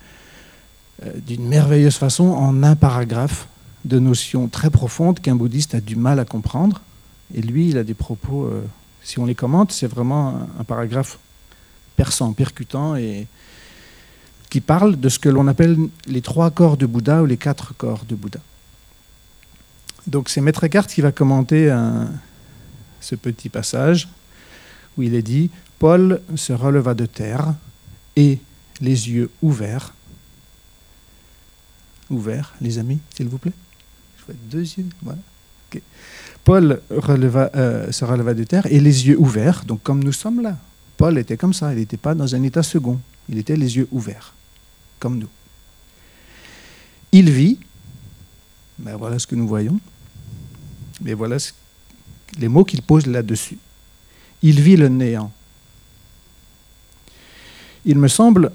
d'une 1.29 1.47
merveilleuse 1.47 1.95
façon 1.95 2.25
en 2.25 2.65
un 2.65 2.75
paragraphe 2.75 3.47
de 3.85 4.01
notions 4.01 4.49
très 4.49 4.69
profondes 4.69 5.21
qu'un 5.21 5.37
bouddhiste 5.37 5.77
a 5.77 5.81
du 5.81 5.95
mal 5.95 6.19
à 6.19 6.25
comprendre 6.25 6.83
et 7.35 7.43
lui, 7.43 7.69
il 7.69 7.79
a 7.79 7.85
des 7.85 7.95
propos, 7.95 8.45
euh, 8.45 8.63
si 9.03 9.19
on 9.19 9.27
les 9.27 9.35
commente, 9.35 9.73
c'est 9.73 9.87
vraiment 9.87 10.49
un, 10.59 10.65
paragraphe 10.65 11.19
perçant, 11.97 12.33
percutant, 12.33 12.97
et 12.97 13.27
qui 14.51 14.61
parle 14.61 14.99
de 14.99 15.09
ce 15.09 15.19
que 15.19 15.29
l'on 15.29 15.47
appelle 15.47 15.77
les 16.07 16.23
trois 16.23 16.51
corps 16.51 16.77
de 16.77 16.87
Bouddha 16.87 17.23
ou 17.23 17.27
les 17.27 17.37
quatre 17.37 17.75
corps 17.77 18.05
de 18.09 18.15
Bouddha. 18.15 18.41
Donc 20.07 20.31
c'est 20.31 20.41
Maître 20.41 20.65
Eckhart 20.65 20.87
qui 20.87 21.03
va 21.03 21.13
commenter 21.13 21.71
ce 23.01 23.15
petit 23.15 23.51
passage 23.51 24.09
où 24.97 25.03
il 25.03 25.15
est 25.15 25.23
dit 25.23 25.51
Paul 25.79 26.21
se 26.35 26.53
releva 26.53 26.95
de 26.95 27.07
terre 27.07 27.55
et 28.17 28.39
les 28.81 29.11
yeux 29.11 29.31
ouverts. 29.43 29.95
Ouverts, 32.11 32.55
les 32.61 32.79
amis, 32.79 32.99
s'il 33.15 33.29
vous 33.29 33.39
plaît. 33.39 33.53
Je 34.19 34.25
vois 34.25 34.35
deux 34.51 34.63
yeux. 34.63 34.87
Voilà. 35.03 35.21
Paul 36.45 36.81
euh, 36.91 37.93
se 37.93 38.05
releva 38.05 38.35
de 38.35 38.45
terre 38.45 38.67
et 38.67 38.81
les 38.81 39.09
yeux 39.09 39.19
ouverts, 39.19 39.65
donc 39.67 39.83
comme 39.83 40.03
nous 40.03 40.13
sommes 40.13 40.41
là. 40.41 40.57
Paul 40.97 41.19
était 41.19 41.37
comme 41.37 41.53
ça, 41.53 41.73
il 41.73 41.79
n'était 41.79 41.97
pas 41.97 42.15
dans 42.15 42.35
un 42.35 42.43
état 42.43 42.63
second, 42.63 42.99
il 43.29 43.39
était 43.39 43.57
les 43.57 43.77
yeux 43.77 43.89
ouverts, 43.93 44.35
comme 44.99 45.19
nous. 45.19 45.29
Il 47.13 47.31
vit, 47.31 47.59
ben 48.79 48.97
voilà 48.97 49.19
ce 49.19 49.27
que 49.27 49.35
nous 49.35 49.47
voyons, 49.47 49.79
mais 51.03 51.15
voilà 51.15 51.37
les 52.39 52.49
mots 52.49 52.65
qu'il 52.65 52.83
pose 52.83 53.07
là-dessus. 53.07 53.59
Il 54.43 54.61
vit 54.61 54.77
le 54.77 54.89
néant. 54.89 55.33
Il 57.85 57.99
me 57.99 58.09
semble 58.09 58.53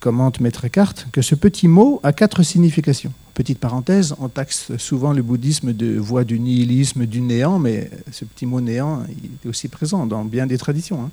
commente 0.00 0.40
Maître 0.40 0.64
Eckhart, 0.64 0.94
que 1.12 1.22
ce 1.22 1.34
petit 1.34 1.68
mot 1.68 2.00
a 2.02 2.12
quatre 2.12 2.42
significations. 2.42 3.12
Petite 3.38 3.60
parenthèse, 3.60 4.16
on 4.18 4.28
taxe 4.28 4.76
souvent 4.78 5.12
le 5.12 5.22
bouddhisme 5.22 5.72
de 5.72 5.96
voie 5.96 6.24
du 6.24 6.40
nihilisme, 6.40 7.06
du 7.06 7.20
néant, 7.20 7.60
mais 7.60 7.88
ce 8.10 8.24
petit 8.24 8.46
mot 8.46 8.60
néant, 8.60 9.04
il 9.08 9.30
est 9.44 9.48
aussi 9.48 9.68
présent 9.68 10.06
dans 10.06 10.24
bien 10.24 10.44
des 10.48 10.58
traditions. 10.58 11.04
Hein. 11.04 11.10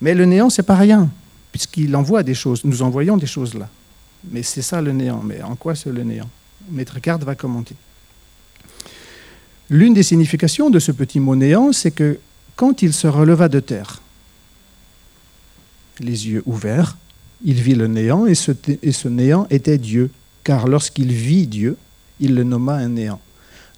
Mais 0.00 0.14
le 0.14 0.24
néant, 0.24 0.50
c'est 0.50 0.64
pas 0.64 0.74
rien, 0.74 1.08
puisqu'il 1.52 1.94
envoie 1.94 2.24
des 2.24 2.34
choses. 2.34 2.64
Nous 2.64 2.82
envoyons 2.82 3.16
des 3.16 3.28
choses 3.28 3.54
là. 3.54 3.68
Mais 4.32 4.42
c'est 4.42 4.60
ça 4.60 4.82
le 4.82 4.90
néant. 4.90 5.22
Mais 5.22 5.40
en 5.40 5.54
quoi 5.54 5.76
c'est 5.76 5.92
le 5.92 6.02
néant? 6.02 6.28
Maître 6.68 6.96
Eckhart 6.96 7.20
va 7.20 7.36
commenter. 7.36 7.76
L'une 9.68 9.94
des 9.94 10.02
significations 10.02 10.68
de 10.68 10.80
ce 10.80 10.90
petit 10.90 11.20
mot 11.20 11.36
néant, 11.36 11.72
c'est 11.72 11.92
que 11.92 12.18
quand 12.56 12.82
il 12.82 12.92
se 12.92 13.06
releva 13.06 13.48
de 13.48 13.60
terre, 13.60 14.02
les 16.00 16.26
yeux 16.26 16.42
ouverts, 16.44 16.98
il 17.44 17.62
vit 17.62 17.76
le 17.76 17.86
néant 17.86 18.26
et 18.26 18.34
ce 18.34 19.06
néant 19.06 19.46
était 19.48 19.78
Dieu, 19.78 20.10
car 20.44 20.66
lorsqu'il 20.66 21.12
vit 21.12 21.46
Dieu, 21.46 21.76
il 22.18 22.34
le 22.34 22.44
nomma 22.44 22.74
un 22.74 22.88
néant. 22.88 23.20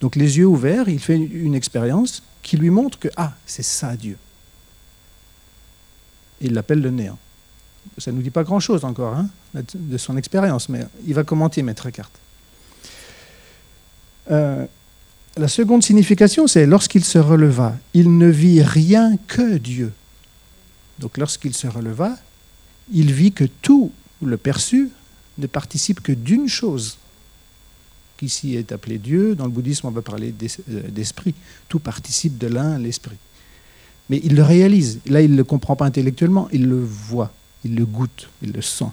Donc 0.00 0.16
les 0.16 0.38
yeux 0.38 0.46
ouverts, 0.46 0.88
il 0.88 0.98
fait 0.98 1.16
une 1.16 1.54
expérience 1.54 2.22
qui 2.42 2.56
lui 2.56 2.70
montre 2.70 2.98
que, 2.98 3.08
ah, 3.16 3.34
c'est 3.46 3.62
ça 3.62 3.96
Dieu. 3.96 4.16
Il 6.40 6.54
l'appelle 6.54 6.80
le 6.80 6.90
néant. 6.90 7.18
Ça 7.98 8.10
ne 8.10 8.16
nous 8.16 8.22
dit 8.22 8.30
pas 8.30 8.42
grand-chose 8.42 8.84
encore 8.84 9.14
hein, 9.14 9.28
de 9.54 9.98
son 9.98 10.16
expérience, 10.16 10.68
mais 10.68 10.86
il 11.06 11.14
va 11.14 11.24
commenter 11.24 11.62
Maître 11.62 11.86
Eckhart. 11.86 12.10
Euh, 14.30 14.66
la 15.36 15.48
seconde 15.48 15.82
signification, 15.82 16.46
c'est 16.46 16.66
lorsqu'il 16.66 17.04
se 17.04 17.18
releva, 17.18 17.76
il 17.94 18.18
ne 18.18 18.26
vit 18.26 18.62
rien 18.62 19.16
que 19.28 19.56
Dieu. 19.56 19.92
Donc 20.98 21.16
lorsqu'il 21.16 21.54
se 21.54 21.66
releva, 21.66 22.16
il 22.92 23.12
vit 23.12 23.32
que 23.32 23.44
tout 23.44 23.92
le 24.22 24.36
perçu 24.36 24.90
ne 25.38 25.46
participe 25.46 26.00
que 26.00 26.12
d'une 26.12 26.48
chose, 26.48 26.98
qui 28.16 28.26
ici 28.26 28.56
est 28.56 28.72
appelé 28.72 28.98
Dieu. 28.98 29.34
Dans 29.34 29.44
le 29.44 29.50
bouddhisme, 29.50 29.86
on 29.86 29.90
va 29.90 30.02
parler 30.02 30.34
euh, 30.70 30.88
d'esprit. 30.88 31.34
Tout 31.68 31.78
participe 31.78 32.38
de 32.38 32.46
l'un, 32.46 32.78
l'esprit. 32.78 33.16
Mais 34.10 34.20
il 34.24 34.34
le 34.34 34.42
réalise. 34.42 35.00
Là, 35.06 35.22
il 35.22 35.32
ne 35.32 35.36
le 35.36 35.44
comprend 35.44 35.76
pas 35.76 35.86
intellectuellement, 35.86 36.48
il 36.52 36.66
le 36.66 36.82
voit, 36.82 37.32
il 37.64 37.74
le 37.74 37.86
goûte, 37.86 38.28
il 38.42 38.52
le 38.52 38.62
sent. 38.62 38.90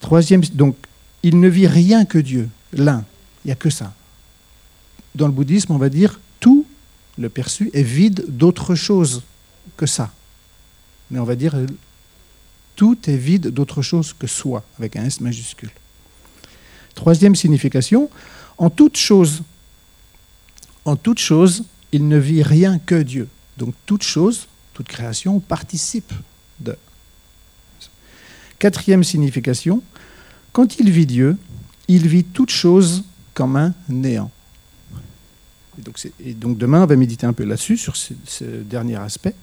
Troisième, 0.00 0.42
donc, 0.42 0.76
il 1.22 1.40
ne 1.40 1.48
vit 1.48 1.66
rien 1.66 2.04
que 2.04 2.18
Dieu, 2.18 2.48
l'un. 2.72 3.04
Il 3.44 3.48
n'y 3.48 3.52
a 3.52 3.56
que 3.56 3.70
ça. 3.70 3.94
Dans 5.14 5.26
le 5.26 5.32
bouddhisme, 5.32 5.72
on 5.72 5.78
va 5.78 5.88
dire 5.88 6.20
tout 6.40 6.66
le 7.18 7.28
perçu 7.28 7.70
est 7.72 7.82
vide 7.82 8.24
d'autre 8.28 8.74
chose 8.74 9.22
que 9.76 9.86
ça. 9.86 10.12
Mais 11.10 11.18
on 11.18 11.24
va 11.24 11.36
dire 11.36 11.54
tout 12.82 12.98
est 13.08 13.16
vide 13.16 13.46
d'autre 13.46 13.80
chose 13.80 14.12
que 14.12 14.26
soi, 14.26 14.64
avec 14.76 14.96
un 14.96 15.04
S 15.04 15.20
majuscule. 15.20 15.70
Troisième 16.96 17.36
signification, 17.36 18.10
en 18.58 18.70
toute 18.70 18.96
chose, 18.96 19.42
en 20.84 20.96
toute 20.96 21.20
chose, 21.20 21.62
il 21.92 22.08
ne 22.08 22.16
vit 22.16 22.42
rien 22.42 22.80
que 22.80 23.00
Dieu. 23.00 23.28
Donc 23.56 23.72
toute 23.86 24.02
chose, 24.02 24.48
toute 24.74 24.88
création 24.88 25.38
participe 25.38 26.12
de. 26.58 26.76
Quatrième 28.58 29.04
signification, 29.04 29.80
quand 30.52 30.80
il 30.80 30.90
vit 30.90 31.06
Dieu, 31.06 31.36
il 31.86 32.08
vit 32.08 32.24
toute 32.24 32.50
chose 32.50 33.04
comme 33.32 33.54
un 33.54 33.74
néant. 33.88 34.32
Et 36.18 36.34
donc, 36.34 36.58
demain, 36.58 36.82
on 36.82 36.86
va 36.86 36.96
méditer 36.96 37.26
un 37.26 37.32
peu 37.32 37.44
là-dessus, 37.44 37.76
sur 37.76 37.94
ce, 37.94 38.42
dernier 38.44 38.96
aspect, 38.96 39.36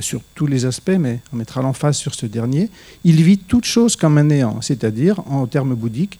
sur 0.00 0.22
tous 0.34 0.46
les 0.46 0.64
aspects, 0.64 0.96
mais 0.98 1.20
on 1.32 1.36
mettra 1.36 1.62
l'emphase 1.62 1.96
sur 1.96 2.14
ce 2.14 2.26
dernier. 2.26 2.70
Il 3.04 3.22
vit 3.22 3.38
toute 3.38 3.64
chose 3.64 3.96
comme 3.96 4.18
un 4.18 4.24
néant, 4.24 4.60
c'est-à-dire, 4.60 5.20
en 5.28 5.46
termes 5.46 5.74
bouddhiques, 5.74 6.18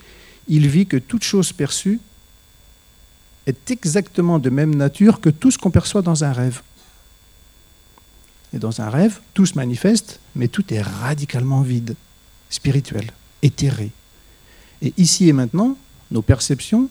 il 0.48 0.68
vit 0.68 0.86
que 0.86 0.96
toute 0.96 1.22
chose 1.22 1.52
perçue 1.52 2.00
est 3.46 3.70
exactement 3.70 4.38
de 4.38 4.50
même 4.50 4.74
nature 4.74 5.20
que 5.20 5.30
tout 5.30 5.50
ce 5.50 5.58
qu'on 5.58 5.70
perçoit 5.70 6.02
dans 6.02 6.24
un 6.24 6.32
rêve. 6.32 6.62
Et 8.54 8.58
dans 8.58 8.80
un 8.80 8.90
rêve, 8.90 9.20
tout 9.34 9.46
se 9.46 9.54
manifeste, 9.54 10.20
mais 10.36 10.48
tout 10.48 10.74
est 10.74 10.82
radicalement 10.82 11.62
vide, 11.62 11.94
spirituel, 12.50 13.10
éthéré. 13.42 13.90
Et 14.82 14.92
ici 14.98 15.28
et 15.28 15.32
maintenant, 15.32 15.76
nos 16.10 16.22
perceptions, 16.22 16.88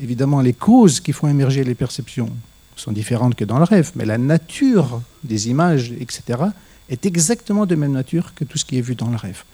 évidemment 0.00 0.40
les 0.40 0.52
causes 0.52 1.00
qui 1.00 1.12
font 1.12 1.28
émerger 1.28 1.64
les 1.64 1.74
perceptions 1.74 2.30
sont 2.80 2.92
différentes 2.92 3.34
que 3.34 3.44
dans 3.44 3.58
le 3.58 3.64
rêve, 3.64 3.92
mais 3.94 4.04
la 4.04 4.18
nature 4.18 5.02
des 5.24 5.48
images, 5.48 5.92
etc., 5.92 6.40
est 6.88 7.04
exactement 7.06 7.66
de 7.66 7.74
même 7.74 7.92
nature 7.92 8.34
que 8.34 8.44
tout 8.44 8.58
ce 8.58 8.64
qui 8.64 8.78
est 8.78 8.80
vu 8.80 8.94
dans 8.94 9.10
le 9.10 9.16
rêve. 9.16 9.44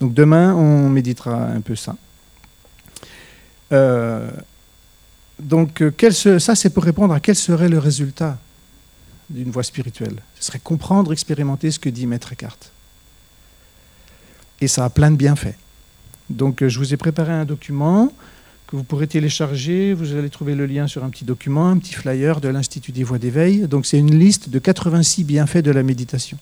Donc 0.00 0.14
demain, 0.14 0.54
on 0.54 0.88
méditera 0.88 1.44
un 1.44 1.60
peu 1.60 1.76
ça. 1.76 1.96
Euh, 3.72 4.30
donc 5.38 5.82
ça, 6.10 6.54
c'est 6.54 6.70
pour 6.70 6.84
répondre 6.84 7.14
à 7.14 7.20
quel 7.20 7.36
serait 7.36 7.68
le 7.68 7.78
résultat 7.78 8.38
d'une 9.28 9.50
voie 9.50 9.62
spirituelle. 9.62 10.16
Ce 10.38 10.46
serait 10.46 10.58
comprendre, 10.58 11.12
expérimenter 11.12 11.70
ce 11.70 11.78
que 11.78 11.88
dit 11.88 12.06
Maître 12.06 12.32
Eckhart. 12.32 12.58
Et 14.60 14.68
ça 14.68 14.84
a 14.84 14.90
plein 14.90 15.10
de 15.10 15.16
bienfaits. 15.16 15.56
Donc 16.28 16.66
je 16.66 16.78
vous 16.78 16.92
ai 16.92 16.96
préparé 16.96 17.32
un 17.32 17.44
document 17.44 18.12
que 18.70 18.76
vous 18.76 18.84
pourrez 18.84 19.08
télécharger. 19.08 19.94
Vous 19.94 20.14
allez 20.14 20.30
trouver 20.30 20.54
le 20.54 20.64
lien 20.64 20.86
sur 20.86 21.02
un 21.02 21.10
petit 21.10 21.24
document, 21.24 21.68
un 21.68 21.78
petit 21.78 21.94
flyer 21.94 22.40
de 22.40 22.48
l'Institut 22.48 22.92
des 22.92 23.02
voies 23.02 23.18
d'éveil. 23.18 23.66
Donc 23.66 23.84
c'est 23.84 23.98
une 23.98 24.16
liste 24.16 24.48
de 24.48 24.58
86 24.60 25.24
bienfaits 25.24 25.58
de 25.58 25.72
la 25.72 25.82
méditation. 25.82 26.38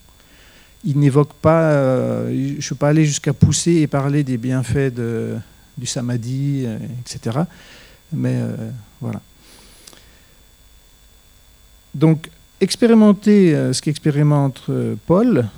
Il 0.85 0.99
n'évoque 0.99 1.33
pas, 1.33 1.73
euh, 1.73 2.29
je 2.29 2.57
ne 2.57 2.61
suis 2.61 2.75
pas 2.75 2.91
allé 2.91 3.07
jusqu'à 3.07 3.33
pousser 3.33 3.77
et 3.77 3.87
parler 3.87 4.25
des 4.25 4.37
bienfaits 4.37 4.93
du 5.79 5.87
samadhi, 5.87 6.65
euh, 6.67 6.79
etc. 7.01 7.41
Mais 8.13 8.35
euh, 8.37 8.71
voilà. 9.01 9.23
Donc 11.95 12.29
expérimenter 12.61 13.53
ce 13.73 13.81
qu'expérimente 13.81 14.71
Paul, 15.07 15.49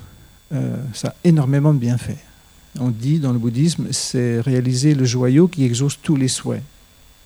ça 0.93 1.09
a 1.09 1.15
énormément 1.23 1.73
de 1.73 1.79
bienfaits 1.79 2.30
on 2.79 2.89
dit 2.89 3.19
dans 3.19 3.33
le 3.33 3.39
bouddhisme, 3.39 3.87
c'est 3.91 4.39
réaliser 4.39 4.95
le 4.95 5.05
joyau 5.05 5.47
qui 5.47 5.65
exauce 5.65 5.99
tous 6.01 6.15
les 6.15 6.27
souhaits. 6.27 6.63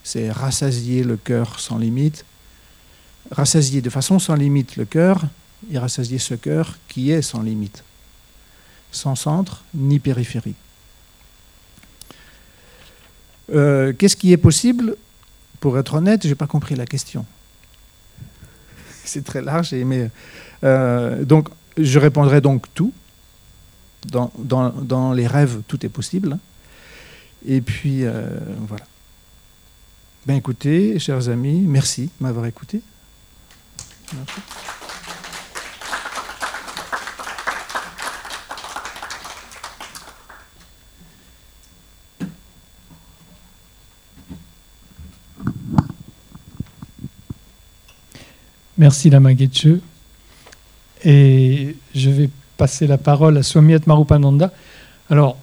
C'est 0.04 0.32
rassasier 0.32 1.04
le 1.04 1.18
cœur 1.18 1.60
sans 1.60 1.78
limite, 1.78 2.26
rassasier 3.32 3.82
de 3.82 3.90
façon 3.90 4.20
sans 4.20 4.36
limite 4.36 4.76
le 4.76 4.86
cœur 4.86 5.22
et 5.72 5.78
rassasier 5.78 6.20
ce 6.20 6.36
cœur 6.36 6.78
qui 6.88 7.12
est 7.12 7.22
sans 7.22 7.42
limite, 7.42 7.84
sans 8.92 9.16
centre 9.16 9.64
ni 9.74 10.00
périphérie. 10.00 10.56
Euh, 13.54 13.94
qu'est-ce 13.94 14.16
qui 14.16 14.32
est 14.32 14.38
possible? 14.38 14.96
Pour 15.60 15.78
être 15.78 15.96
honnête, 15.96 16.24
je 16.24 16.30
n'ai 16.30 16.36
pas 16.36 16.48
compris 16.48 16.76
la 16.76 16.86
question. 16.86 17.26
C'est 19.06 19.24
très 19.24 19.42
large, 19.42 19.74
mais 19.74 20.10
euh, 20.64 21.24
donc 21.24 21.50
je 21.78 22.00
répondrai 22.00 22.42
donc 22.42 22.66
tout 22.74 22.94
dans, 24.12 25.14
les 25.14 25.28
rêves, 25.28 25.62
tout 25.68 25.86
est 25.86 25.90
possible. 25.90 26.38
Et 27.46 27.62
puis, 27.62 28.06
euh, 28.06 28.28
voilà. 28.68 28.86
Ben 30.26 30.36
écoutez, 30.36 30.98
chers 30.98 31.30
amis, 31.30 31.62
merci 31.62 32.06
de 32.06 32.10
m'avoir 32.20 32.48
écouté. 32.48 32.82
Merci. 34.14 34.42
Merci 48.78 49.10
Lama. 49.10 49.32
Et 51.04 51.76
je 51.94 52.10
vais 52.10 52.30
passer 52.58 52.88
la 52.88 52.98
parole 52.98 53.38
à 53.38 53.44
Swami 53.44 53.76
Marupananda. 53.86 54.52
Alors, 55.10 55.38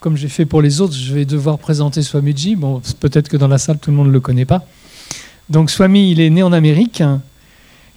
comme 0.00 0.16
j'ai 0.16 0.28
fait 0.28 0.46
pour 0.46 0.62
les 0.62 0.80
autres, 0.80 0.94
je 0.94 1.14
vais 1.14 1.24
devoir 1.24 1.58
présenter 1.58 2.02
Swamiji. 2.02 2.56
Bon, 2.56 2.80
peut-être 3.00 3.28
que 3.28 3.36
dans 3.36 3.48
la 3.48 3.58
salle, 3.58 3.78
tout 3.78 3.90
le 3.90 3.96
monde 3.96 4.08
ne 4.08 4.12
le 4.12 4.20
connaît 4.20 4.44
pas. 4.44 4.64
Donc, 5.48 5.70
Swami, 5.70 6.10
il 6.10 6.20
est 6.20 6.30
né 6.30 6.42
en 6.42 6.52
Amérique. 6.52 7.02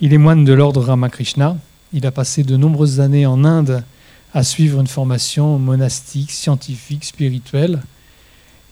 Il 0.02 0.14
est 0.14 0.18
moine 0.18 0.46
de 0.46 0.54
l'ordre 0.54 0.82
Ramakrishna. 0.82 1.58
Il 1.94 2.06
a 2.06 2.12
passé 2.12 2.44
de 2.44 2.56
nombreuses 2.56 3.00
années 3.00 3.26
en 3.26 3.44
Inde 3.44 3.84
à 4.34 4.44
suivre 4.44 4.80
une 4.80 4.88
formation 4.88 5.58
monastique, 5.58 6.32
scientifique, 6.32 7.04
spirituelle. 7.04 7.82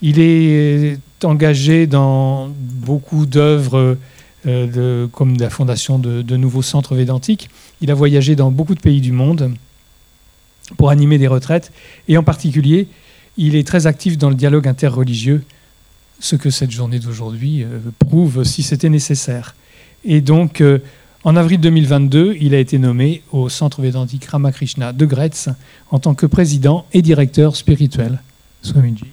Il 0.02 0.20
est 0.20 1.00
engagé 1.24 1.88
dans 1.88 2.50
beaucoup 2.50 3.26
d'œuvres 3.26 3.98
euh, 4.48 5.08
comme 5.08 5.38
la 5.38 5.50
fondation 5.50 6.00
de, 6.00 6.38
nouveaux 6.38 6.62
centres 6.62 6.96
védantiques. 6.96 7.50
Il 7.82 7.92
a 7.92 7.94
voyagé 7.94 8.36
dans 8.36 8.52
beaucoup 8.52 8.76
de 8.76 8.80
pays 8.80 9.02
du 9.02 9.12
monde 9.12 9.52
pour 10.78 10.90
animer 10.90 11.18
des 11.18 11.28
retraites 11.28 11.72
et 12.08 12.18
en 12.18 12.24
particulier, 12.24 12.88
il 13.38 13.56
est 13.56 13.68
très 13.68 13.88
actif 13.88 14.18
dans 14.18 14.30
le 14.30 14.36
dialogue 14.36 14.68
interreligieux, 14.68 15.44
ce 16.20 16.36
que 16.36 16.50
cette 16.50 16.72
journée 16.72 17.00
d'aujourd'hui 17.00 17.64
euh, 17.64 17.80
prouve 18.00 18.44
si 18.44 18.64
c'était 18.64 18.90
nécessaire. 18.90 19.56
Et 20.04 20.22
donc, 20.22 20.62
euh, 20.62 20.80
en 21.24 21.36
avril 21.36 21.60
2022, 21.60 22.38
il 22.40 22.56
a 22.56 22.60
été 22.60 22.80
nommé 22.80 23.22
au 23.32 23.50
Centre 23.50 23.82
Védantique 23.82 24.26
Ramakrishna 24.26 24.94
de 24.94 25.06
Gretz 25.06 25.50
en 25.92 26.00
tant 26.00 26.16
que 26.16 26.26
président 26.26 26.86
et 26.94 27.02
directeur 27.02 27.56
spirituel. 27.56 28.22
Swamiji. 28.62 29.06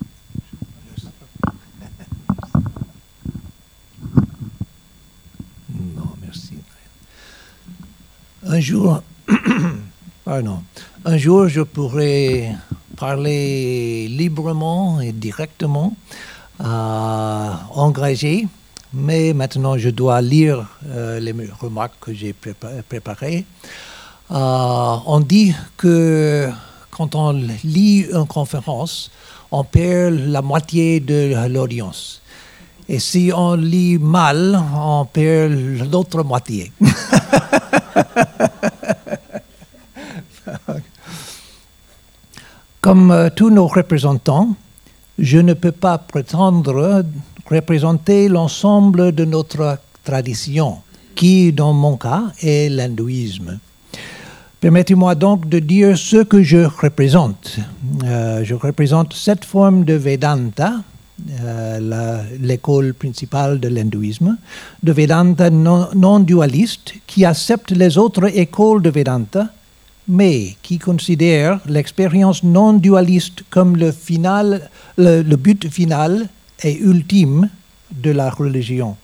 Un 8.47 8.61
jour, 8.61 9.03
pardon, 10.25 10.63
un 11.07 11.17
jour, 11.17 11.49
je 11.49 11.63
pourrais 11.63 12.55
parler 12.95 14.07
librement 14.09 15.01
et 15.01 15.13
directement 15.13 15.97
à 16.61 17.61
engagé, 17.75 18.47
mais 18.93 19.33
maintenant 19.33 19.79
je 19.79 19.89
dois 19.89 20.21
lire 20.21 20.67
euh, 20.89 21.21
les 21.21 21.35
remarques 21.59 21.95
que 22.01 22.13
j'ai 22.13 22.35
préparées. 22.35 23.47
Euh, 24.31 24.97
on 25.07 25.21
dit 25.21 25.55
que 25.79 26.51
quand 26.91 27.15
on 27.15 27.33
lit 27.65 28.07
une 28.13 28.27
conférence, 28.27 29.11
on 29.51 29.65
perd 29.65 30.17
la 30.17 30.43
moitié 30.43 31.01
de 31.01 31.49
l'audience. 31.49 32.21
Et 32.91 32.99
si 32.99 33.33
on 33.35 33.55
lit 33.55 33.97
mal, 33.99 34.63
on 34.77 35.07
perd 35.07 35.53
l'autre 35.91 36.23
moitié. 36.23 36.71
Comme 42.81 43.11
euh, 43.11 43.29
tous 43.35 43.51
nos 43.51 43.67
représentants, 43.67 44.55
je 45.19 45.39
ne 45.39 45.55
peux 45.55 45.73
pas 45.73 45.99
prétendre 45.99 47.05
représenter 47.47 48.29
l'ensemble 48.29 49.13
de 49.13 49.25
notre 49.25 49.79
tradition, 50.03 50.79
qui, 51.15 51.53
dans 51.53 51.73
mon 51.73 51.97
cas, 51.97 52.25
est 52.43 52.69
l'hindouisme. 52.69 53.59
Permettez-moi 54.61 55.15
donc 55.15 55.49
de 55.49 55.59
dire 55.59 55.97
ce 55.97 56.23
que 56.23 56.43
je 56.43 56.65
représente. 56.65 57.59
Euh, 58.05 58.43
je 58.45 58.55
représente 58.55 59.13
cette 59.13 59.45
forme 59.45 59.85
de 59.85 59.95
Vedanta, 59.95 60.77
l'école 62.41 62.95
principale 62.95 63.59
de 63.61 63.69
l'hindouisme, 63.69 64.37
de 64.83 64.93
Vedanta 64.93 65.51
non-dualiste 65.51 66.95
qui 67.07 67.25
accepte 67.25 67.71
les 67.71 67.97
autres 67.99 68.37
écoles 68.37 68.83
de 68.83 68.91
Vedanta, 68.91 69.49
mais 70.07 70.57
qui 70.63 70.79
considère 70.79 71.61
l'expérience 71.67 72.43
non-dualiste 72.43 73.43
comme 73.51 73.77
le, 73.77 73.91
final, 73.91 74.69
le, 74.99 75.23
but 75.37 75.69
final 75.71 76.29
et 76.63 76.79
ultime 76.79 77.49
de 77.91 78.11
la 78.11 78.29
religion. 78.29 78.97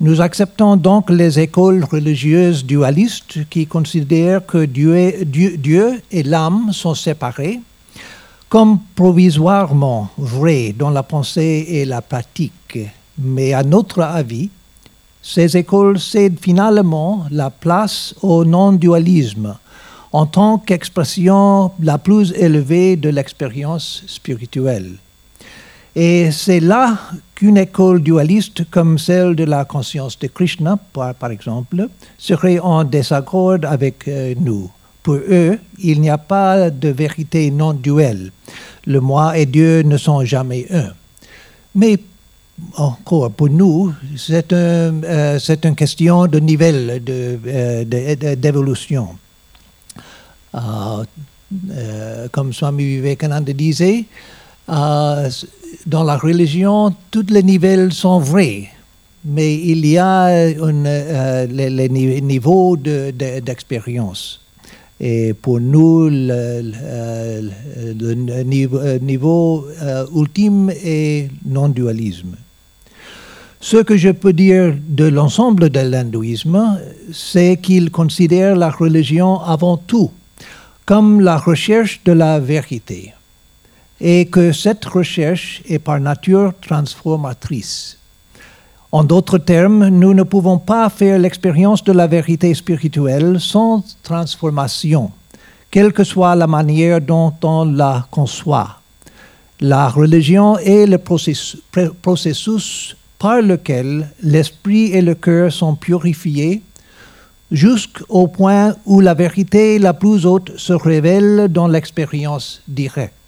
Nous 0.00 0.20
acceptons 0.20 0.76
donc 0.76 1.10
les 1.10 1.40
écoles 1.40 1.84
religieuses 1.84 2.64
dualistes 2.64 3.38
qui 3.48 3.66
considèrent 3.66 4.44
que 4.44 4.64
Dieu 4.66 6.02
et 6.10 6.22
l'âme 6.22 6.72
sont 6.72 6.94
séparés 6.94 7.60
comme 8.54 8.78
provisoirement 8.94 10.10
vrai 10.16 10.72
dans 10.78 10.90
la 10.90 11.02
pensée 11.02 11.66
et 11.70 11.84
la 11.84 12.00
pratique, 12.00 12.78
mais 13.18 13.52
à 13.52 13.64
notre 13.64 14.00
avis, 14.00 14.48
ces 15.20 15.56
écoles 15.56 15.98
cèdent 15.98 16.38
finalement 16.40 17.24
la 17.32 17.50
place 17.50 18.14
au 18.22 18.44
non-dualisme 18.44 19.56
en 20.12 20.26
tant 20.26 20.58
qu'expression 20.58 21.72
la 21.80 21.98
plus 21.98 22.30
élevée 22.30 22.94
de 22.94 23.08
l'expérience 23.08 24.04
spirituelle. 24.06 24.98
Et 25.96 26.30
c'est 26.30 26.60
là 26.60 26.96
qu'une 27.34 27.56
école 27.56 28.02
dualiste 28.02 28.70
comme 28.70 29.00
celle 29.00 29.34
de 29.34 29.42
la 29.42 29.64
conscience 29.64 30.16
de 30.16 30.28
Krishna, 30.28 30.78
par, 30.92 31.32
exemple, 31.32 31.88
serait 32.18 32.60
en 32.60 32.84
désaccord 32.84 33.58
avec 33.64 34.06
euh, 34.06 34.36
nous. 34.38 34.70
Pour 35.04 35.16
eux, 35.16 35.58
il 35.78 36.00
n'y 36.00 36.08
a 36.08 36.16
pas 36.16 36.70
de 36.70 36.88
vérité 36.88 37.50
non 37.50 37.74
duelle. 37.74 38.32
Le 38.86 39.00
moi 39.00 39.36
et 39.36 39.44
Dieu 39.44 39.82
ne 39.82 39.98
sont 39.98 40.24
jamais 40.24 40.66
un. 40.72 40.92
Mais 41.74 41.98
encore, 42.76 43.30
pour 43.32 43.50
nous, 43.50 43.92
c'est 44.16 44.50
euh, 44.52 45.38
une 45.62 45.74
question 45.74 46.26
de 46.26 46.38
niveau 46.38 46.64
euh, 46.64 47.84
d'évolution. 48.34 49.10
De, 50.54 50.58
euh, 51.70 52.28
comme 52.32 52.54
Swami 52.54 52.84
Vivekananda 52.84 53.52
disait, 53.52 54.06
dans 54.66 56.04
la 56.04 56.16
religion, 56.16 56.94
tous 57.10 57.26
les 57.28 57.42
niveaux 57.42 57.90
sont 57.90 58.20
vrais, 58.20 58.70
mais 59.22 59.54
il 59.54 59.84
y 59.84 59.98
a 59.98 60.48
les, 61.46 61.88
niveaux 62.22 62.76
d'expérience. 62.78 64.43
Et 65.00 65.34
pour 65.34 65.60
nous, 65.60 66.08
le, 66.08 66.62
niveau, 68.98 69.66
ultime 70.14 70.70
est 70.70 71.30
non-dualisme. 71.44 72.36
Ce 73.60 73.78
que 73.78 73.96
je 73.96 74.10
peux 74.10 74.32
dire 74.32 74.76
de 74.88 75.04
l'ensemble 75.06 75.70
de 75.70 75.80
l'hindouisme, 75.80 76.78
c'est 77.12 77.56
qu'il 77.56 77.90
considère 77.90 78.56
la 78.56 78.70
religion 78.70 79.40
avant 79.40 79.76
tout 79.78 80.10
comme 80.86 81.20
la 81.20 81.38
recherche 81.38 82.02
de 82.04 82.12
la 82.12 82.38
vérité 82.38 83.14
et 84.00 84.26
que 84.26 84.52
cette 84.52 84.84
recherche 84.84 85.62
est 85.68 85.78
par 85.78 85.98
nature 85.98 86.52
transformatrice. 86.60 87.98
En 88.94 89.02
d'autres 89.02 89.38
termes, 89.38 89.88
nous 89.88 90.14
ne 90.14 90.22
pouvons 90.22 90.58
pas 90.58 90.88
faire 90.88 91.18
l'expérience 91.18 91.82
de 91.82 91.90
la 91.90 92.06
vérité 92.06 92.54
spirituelle 92.54 93.40
sans 93.40 93.82
transformation, 94.04 95.10
quelle 95.68 95.92
que 95.92 96.04
soit 96.04 96.36
la 96.36 96.46
manière 96.46 97.00
dont 97.00 97.34
on 97.42 97.64
la 97.64 98.06
conçoit. 98.12 98.78
La 99.58 99.88
religion 99.88 100.58
est 100.58 100.86
le 100.86 100.98
processus 100.98 102.96
par 103.18 103.42
lequel 103.42 104.10
l'esprit 104.22 104.92
et 104.92 105.02
le 105.02 105.16
cœur 105.16 105.52
sont 105.52 105.74
purifiés 105.74 106.62
jusqu'au 107.50 108.28
point 108.28 108.76
où 108.86 109.00
la 109.00 109.14
vérité 109.14 109.80
la 109.80 109.92
plus 109.92 110.24
haute 110.24 110.52
se 110.56 110.72
révèle 110.72 111.48
dans 111.50 111.66
l'expérience 111.66 112.62
directe. 112.68 113.23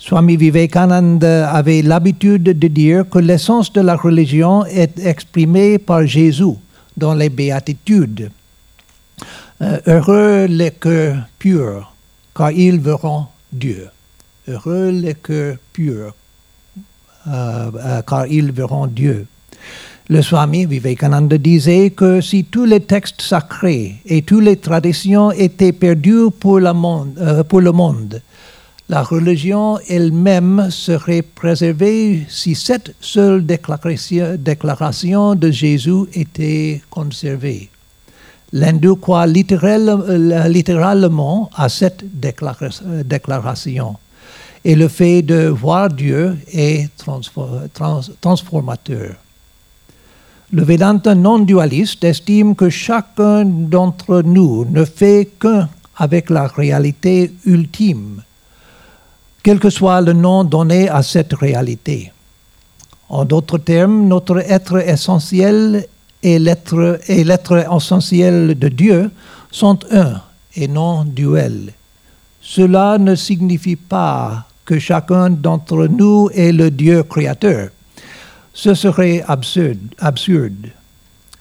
Swami 0.00 0.38
Vivekananda 0.38 1.50
avait 1.50 1.82
l'habitude 1.82 2.42
de 2.42 2.68
dire 2.68 3.04
que 3.10 3.18
l'essence 3.18 3.70
de 3.70 3.82
la 3.82 3.96
religion 3.96 4.64
est 4.64 4.98
exprimée 4.98 5.76
par 5.76 6.06
Jésus 6.06 6.56
dans 6.96 7.12
les 7.12 7.28
béatitudes. 7.28 8.30
Euh, 9.60 9.78
heureux 9.86 10.46
les 10.46 10.70
cœurs 10.70 11.28
purs, 11.38 11.92
car 12.34 12.50
ils 12.50 12.80
verront 12.80 13.26
Dieu. 13.52 13.88
Heureux 14.48 14.90
les 14.90 15.14
cœurs 15.14 15.58
purs, 15.70 16.14
euh, 17.28 17.70
euh, 17.76 18.00
car 18.00 18.26
ils 18.26 18.52
verront 18.52 18.86
Dieu. 18.86 19.26
Le 20.08 20.22
Swami 20.22 20.64
Vivekananda 20.64 21.36
disait 21.36 21.90
que 21.90 22.22
si 22.22 22.44
tous 22.44 22.64
les 22.64 22.80
textes 22.80 23.20
sacrés 23.20 23.96
et 24.06 24.22
toutes 24.22 24.44
les 24.44 24.56
traditions 24.56 25.30
étaient 25.30 25.72
perdus 25.72 26.30
pour, 26.40 26.58
le 26.58 26.72
monde, 26.72 28.22
la 28.90 29.02
religion 29.04 29.78
elle-même 29.88 30.66
serait 30.70 31.22
préservée 31.22 32.26
si 32.28 32.56
cette 32.56 32.92
seule 33.00 33.46
déclaration, 33.46 35.36
de 35.36 35.50
Jésus 35.52 36.06
était 36.12 36.82
conservée. 36.90 37.70
L'hindou 38.52 38.96
croit 38.96 39.28
littéralement 39.28 41.50
à 41.54 41.68
cette 41.68 42.02
déclaration 42.18 43.96
et 44.64 44.74
le 44.74 44.88
fait 44.88 45.22
de 45.22 45.46
voir 45.46 45.88
Dieu 45.88 46.36
est 46.52 46.88
transformateur. 48.20 49.14
Le 50.52 50.64
Vedanta 50.64 51.14
non-dualiste 51.14 52.02
estime 52.02 52.56
que 52.56 52.68
chacun 52.68 53.44
d'entre 53.44 54.22
nous 54.22 54.64
ne 54.64 54.84
fait 54.84 55.30
qu'un 55.40 55.68
avec 55.96 56.28
la 56.28 56.48
réalité 56.48 57.32
ultime, 57.44 58.24
quel 59.42 59.58
que 59.58 59.70
soit 59.70 60.00
le 60.00 60.12
nom 60.12 60.44
donné 60.44 60.88
à 60.88 61.02
cette 61.02 61.32
réalité. 61.32 62.12
En 63.08 63.24
d'autres 63.24 63.58
termes, 63.58 64.06
notre 64.06 64.38
être 64.38 64.78
essentiel 64.86 65.86
et 66.22 66.38
l'être 66.38 67.66
essentiel 67.74 68.58
de 68.58 68.68
Dieu 68.68 69.10
sont 69.50 69.78
un 69.90 70.20
et 70.54 70.68
non 70.68 71.04
duels. 71.04 71.72
Cela 72.40 72.98
ne 72.98 73.14
signifie 73.14 73.76
pas 73.76 74.46
que 74.64 74.78
chacun 74.78 75.30
d'entre 75.30 75.86
nous 75.86 76.30
est 76.34 76.52
le 76.52 76.70
Dieu 76.70 77.02
créateur. 77.02 77.70
Ce 78.52 78.74
serait 78.74 79.24
absurde. 79.26 79.94
absurde. 79.98 80.68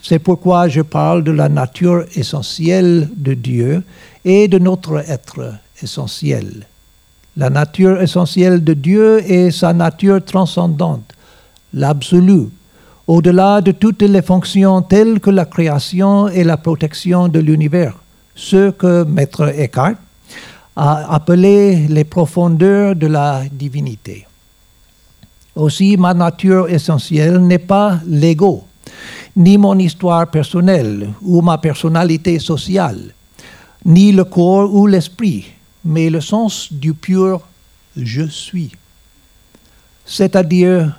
C'est 0.02 0.20
pourquoi 0.20 0.70
je 0.70 0.82
parle 0.82 1.24
de 1.24 1.32
la 1.32 1.50
nature 1.50 2.06
essentielle 2.16 3.10
de 3.16 3.34
Dieu 3.34 3.84
et 4.24 4.48
de 4.48 4.58
notre 4.58 4.98
être 5.10 5.54
essentiel. 5.82 6.66
La 7.40 7.50
nature 7.50 8.02
essentielle 8.02 8.66
de 8.66 8.74
Dieu 8.74 9.24
est 9.26 9.52
sa 9.52 9.72
nature 9.72 10.22
transcendante, 10.22 11.14
l'absolu, 11.74 12.50
au-delà 13.08 13.62
de 13.62 13.72
toutes 13.72 14.02
les 14.02 14.22
fonctions 14.22 14.82
telles 14.82 15.22
que 15.22 15.30
la 15.30 15.46
création 15.46 16.28
et 16.28 16.44
la 16.44 16.58
protection 16.58 17.30
de 17.30 17.40
l'univers, 17.40 17.96
ce 18.36 18.72
que 18.72 19.06
Maître 19.06 19.54
Eckhart 19.58 19.96
à 20.76 21.16
appeler 21.16 21.88
les 21.88 22.04
profondeurs 22.04 22.94
de 22.94 23.08
la 23.08 23.44
divinité. 23.50 24.28
Aussi, 25.56 25.96
ma 25.96 26.14
nature 26.14 26.68
essentielle 26.68 27.40
n'est 27.40 27.58
pas 27.58 28.02
l'ego, 28.06 28.66
ni 29.38 29.58
mon 29.58 29.80
histoire 29.80 30.28
personnelle 30.28 31.08
ou 31.22 31.40
ma 31.42 31.58
personnalité 31.58 32.38
sociale, 32.38 33.14
ni 33.86 34.12
le 34.12 34.26
corps 34.26 34.76
ou 34.76 34.88
l'esprit, 34.88 35.46
mais 35.84 36.10
le 36.10 36.22
sens 36.22 36.72
du 36.72 36.94
pur 36.94 37.42
je 37.96 38.24
suis. 38.24 38.72
C'est-à-dire 40.06 40.98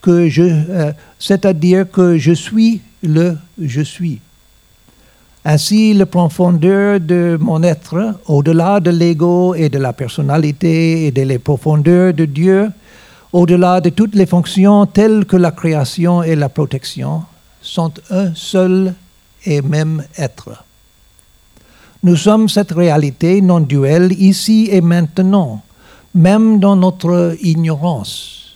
que 0.00 0.28
je, 0.28 0.42
euh, 0.42 0.92
c'est-à-dire 1.18 1.90
que 1.90 2.16
je 2.18 2.32
suis 2.32 2.80
le 3.02 3.36
je 3.60 3.82
suis. 3.82 4.20
Ainsi, 5.44 5.94
le 5.94 6.06
profondeur 6.06 6.98
de 6.98 7.38
mon 7.40 7.62
être, 7.62 8.18
au-delà 8.26 8.80
de 8.80 8.90
l'ego 8.90 9.54
et 9.54 9.68
de 9.68 9.78
la 9.78 9.92
personnalité 9.92 11.06
et 11.06 11.12
de 11.12 11.22
les 11.22 11.38
profondeurs 11.38 12.12
de 12.12 12.24
Dieu, 12.24 12.72
au-delà 13.32 13.80
de 13.80 13.90
toutes 13.90 14.16
les 14.16 14.26
fonctions 14.26 14.86
telles 14.86 15.24
que 15.24 15.36
la 15.36 15.52
création 15.52 16.24
et 16.24 16.34
la 16.34 16.48
protection, 16.48 17.22
sont 17.60 17.92
un 18.10 18.34
seul 18.34 18.94
et 19.44 19.62
même 19.62 20.02
être. 20.18 20.65
Nous 22.06 22.14
sommes 22.14 22.48
cette 22.48 22.70
réalité 22.70 23.40
non 23.40 23.58
duelle 23.58 24.12
ici 24.12 24.68
et 24.70 24.80
maintenant, 24.80 25.60
même 26.14 26.60
dans 26.60 26.76
notre 26.76 27.34
ignorance. 27.42 28.52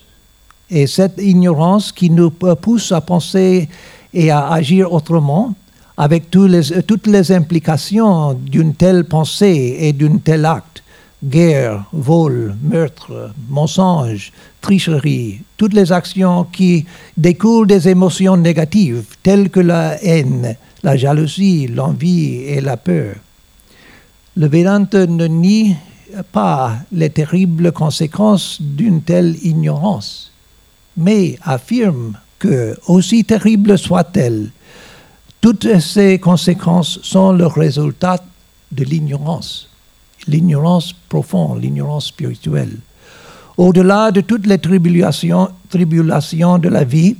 Et 0.70 0.86
cette 0.86 1.20
ignorance 1.20 1.90
qui 1.90 2.10
nous 2.10 2.30
pousse 2.30 2.92
à 2.92 3.00
penser 3.00 3.68
et 4.14 4.30
à 4.30 4.52
agir 4.52 4.92
autrement, 4.92 5.52
avec 5.96 6.30
toutes 6.30 7.08
les 7.08 7.32
implications 7.32 8.34
d'une 8.34 8.72
telle 8.76 9.04
pensée 9.04 9.78
et 9.80 9.92
d'un 9.92 10.18
tel 10.18 10.44
acte, 10.44 10.84
guerre, 11.24 11.86
vol, 11.92 12.54
meurtre, 12.62 13.32
mensonge, 13.48 14.32
tricherie, 14.60 15.40
toutes 15.56 15.74
les 15.74 15.90
actions 15.90 16.44
qui 16.44 16.86
découlent 17.16 17.66
des 17.66 17.88
émotions 17.88 18.36
négatives 18.36 19.06
telles 19.24 19.50
que 19.50 19.58
la 19.58 20.00
haine, 20.04 20.54
la 20.84 20.96
jalousie, 20.96 21.66
l'envie 21.66 22.44
et 22.46 22.60
la 22.60 22.76
peur. 22.76 23.16
Le 24.36 24.46
Vedanta 24.46 25.06
ne 25.06 25.26
nie 25.26 25.76
pas 26.32 26.76
les 26.92 27.10
terribles 27.10 27.72
conséquences 27.72 28.58
d'une 28.60 29.02
telle 29.02 29.36
ignorance, 29.42 30.30
mais 30.96 31.38
affirme 31.42 32.16
que, 32.38 32.76
aussi 32.86 33.24
terrible 33.24 33.76
soit-elle, 33.76 34.50
toutes 35.40 35.80
ces 35.80 36.18
conséquences 36.18 37.00
sont 37.02 37.32
le 37.32 37.46
résultat 37.46 38.22
de 38.70 38.84
l'ignorance, 38.84 39.68
l'ignorance 40.28 40.92
profonde, 41.08 41.62
l'ignorance 41.62 42.06
spirituelle. 42.06 42.76
Au-delà 43.56 44.10
de 44.10 44.20
toutes 44.20 44.46
les 44.46 44.58
tribulations, 44.58 45.50
tribulations 45.68 46.58
de 46.58 46.68
la 46.68 46.84
vie, 46.84 47.16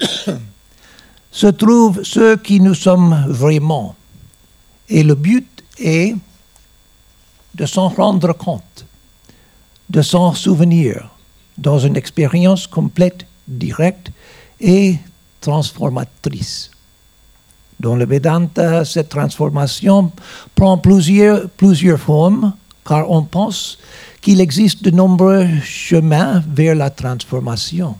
se 1.30 1.46
trouve 1.46 2.02
ce 2.02 2.36
qui 2.36 2.60
nous 2.60 2.74
sommes 2.74 3.24
vraiment. 3.28 3.94
Et 4.88 5.02
le 5.02 5.14
but 5.14 5.53
est 5.78 6.14
de 7.54 7.66
s'en 7.66 7.88
rendre 7.88 8.32
compte, 8.32 8.86
de 9.88 10.02
s'en 10.02 10.34
souvenir 10.34 11.10
dans 11.56 11.78
une 11.78 11.96
expérience 11.96 12.66
complète, 12.66 13.26
directe 13.46 14.10
et 14.60 14.96
transformatrice. 15.40 16.70
Dans 17.78 17.96
le 17.96 18.06
Vedanta, 18.06 18.84
cette 18.84 19.08
transformation 19.08 20.10
prend 20.54 20.78
plusieurs, 20.78 21.48
plusieurs 21.50 21.98
formes, 21.98 22.54
car 22.86 23.10
on 23.10 23.22
pense 23.22 23.78
qu'il 24.20 24.40
existe 24.40 24.82
de 24.84 24.90
nombreux 24.90 25.46
chemins 25.62 26.42
vers 26.48 26.74
la 26.74 26.90
transformation. 26.90 27.96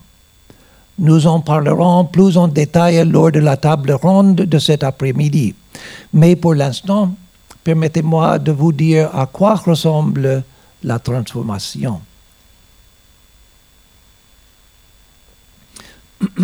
Nous 0.97 1.27
en 1.27 1.41
parlerons 1.41 2.05
plus 2.05 2.37
en 2.37 2.47
détail 2.47 3.07
lors 3.07 3.31
de 3.31 3.39
la 3.39 3.57
table 3.57 3.91
ronde 3.91 4.35
de 4.35 4.59
cet 4.59 4.83
après-midi. 4.83 5.53
Mais 6.13 6.35
pour 6.35 6.55
l'instant, 6.55 7.13
permettez-moi 7.65 8.39
de 8.39 8.53
vous 8.53 8.71
dire 8.71 9.09
à 9.13 9.25
quoi 9.25 9.55
ressemble 9.55 10.43
la 10.83 10.99
transformation. 10.99 11.99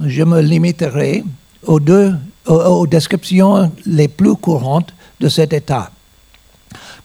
Je 0.00 0.24
me 0.24 0.40
limiterai 0.40 1.22
aux 1.66 1.78
deux 1.78 2.14
aux, 2.46 2.86
descriptions 2.86 3.70
les 3.86 4.08
plus 4.08 4.36
courantes 4.36 4.92
de 5.20 5.28
cet 5.28 5.52
état. 5.52 5.90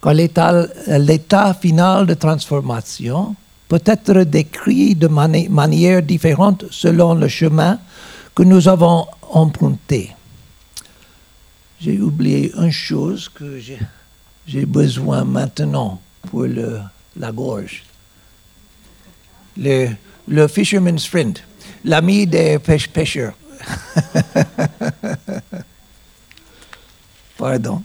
Car 0.02 0.14
l'état 0.14 1.54
final 1.54 2.06
de 2.06 2.14
transformation 2.14 3.36
peut 3.68 3.84
être 3.86 4.24
décrit 4.24 4.96
de 4.96 5.08
manière 5.08 6.02
différente 6.02 6.64
selon 6.72 7.14
le 7.14 7.28
chemin 7.28 7.78
que 8.34 8.44
nous 8.44 8.70
avons 8.70 9.06
emprunté. 9.32 10.12
J'ai 11.82 12.00
oublié 12.02 12.52
une 12.58 12.72
chose 12.72 13.30
que 13.30 13.58
j'ai 14.46 14.66
besoin 14.66 15.24
maintenant 15.24 16.02
pour 16.30 16.44
le, 16.44 16.82
la 17.16 17.32
gorge. 17.32 17.84
Le, 19.58 19.90
le 20.28 20.48
fisherman's 20.50 21.06
friend, 21.06 21.40
l'ami 21.86 22.28
des 22.28 22.60
pêcheurs. 22.60 23.34
Pardon. 27.38 27.82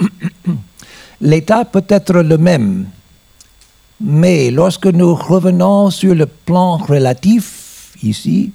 L'état 1.20 1.64
peut 1.64 1.84
être 1.88 2.14
le 2.22 2.36
même, 2.36 2.88
mais 4.00 4.50
lorsque 4.50 4.86
nous 4.86 5.14
revenons 5.14 5.90
sur 5.90 6.16
le 6.16 6.26
plan 6.26 6.78
relatif 6.78 7.92
ici 8.02 8.52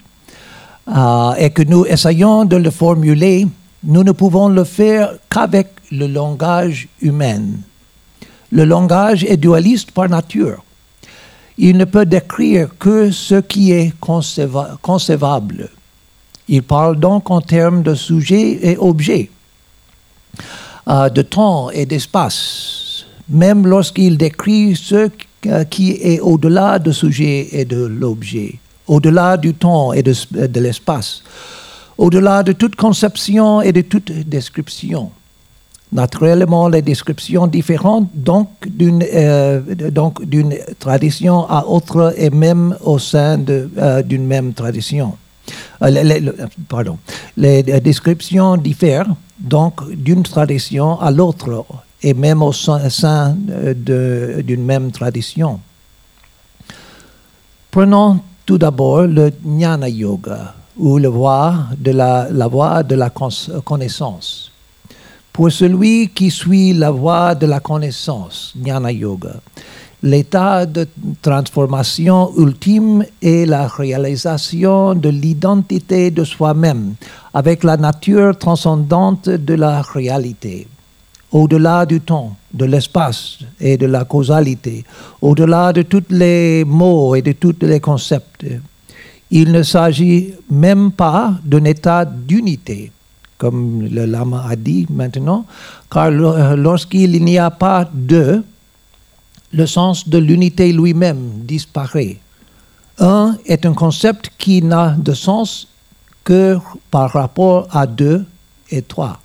euh, 0.88 1.34
et 1.36 1.50
que 1.50 1.64
nous 1.64 1.86
essayons 1.86 2.46
de 2.46 2.58
le 2.58 2.70
formuler, 2.70 3.48
nous 3.84 4.04
ne 4.04 4.12
pouvons 4.12 4.50
le 4.50 4.64
faire 4.64 5.14
qu'avec 5.30 5.68
le 5.92 6.08
langage 6.08 6.88
humain. 7.02 7.44
Le 8.52 8.66
langage 8.66 9.24
est 9.24 9.38
dualiste 9.38 9.92
par 9.92 10.10
nature. 10.10 10.64
Il 11.58 11.78
ne 11.78 11.86
peut 11.86 12.06
décrire 12.06 12.70
que 12.80 13.12
ce 13.12 13.36
qui 13.36 13.72
est 13.72 13.94
concevable. 14.00 15.70
Il 16.48 16.64
parle 16.64 17.00
donc 17.00 17.30
en 17.32 17.42
termes 17.42 17.84
de 17.84 17.94
sujet 17.94 18.60
et 18.62 18.78
objet. 18.78 19.30
Euh, 20.88 21.08
de 21.08 21.22
temps 21.22 21.70
et 21.70 21.86
d'espace, 21.86 23.06
même 23.30 23.66
lorsqu'il 23.66 24.18
décrit 24.18 24.76
ce 24.76 25.10
qui 25.70 25.92
est 25.92 26.20
au-delà 26.20 26.78
du 26.78 26.92
sujet 26.92 27.48
et 27.54 27.64
de 27.64 27.86
l'objet, 27.86 28.60
au-delà 28.88 29.38
du 29.38 29.54
temps 29.54 29.94
et 29.94 30.04
de, 30.04 30.60
l'espace, 30.60 31.24
au-delà 31.98 32.44
de 32.44 32.52
toute 32.52 32.76
conception 32.76 33.62
et 33.62 33.72
de 33.72 33.82
toute 33.82 34.12
description. 34.12 35.12
Naturellement, 35.92 36.70
les 36.70 36.82
descriptions 36.82 37.46
différentes 37.46 38.10
donc 38.16 38.50
d'une 38.66 39.04
euh, 39.14 39.62
tradition 40.80 41.48
à 41.48 41.66
autre 41.68 42.16
et 42.18 42.32
même 42.32 42.76
au 42.82 42.98
sein 42.98 43.40
euh, 43.48 44.02
d'une 44.02 44.26
même 44.26 44.54
tradition. 44.54 45.16
pardon, 46.68 46.98
les 47.38 47.62
descriptions 47.64 48.58
diffèrent 48.58 49.14
donc 49.40 49.88
d'une 49.92 50.24
tradition 50.24 51.00
à 51.00 51.12
l'autre, 51.12 51.66
et 52.04 52.14
même 52.14 52.42
au 52.42 52.52
sein 52.52 53.36
d'une 53.76 54.64
même 54.64 54.92
tradition. 54.92 55.60
Prenons 57.72 58.20
tout 58.46 58.58
d'abord 58.58 59.04
le 59.04 59.32
Jnana 59.46 59.90
Yoga, 59.90 60.54
ou 60.78 60.98
la 60.98 61.10
voie 61.10 61.56
de 61.78 61.92
la, 61.92 62.28
la 62.32 62.48
voie 62.48 62.84
de 62.84 62.96
la 62.96 63.12
connaissance. 63.64 64.52
Pour 65.32 65.52
celui 65.52 66.10
qui 66.10 66.30
suit 66.30 66.74
la 66.74 66.92
voie 66.92 67.36
de 67.36 67.46
la 67.46 67.60
connaissance, 67.60 68.54
Jnana 68.62 68.92
Yoga, 68.92 69.36
L'état 70.06 70.66
de 70.66 70.86
transformation 71.22 72.34
ultime 72.38 73.06
est 73.22 73.46
la 73.46 73.68
réalisation 73.68 74.96
de 74.96 75.08
l'identité 75.08 76.12
de 76.12 76.26
soi-même 76.26 76.96
avec 77.34 77.64
la 77.64 77.78
nature 77.78 78.38
transcendante 78.38 79.30
de 79.30 79.54
la 79.54 79.82
réalité, 79.82 80.68
au-delà 81.32 81.86
du 81.86 82.02
temps, 82.02 82.36
de 82.54 82.66
l'espace 82.66 83.40
et 83.60 83.78
de 83.78 83.88
la 83.88 84.06
causalité, 84.06 84.84
au-delà 85.22 85.74
de 85.74 85.82
tous 85.82 86.04
les 86.10 86.64
mots 86.66 87.16
et 87.16 87.22
de 87.22 87.32
tous 87.32 87.56
les 87.62 87.80
concepts. 87.80 88.46
Il 89.32 89.52
ne 89.52 89.64
s'agit 89.64 90.34
même 90.52 90.92
pas 90.92 91.34
d'un 91.44 91.64
état 91.66 92.06
d'unité, 92.06 92.92
comme 93.38 93.88
le 93.90 94.06
lama 94.06 94.46
a 94.48 94.56
dit 94.56 94.86
maintenant, 94.90 95.46
car 95.90 96.12
lorsqu'il 96.12 97.24
n'y 97.24 97.40
a 97.40 97.50
pas 97.50 97.90
de, 97.92 98.44
le 99.52 99.66
sens 99.66 100.08
de 100.08 100.20
l'unité 100.20 100.72
lui-même 100.72 101.42
disparaît. 101.46 102.18
Un 103.00 103.36
est 103.46 103.66
un 103.66 103.74
concept 103.74 104.30
qui 104.38 104.62
n'a 104.62 104.96
de 104.98 105.14
sens 105.14 105.68
que 106.24 106.58
par 106.92 107.12
rapport 107.12 107.68
à 107.72 107.88
deux 107.88 108.26
et 108.70 108.84
trois. 108.84 109.23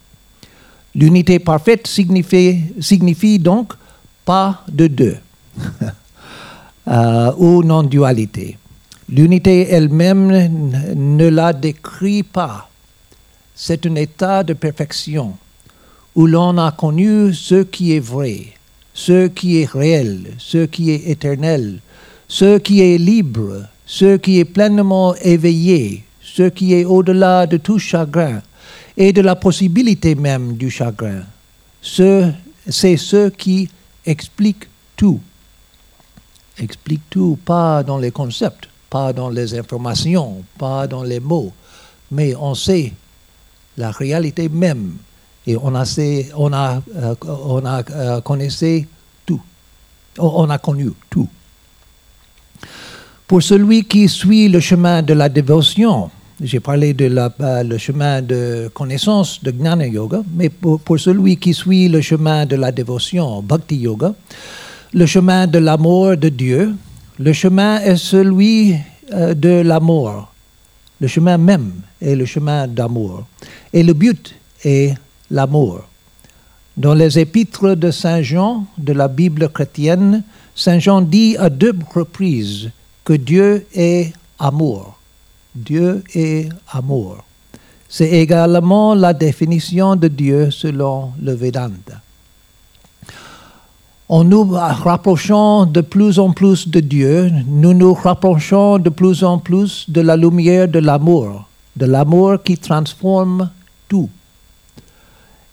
L'unité 0.98 1.38
parfaite 1.38 1.86
signifie, 1.86 3.38
donc 3.38 3.72
pas 4.24 4.64
de 4.68 4.86
deux 4.88 5.16
euh, 6.88 7.32
ou 7.38 7.62
non-dualité. 7.62 8.58
L'unité 9.08 9.68
elle-même 9.70 10.28
ne 10.94 11.28
la 11.28 11.52
décrit 11.52 12.22
pas. 12.22 12.68
C'est 13.54 13.86
un 13.86 13.94
état 13.94 14.42
de 14.42 14.52
perfection 14.52 15.34
où 16.14 16.26
l'on 16.26 16.58
a 16.58 16.72
connu 16.72 17.32
ce 17.32 17.62
qui 17.62 17.94
est 17.94 18.00
vrai 18.00 18.58
ce 18.98 19.28
qui 19.28 19.62
est 19.62 19.70
réel, 19.70 20.34
ce 20.38 20.66
qui 20.66 20.90
est 20.90 21.08
éternel, 21.08 21.78
ce 22.26 22.58
qui 22.58 22.80
est 22.80 22.98
libre, 22.98 23.66
ce 23.86 24.16
qui 24.16 24.40
est 24.40 24.44
pleinement 24.44 25.14
éveillé, 25.22 26.02
ce 26.20 26.42
qui 26.48 26.74
est 26.74 26.84
au-delà 26.84 27.46
de 27.46 27.58
tout 27.58 27.78
chagrin 27.78 28.42
et 28.98 29.12
de 29.12 29.22
la 29.22 29.36
possibilité 29.36 30.16
même 30.16 30.56
du 30.56 30.70
chagrin. 30.70 31.22
c'est 31.80 32.96
ce 32.96 33.28
qui 33.28 33.70
explique 34.04 34.66
tout. 34.96 35.20
Explique 36.58 37.02
tout, 37.08 37.38
pas 37.44 37.84
dans 37.84 37.98
les 37.98 38.10
concepts, 38.10 38.68
pas 38.90 39.12
dans 39.12 39.30
les 39.30 39.56
informations, 39.56 40.42
pas 40.58 40.88
dans 40.88 41.04
les 41.04 41.20
mots, 41.20 41.52
mais 42.10 42.34
on 42.34 42.56
sait 42.56 42.92
la 43.76 43.92
réalité 43.92 44.48
même 44.48 44.96
et 45.46 45.56
on 45.56 45.76
a, 45.76 45.84
connu 50.60 50.90
tout. 51.08 51.28
Pour 53.28 53.42
celui 53.44 53.84
qui 53.84 54.08
suit 54.08 54.48
le 54.48 54.58
chemin 54.58 55.02
de 55.02 55.14
la 55.14 55.28
dévotion, 55.28 56.10
j'ai 56.40 56.60
parlé 56.60 56.94
de 56.94 57.06
la, 57.06 57.32
euh, 57.40 57.62
le 57.62 57.78
chemin 57.78 58.22
de 58.22 58.70
connaissance 58.72 59.42
de 59.42 59.50
Gnana 59.50 59.86
Yoga, 59.86 60.22
mais 60.34 60.48
pour, 60.48 60.80
pour, 60.80 60.98
celui 60.98 61.36
qui 61.36 61.52
suit 61.52 61.88
le 61.88 62.00
chemin 62.00 62.46
de 62.46 62.56
la 62.56 62.70
dévotion, 62.70 63.42
Bhakti 63.42 63.76
Yoga, 63.76 64.14
le 64.92 65.06
chemin 65.06 65.46
de 65.46 65.58
l'amour 65.58 66.16
de 66.16 66.28
Dieu, 66.28 66.74
le 67.18 67.32
chemin 67.32 67.80
est 67.80 67.96
celui 67.96 68.76
de 69.10 69.62
l'amour. 69.62 70.28
Le 71.00 71.06
chemin 71.06 71.38
même 71.38 71.72
est 72.00 72.14
le 72.14 72.24
chemin 72.24 72.66
d'amour. 72.66 73.26
Et 73.72 73.82
le 73.82 73.92
but 73.92 74.34
est 74.64 74.94
l'amour. 75.30 75.82
Dans 76.76 76.94
les 76.94 77.18
épîtres 77.18 77.74
de 77.74 77.90
Saint 77.90 78.22
Jean 78.22 78.66
de 78.78 78.92
la 78.92 79.08
Bible 79.08 79.48
chrétienne, 79.48 80.22
Saint 80.54 80.78
Jean 80.78 81.00
dit 81.02 81.36
à 81.36 81.50
deux 81.50 81.74
reprises 81.92 82.70
que 83.04 83.12
Dieu 83.12 83.66
est 83.74 84.12
amour. 84.38 84.97
Dieu 85.54 86.02
est 86.14 86.48
amour. 86.72 87.24
C'est 87.88 88.10
également 88.10 88.94
la 88.94 89.14
définition 89.14 89.96
de 89.96 90.08
Dieu 90.08 90.50
selon 90.50 91.12
le 91.22 91.34
Vedanta. 91.34 92.00
En 94.10 94.24
nous 94.24 94.44
rapprochant 94.44 95.66
de 95.66 95.82
plus 95.82 96.18
en 96.18 96.32
plus 96.32 96.66
de 96.66 96.80
Dieu, 96.80 97.30
nous 97.46 97.74
nous 97.74 97.92
rapprochons 97.92 98.78
de 98.78 98.88
plus 98.88 99.22
en 99.22 99.38
plus 99.38 99.84
de 99.90 100.00
la 100.00 100.16
lumière 100.16 100.66
de 100.66 100.78
l'amour, 100.78 101.46
de 101.76 101.84
l'amour 101.84 102.42
qui 102.42 102.56
transforme 102.56 103.50
tout. 103.86 104.08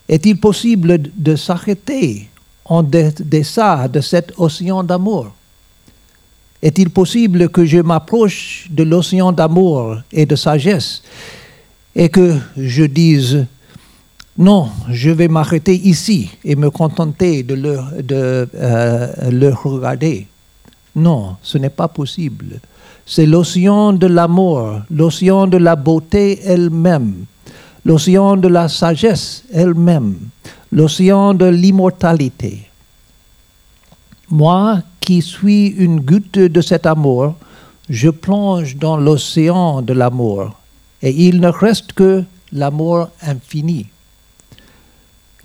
Est-il 0.08 0.40
possible 0.40 1.02
de 1.18 1.36
s'arrêter 1.36 2.30
en 2.64 2.82
deçà 2.82 3.90
de 3.90 4.00
cet 4.00 4.32
océan 4.38 4.84
d'amour? 4.84 5.35
Est-il 6.66 6.90
possible 6.90 7.50
que 7.50 7.64
je 7.64 7.78
m'approche 7.78 8.66
de 8.72 8.82
l'océan 8.82 9.32
d'amour 9.32 9.98
et 10.12 10.26
de 10.26 10.36
sagesse 10.36 11.04
et 11.96 12.10
que 12.10 12.40
je 12.58 12.86
dise 12.86 13.46
non, 14.40 14.70
je 14.90 15.12
vais 15.12 15.28
m'arrêter 15.28 15.76
ici 15.76 16.32
et 16.44 16.56
me 16.56 16.72
contenter 16.72 17.44
de 17.44 17.54
le, 17.54 18.02
de, 18.02 18.50
euh, 18.56 19.54
regarder? 19.54 20.26
Non, 20.96 21.38
ce 21.44 21.60
n'est 21.60 21.70
pas 21.70 21.88
possible. 21.88 22.60
C'est 23.06 23.28
l'océan 23.28 23.94
de 23.94 24.08
l'amour, 24.08 24.82
l'océan 24.90 25.46
de 25.46 25.58
la 25.58 25.76
beauté 25.76 26.40
elle-même, 26.44 27.26
l'océan 27.86 28.38
de 28.38 28.48
la 28.48 28.70
sagesse 28.70 29.44
elle-même, 29.54 30.16
l'océan 30.72 31.36
de 31.36 31.46
l'immortalité. 31.46 32.68
Moi 34.32 34.82
qui 35.06 35.22
suis 35.22 35.68
une 35.68 36.00
goutte 36.00 36.40
de 36.40 36.62
cet 36.62 36.86
amour, 36.86 37.36
je 37.90 38.10
plonge 38.10 38.76
dans 38.76 38.98
l'océan 38.98 39.82
de 39.82 39.94
l'amour 39.94 40.52
et 41.02 41.12
il 41.12 41.40
ne 41.40 41.48
reste 41.48 41.94
que 41.94 42.24
l'amour 42.52 43.10
infini 43.22 43.86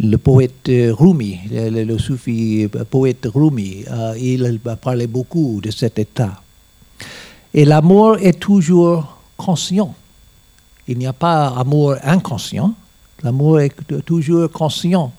le 0.02 0.16
poète 0.16 0.70
Rumi, 0.70 1.40
le, 1.50 1.98
soufi 1.98 2.66
poète 2.88 3.28
Rumi, 3.34 3.84
euh, 3.90 4.14
il 4.18 4.58
parlait 4.80 5.06
beaucoup 5.06 5.60
de 5.62 5.70
cet 5.70 5.98
état. 5.98 6.40
Et 7.52 7.66
l'amour 7.66 8.16
est 8.18 8.40
toujours 8.40 9.18
conscient. 9.36 9.94
Il 10.88 10.96
n'y 10.96 11.06
a 11.06 11.12
pas 11.12 11.48
amour 11.48 11.96
inconscient. 12.02 12.72
L'amour 13.22 13.60
est 13.60 13.74
toujours 14.06 14.50
conscient. 14.50 15.12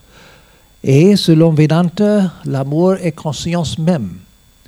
Et 0.84 1.16
selon 1.16 1.52
Vedanta, 1.52 2.32
l'amour 2.46 2.96
est 2.96 3.12
conscience 3.12 3.78
même. 3.78 4.16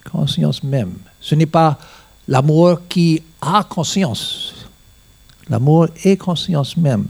Conscience 0.09 0.63
même. 0.63 0.93
Ce 1.19 1.35
n'est 1.35 1.45
pas 1.45 1.77
l'amour 2.27 2.81
qui 2.87 3.21
a 3.41 3.63
conscience. 3.63 4.67
L'amour 5.49 5.87
est 6.03 6.17
conscience 6.17 6.77
même. 6.77 7.07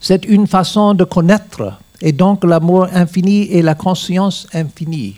C'est 0.00 0.24
une 0.24 0.46
façon 0.46 0.94
de 0.94 1.04
connaître, 1.04 1.74
et 2.00 2.12
donc 2.12 2.44
l'amour 2.44 2.88
infini 2.92 3.42
et 3.44 3.62
la 3.62 3.74
conscience 3.74 4.46
infinie, 4.52 5.16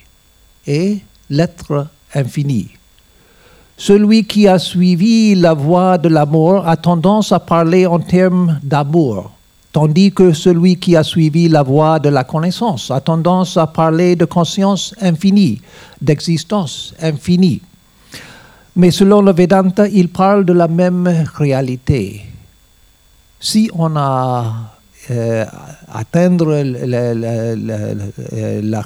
et 0.67 0.99
l'être 1.29 1.87
infini. 2.15 2.71
Celui 3.77 4.25
qui 4.25 4.47
a 4.47 4.59
suivi 4.59 5.35
la 5.35 5.55
voie 5.55 5.99
de 5.99 6.09
l'amour 6.09 6.67
a 6.67 6.77
tendance 6.77 7.33
à 7.33 7.41
parler 7.41 7.87
en 7.87 7.99
termes 7.99 8.61
d'amour, 8.63 9.31
tandis 9.73 10.13
que 10.13 10.33
celui 10.33 10.77
qui 10.77 10.97
a 10.97 11.03
suivi 11.03 11.49
la 11.49 11.63
voie 11.63 11.99
de 11.99 12.09
la 12.09 12.25
connaissance 12.25 12.91
a 12.91 13.01
tendance 13.01 13.57
à 13.57 13.67
parler 13.67 14.17
de 14.17 14.25
conscience 14.25 14.95
infinie, 15.01 15.61
d'existence 16.01 16.95
infinie. 17.01 17.61
Mais 18.77 18.91
selon 18.91 19.23
le 19.23 19.33
Vedanta, 19.33 19.89
il 19.89 20.09
parle 20.09 20.45
de 20.45 20.53
la 20.53 20.69
même 20.69 21.07
réalité 21.35 22.23
si 23.41 23.71
on 23.75 23.97
a 23.97 24.77
euh, 25.11 25.45
atteindre 25.93 26.53
la, 26.63 27.15
la, 27.15 28.81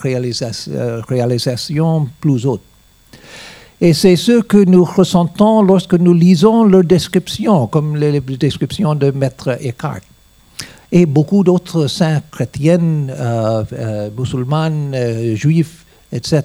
réalisation, 1.06 2.08
plus 2.20 2.46
haute. 2.46 2.62
Et 3.80 3.92
c'est 3.92 4.14
ce 4.16 4.40
que 4.40 4.64
nous 4.64 4.84
ressentons 4.84 5.60
lorsque 5.62 5.94
nous 5.94 6.14
lisons 6.14 6.64
leurs 6.64 6.84
descriptions, 6.84 7.66
comme 7.66 7.96
les, 7.96 8.20
descriptions 8.20 8.94
de 8.94 9.10
Maître 9.10 9.58
Eckhart. 9.60 10.00
Et 10.96 11.06
beaucoup 11.06 11.42
d'autres 11.42 11.88
saints 11.88 12.22
chrétiennes, 12.30 13.10
euh, 13.10 13.64
euh, 13.72 14.10
musulmanes, 14.16 15.34
juifs, 15.34 15.84
etc. 16.12 16.44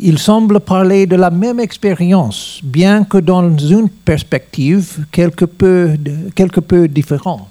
Il 0.00 0.18
semble 0.18 0.60
parler 0.60 1.04
de 1.04 1.16
la 1.16 1.28
même 1.28 1.60
expérience, 1.60 2.60
bien 2.62 3.04
que 3.04 3.18
dans 3.18 3.54
une 3.58 3.90
perspective 3.90 5.04
quelque 5.12 5.44
peu, 5.44 5.98
quelque 6.34 6.60
peu 6.60 6.88
différente. 6.88 7.48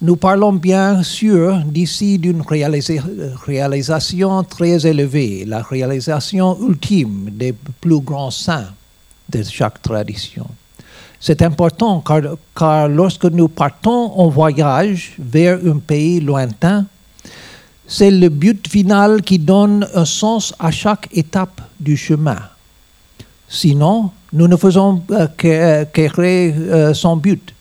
Nous 0.00 0.16
parlons 0.16 0.54
bien 0.54 1.02
sûr 1.02 1.58
d'ici 1.66 2.18
d'une 2.18 2.40
réalisation 2.40 4.42
très 4.44 4.86
élevée, 4.86 5.44
la 5.44 5.60
réalisation 5.60 6.56
ultime 6.66 7.28
des 7.32 7.52
plus 7.52 8.00
grands 8.00 8.30
saints 8.30 8.72
de 9.28 9.42
chaque 9.42 9.82
tradition. 9.82 10.46
C'est 11.20 11.42
important 11.42 12.02
car, 12.56 12.88
lorsque 12.88 13.26
nous 13.26 13.48
partons 13.48 14.12
en 14.16 14.28
voyage 14.28 15.14
vers 15.18 15.58
un 15.66 15.78
pays 15.78 16.18
lointain, 16.18 16.86
c'est 17.86 18.10
le 18.10 18.30
but 18.30 18.66
final 18.66 19.20
qui 19.20 19.38
donne 19.38 19.86
un 19.94 20.06
sens 20.06 20.54
à 20.58 20.70
chaque 20.70 21.08
étape 21.12 21.60
du 21.78 21.96
chemin. 21.96 22.38
Sinon, 23.48 24.10
nous 24.32 24.48
ne 24.48 24.56
faisons 24.56 25.02
euh, 25.10 25.26
qu'errer 25.92 26.54
euh, 26.56 26.94
son 26.94 27.16
but. 27.16 27.52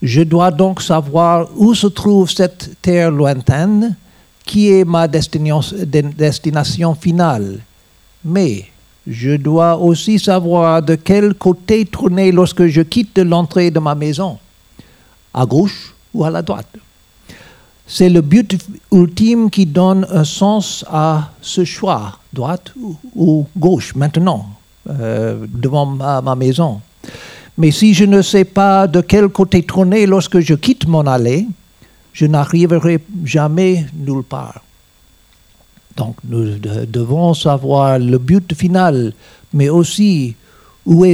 Je 0.00 0.22
dois 0.22 0.50
donc 0.50 0.80
savoir 0.80 1.48
où 1.56 1.74
se 1.74 1.88
trouve 1.88 2.30
cette 2.30 2.80
terre 2.80 3.10
lointaine, 3.10 3.96
qui 4.44 4.70
est 4.72 4.84
ma 4.84 5.06
destination 5.06 6.94
finale. 6.94 7.58
Mais 8.24 8.71
je 9.06 9.36
dois 9.36 9.76
aussi 9.76 10.18
savoir 10.18 10.82
de 10.82 10.94
quel 10.94 11.34
côté 11.34 11.84
tourner 11.84 12.32
lorsque 12.32 12.66
je 12.66 12.82
quitte 12.82 13.18
l'entrée 13.18 13.70
de 13.70 13.80
ma 13.80 13.94
maison, 13.94 14.38
à 15.34 15.44
gauche 15.44 15.94
ou 16.14 16.24
à 16.24 16.30
la 16.30 16.42
droite. 16.42 16.68
C'est 17.86 18.08
le 18.08 18.20
but 18.20 18.56
ultime 18.92 19.50
qui 19.50 19.66
donne 19.66 20.06
un 20.10 20.24
sens 20.24 20.84
à 20.90 21.30
ce 21.42 21.64
choix, 21.64 22.18
droite 22.32 22.72
ou 23.16 23.46
gauche, 23.56 23.94
maintenant, 23.94 24.46
euh, 24.88 25.46
devant 25.48 25.86
ma, 25.86 26.34
maison. 26.36 26.80
Mais 27.58 27.70
si 27.70 27.92
je 27.92 28.04
ne 28.04 28.22
sais 28.22 28.44
pas 28.44 28.86
de 28.86 29.00
quel 29.00 29.28
côté 29.28 29.62
tourner 29.62 30.06
lorsque 30.06 30.40
je 30.40 30.54
quitte 30.54 30.86
mon 30.86 31.06
allée, 31.06 31.46
je 32.12 32.26
n'arriverai 32.26 33.00
jamais 33.24 33.84
nulle 33.94 34.22
part. 34.22 34.62
Donc 35.96 36.16
nous 36.24 36.58
devons 36.58 37.34
savoir 37.34 37.98
le 37.98 38.18
but 38.18 38.54
final, 38.54 39.12
mais 39.52 39.68
aussi 39.68 40.34
où, 40.84 41.04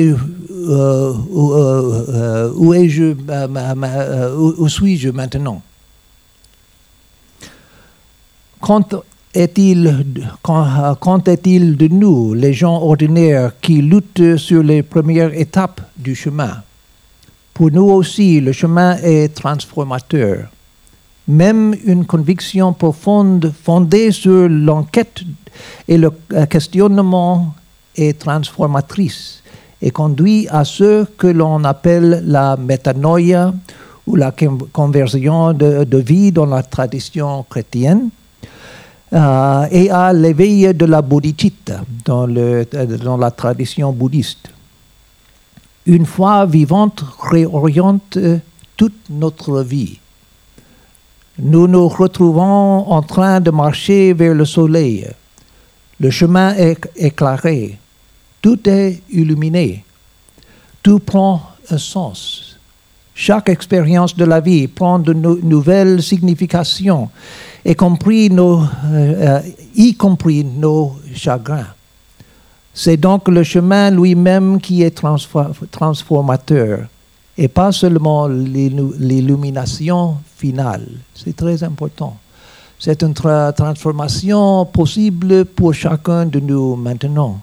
suis-je 4.69 5.11
maintenant? 5.11 5.63
Quand 8.61 9.03
quand, 10.43 11.29
est-il 11.29 11.77
de 11.77 11.89
nous, 11.89 12.35
les 12.35 12.53
gens 12.53 12.81
ordinaires 12.83 13.53
qui 13.61 13.83
luttent 13.83 14.37
sur 14.37 14.63
les 14.63 14.83
premières 14.83 15.33
étapes 15.39 15.81
du 15.97 16.15
chemin? 16.15 16.63
Pour 17.55 17.71
nous 17.71 17.91
aussi, 17.91 18.41
le 18.41 18.53
chemin 18.53 18.97
est 18.97 19.35
transformateur. 19.35 20.49
Même 21.29 21.75
une 21.85 22.07
conviction 22.07 22.73
profonde 22.73 23.53
fondée 23.63 24.13
sur 24.13 24.49
l'enquête 24.49 25.21
et 25.87 25.99
le 25.99 26.11
questionnement 26.49 27.55
est 27.95 28.19
transformatrice 28.19 29.43
et 29.83 29.91
conduit 29.91 30.49
à 30.49 30.65
ce 30.65 31.05
que 31.05 31.27
l'on 31.27 31.65
appelle 31.65 32.23
la 32.27 32.57
métanoïa 32.57 33.53
ou 34.07 34.17
la 34.17 34.33
conversion 34.73 35.53
de, 35.53 35.99
vie 35.99 36.33
dans 36.33 36.47
la 36.47 36.63
tradition 36.63 37.45
chrétienne 37.49 38.09
euh, 39.13 39.67
et 39.71 39.91
à 39.91 40.15
l'éveil 40.15 40.73
de 40.73 40.87
la 40.87 41.03
bodhicitta 41.03 41.83
le, 42.07 42.65
dans 43.05 43.19
la 43.19 43.31
tradition 43.31 43.93
bouddhiste. 43.93 44.51
Une 45.85 46.07
foi 46.07 46.47
vivante 46.47 47.05
réoriente 47.21 48.19
toute 48.77 49.11
notre 49.11 49.61
vie. 49.63 49.99
Nous 51.41 51.69
nous 51.69 51.87
retrouvons 51.89 52.91
en 52.91 53.03
train 53.03 53.41
de 53.41 53.51
marcher 53.51 54.13
vers 54.13 54.35
le 54.35 54.45
soleil. 54.45 55.07
Le 56.01 56.11
chemin 56.11 56.55
est 56.55 56.89
éclairé. 56.97 57.79
Tout 58.43 58.69
est 58.69 59.03
illuminé. 59.11 59.85
Tout 60.83 60.99
prend 60.99 61.43
un 61.71 61.79
sens. 61.79 62.59
Chaque 63.15 63.49
expérience 63.49 64.17
de 64.17 64.25
la 64.25 64.41
vie 64.41 64.67
prend 64.69 64.99
de 64.99 65.13
nouvelles 65.13 66.03
significations 66.03 67.09
y 67.65 67.75
compris 67.75 68.31
nos, 68.31 68.63
euh, 68.87 69.41
y 69.75 69.95
compris 69.95 70.45
nos 70.45 70.97
chagrins. 71.15 71.67
C'est 72.73 72.97
donc 72.97 73.29
le 73.29 73.43
chemin 73.43 73.91
lui-même 73.91 74.61
qui 74.61 74.83
est 74.83 75.03
transformateur 75.71 76.87
et 77.39 77.47
pas 77.47 77.71
seulement 77.71 78.27
l'illumination 78.27 80.19
finale. 80.37 80.89
C'est 81.15 81.37
très 81.37 81.63
important. 81.63 82.17
C'est 82.81 83.01
une 83.03 83.15
transformation 83.15 84.67
possible 84.67 85.45
pour 85.45 85.73
chacun 85.73 86.27
de 86.27 86.41
nous 86.41 86.75
maintenant. 86.75 87.41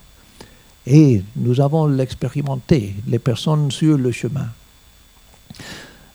Et 0.85 1.23
nous 1.37 1.61
avons 1.61 1.87
l'expérimenté, 1.87 2.93
les 3.07 3.19
personnes 3.19 3.71
sur 3.71 3.97
le 3.97 4.11
chemin. 4.11 4.47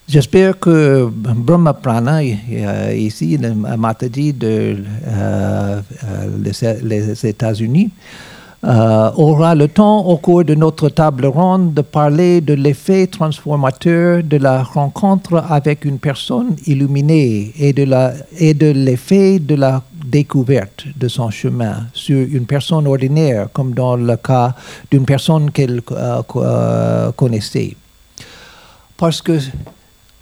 J'espère 0.07 0.59
que 0.59 1.09
Brahma 1.11 1.73
Prana, 1.73 2.23
ici, 2.23 3.37
le 3.37 3.53
Mataji 3.55 4.33
de 4.33 4.77
euh, 5.07 5.81
euh, 6.03 7.15
États-Unis, 7.23 7.89
euh, 8.63 9.11
aura 9.15 9.55
le 9.55 9.67
temps 9.67 10.05
au 10.05 10.17
cours 10.17 10.43
de 10.43 10.53
notre 10.53 10.89
table 10.89 11.25
ronde 11.25 11.73
de 11.73 11.81
parler 11.81 12.41
de 12.41 12.53
l'effet 12.53 13.07
transformateur 13.07 14.21
de 14.21 14.37
la 14.37 14.61
rencontre 14.61 15.43
avec 15.49 15.83
une 15.83 15.97
personne 15.97 16.55
illuminée 16.67 17.53
et 17.57 17.73
de, 17.73 17.83
la, 17.85 18.13
et 18.37 18.53
de 18.53 18.67
l'effet 18.67 19.39
de 19.39 19.55
la 19.55 19.81
découverte 20.05 20.85
de 20.95 21.07
son 21.07 21.31
chemin 21.31 21.87
sur 21.93 22.19
une 22.19 22.45
personne 22.45 22.85
ordinaire, 22.85 23.47
comme 23.51 23.73
dans 23.73 23.95
le 23.95 24.15
cas 24.17 24.53
d'une 24.91 25.05
personne 25.05 25.49
qu'elle 25.49 25.81
euh, 25.91 26.21
euh, 26.35 27.11
connaissait. 27.13 27.75
Parce 28.95 29.23
que, 29.23 29.39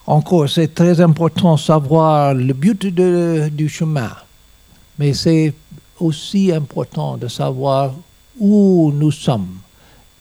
encore, 0.08 0.48
c'est 0.48 0.74
très 0.74 1.02
important 1.02 1.56
de 1.56 1.60
savoir 1.60 2.34
le 2.34 2.54
but 2.54 2.86
du 2.86 3.68
chemin, 3.68 4.12
mais 4.98 5.14
c'est 5.14 5.54
aussi 6.00 6.54
important 6.54 7.18
de 7.18 7.28
savoir 7.28 7.92
où 8.40 8.92
nous 8.94 9.12
sommes 9.12 9.60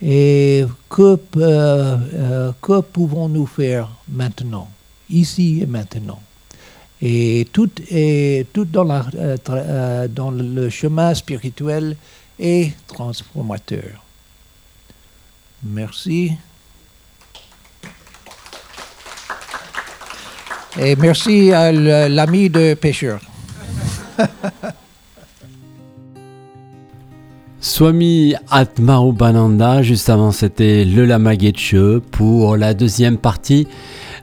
et 0.00 0.64
que, 0.88 1.18
euh, 1.36 1.96
euh, 2.14 2.52
que 2.60 2.80
pouvons-nous 2.80 3.46
faire 3.46 3.88
maintenant, 4.08 4.68
ici 5.10 5.60
et 5.62 5.66
maintenant. 5.66 6.20
Et 7.00 7.46
tout, 7.52 7.70
est, 7.90 8.46
tout 8.52 8.64
dans, 8.64 8.84
la, 8.84 9.06
euh, 9.14 10.08
dans 10.08 10.30
le 10.30 10.68
chemin 10.68 11.14
spirituel 11.14 11.96
est 12.38 12.72
transformateur. 12.86 14.04
Merci. 15.62 16.32
Et 20.78 20.94
merci 20.96 21.52
à 21.52 21.72
l'ami 21.72 22.50
de 22.50 22.74
pêcheur. 22.74 23.20
Swami 27.60 28.34
Atmarubananda, 28.50 29.82
juste 29.82 30.10
avant 30.10 30.30
c'était 30.30 30.84
le 30.84 31.04
Lama 31.04 31.36
Getche 31.36 31.74
pour 32.12 32.56
la 32.56 32.72
deuxième 32.72 33.18
partie 33.18 33.66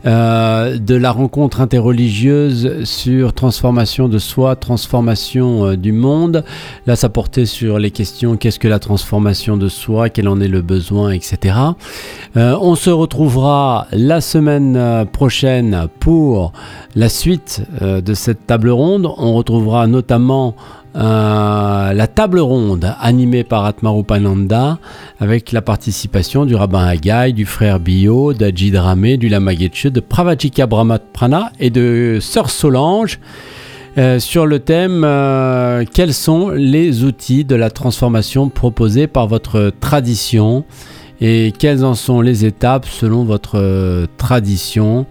euh, 0.06 0.78
de 0.78 0.94
la 0.94 1.12
rencontre 1.12 1.62
interreligieuse 1.62 2.84
sur 2.84 3.34
transformation 3.34 4.08
de 4.08 4.20
soi, 4.20 4.56
transformation 4.56 5.66
euh, 5.66 5.76
du 5.76 5.92
monde. 5.92 6.44
Là, 6.86 6.96
ça 6.96 7.10
portait 7.10 7.48
sur 7.48 7.80
les 7.80 7.90
questions 7.90 8.38
qu'est-ce 8.38 8.60
que 8.60 8.68
la 8.68 8.78
transformation 8.78 9.58
de 9.58 9.68
soi, 9.68 10.10
quel 10.10 10.28
en 10.28 10.40
est 10.42 10.48
le 10.48 10.62
besoin, 10.62 11.12
etc. 11.12 11.58
Euh, 12.38 12.56
on 12.62 12.76
se 12.76 12.92
retrouvera 12.92 13.88
la 13.92 14.22
semaine 14.22 15.08
prochaine 15.12 15.88
pour 16.00 16.54
la 16.96 17.10
suite 17.10 17.64
de 17.82 18.14
cette 18.14 18.46
table 18.46 18.70
ronde. 18.70 19.10
On 19.18 19.34
retrouvera 19.34 19.88
notamment 19.88 20.56
euh, 20.96 21.92
la 21.92 22.08
table 22.08 22.40
ronde 22.40 22.94
animée 23.02 23.44
par 23.44 23.66
Atmarupananda 23.66 24.80
avec 25.20 25.52
la 25.52 25.62
participation 25.62 26.46
du 26.46 26.56
rabbin 26.56 26.86
Haggai, 26.86 27.34
du 27.34 27.46
frère 27.46 27.82
Bio, 27.82 28.34
d'Ajid 28.34 28.78
Ramé, 28.78 29.18
du 29.18 29.28
Lama 29.28 29.54
de 29.56 30.00
Pravachika 30.00 30.68
Brahmat 30.68 31.00
Prana 31.12 31.52
et 31.60 31.70
de 31.70 32.20
Sœur 32.22 32.50
Solange 32.50 33.20
euh, 33.98 34.20
sur 34.20 34.46
le 34.46 34.60
thème 34.60 35.04
euh, 35.04 35.84
quels 35.94 36.14
sont 36.14 36.50
les 36.50 37.04
outils 37.04 37.44
de 37.44 37.56
la 37.56 37.70
transformation 37.70 38.48
proposés 38.48 39.08
par 39.08 39.28
votre 39.28 39.74
tradition 39.82 40.64
et 41.20 41.54
quelles 41.58 41.84
en 41.84 41.96
sont 41.96 42.22
les 42.22 42.46
étapes 42.46 42.86
selon 42.86 43.26
votre 43.26 44.06
tradition? 44.18 45.06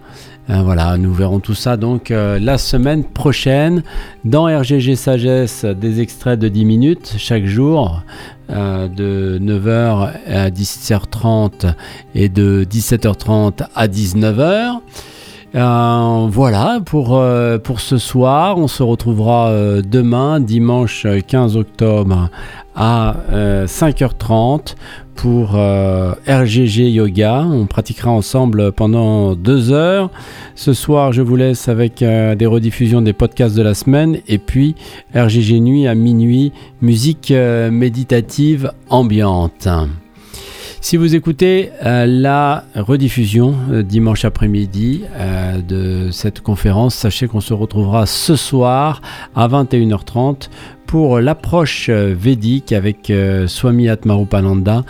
Euh, 0.49 0.61
voilà, 0.63 0.97
nous 0.97 1.11
verrons 1.11 1.39
tout 1.39 1.55
ça 1.55 1.75
donc 1.75 2.11
euh, 2.11 2.37
la 2.39 2.59
semaine 2.59 3.03
prochaine 3.03 3.81
dans 4.25 4.45
RGG 4.45 4.95
Sagesse, 4.95 5.65
des 5.65 6.01
extraits 6.01 6.39
de 6.39 6.49
10 6.49 6.65
minutes 6.65 7.15
chaque 7.17 7.45
jour, 7.45 8.03
euh, 8.51 8.87
de 8.87 9.39
9h 9.41 10.11
à 10.27 10.49
17h30 10.51 11.73
et 12.13 12.29
de 12.29 12.63
17h30 12.69 13.65
à 13.73 13.87
19h. 13.87 14.81
voilà 16.29 16.79
pour, 16.85 17.19
pour 17.63 17.79
ce 17.79 17.97
soir. 17.97 18.59
On 18.59 18.67
se 18.67 18.83
retrouvera 18.83 19.51
demain, 19.81 20.39
dimanche 20.39 21.07
15 21.27 21.57
octobre 21.57 22.29
à 22.75 23.15
5h30 23.31 24.75
pour 25.15 25.55
euh, 25.55 26.13
RGG 26.27 26.91
Yoga. 26.91 27.45
On 27.49 27.65
pratiquera 27.65 28.11
ensemble 28.11 28.71
pendant 28.71 29.35
deux 29.35 29.71
heures. 29.71 30.11
Ce 30.55 30.73
soir, 30.73 31.13
je 31.13 31.21
vous 31.21 31.35
laisse 31.35 31.67
avec 31.67 32.01
euh, 32.01 32.35
des 32.35 32.45
rediffusions 32.45 33.01
des 33.01 33.13
podcasts 33.13 33.55
de 33.55 33.61
la 33.61 33.73
semaine 33.73 34.19
et 34.27 34.37
puis 34.37 34.75
RGG 35.15 35.59
Nuit 35.61 35.87
à 35.87 35.95
minuit, 35.95 36.51
musique 36.81 37.31
euh, 37.31 37.71
méditative 37.71 38.71
ambiante. 38.89 39.67
Si 40.81 40.97
vous 40.97 41.15
écoutez 41.15 41.71
la 41.81 42.63
rediffusion 42.75 43.55
dimanche 43.83 44.23
après-midi 44.23 45.01
de 45.67 46.11
cette 46.11 46.41
conférence, 46.41 46.93
sachez 46.93 47.27
qu'on 47.27 47.41
se 47.41 47.55
retrouvera 47.55 48.05
ce 48.05 48.35
soir 48.35 49.01
à 49.35 49.47
21h30 49.47 50.47
pour 50.85 51.19
l'approche 51.19 51.89
védique 51.89 52.71
avec 52.71 53.11
Swami 53.47 53.89
Atmarupananda 53.89 54.83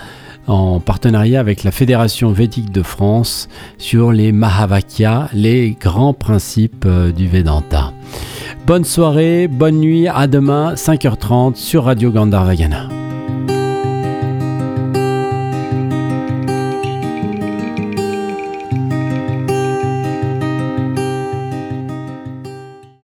en 0.48 0.80
partenariat 0.80 1.40
avec 1.40 1.64
la 1.64 1.72
Fédération 1.72 2.32
védique 2.32 2.72
de 2.72 2.84
France 2.84 3.48
sur 3.78 4.12
les 4.12 4.32
Mahavakyas, 4.32 5.30
les 5.34 5.72
grands 5.80 6.14
principes 6.14 6.86
euh, 6.86 7.12
du 7.12 7.28
Vedanta. 7.28 7.94
Bonne 8.68 8.84
soirée, 8.84 9.48
bonne 9.48 9.80
nuit, 9.80 10.08
à 10.08 10.28
demain 10.28 10.74
5h30 10.74 11.56
sur 11.56 11.86
Radio 11.86 12.12
Gandharvagana. 12.12 13.05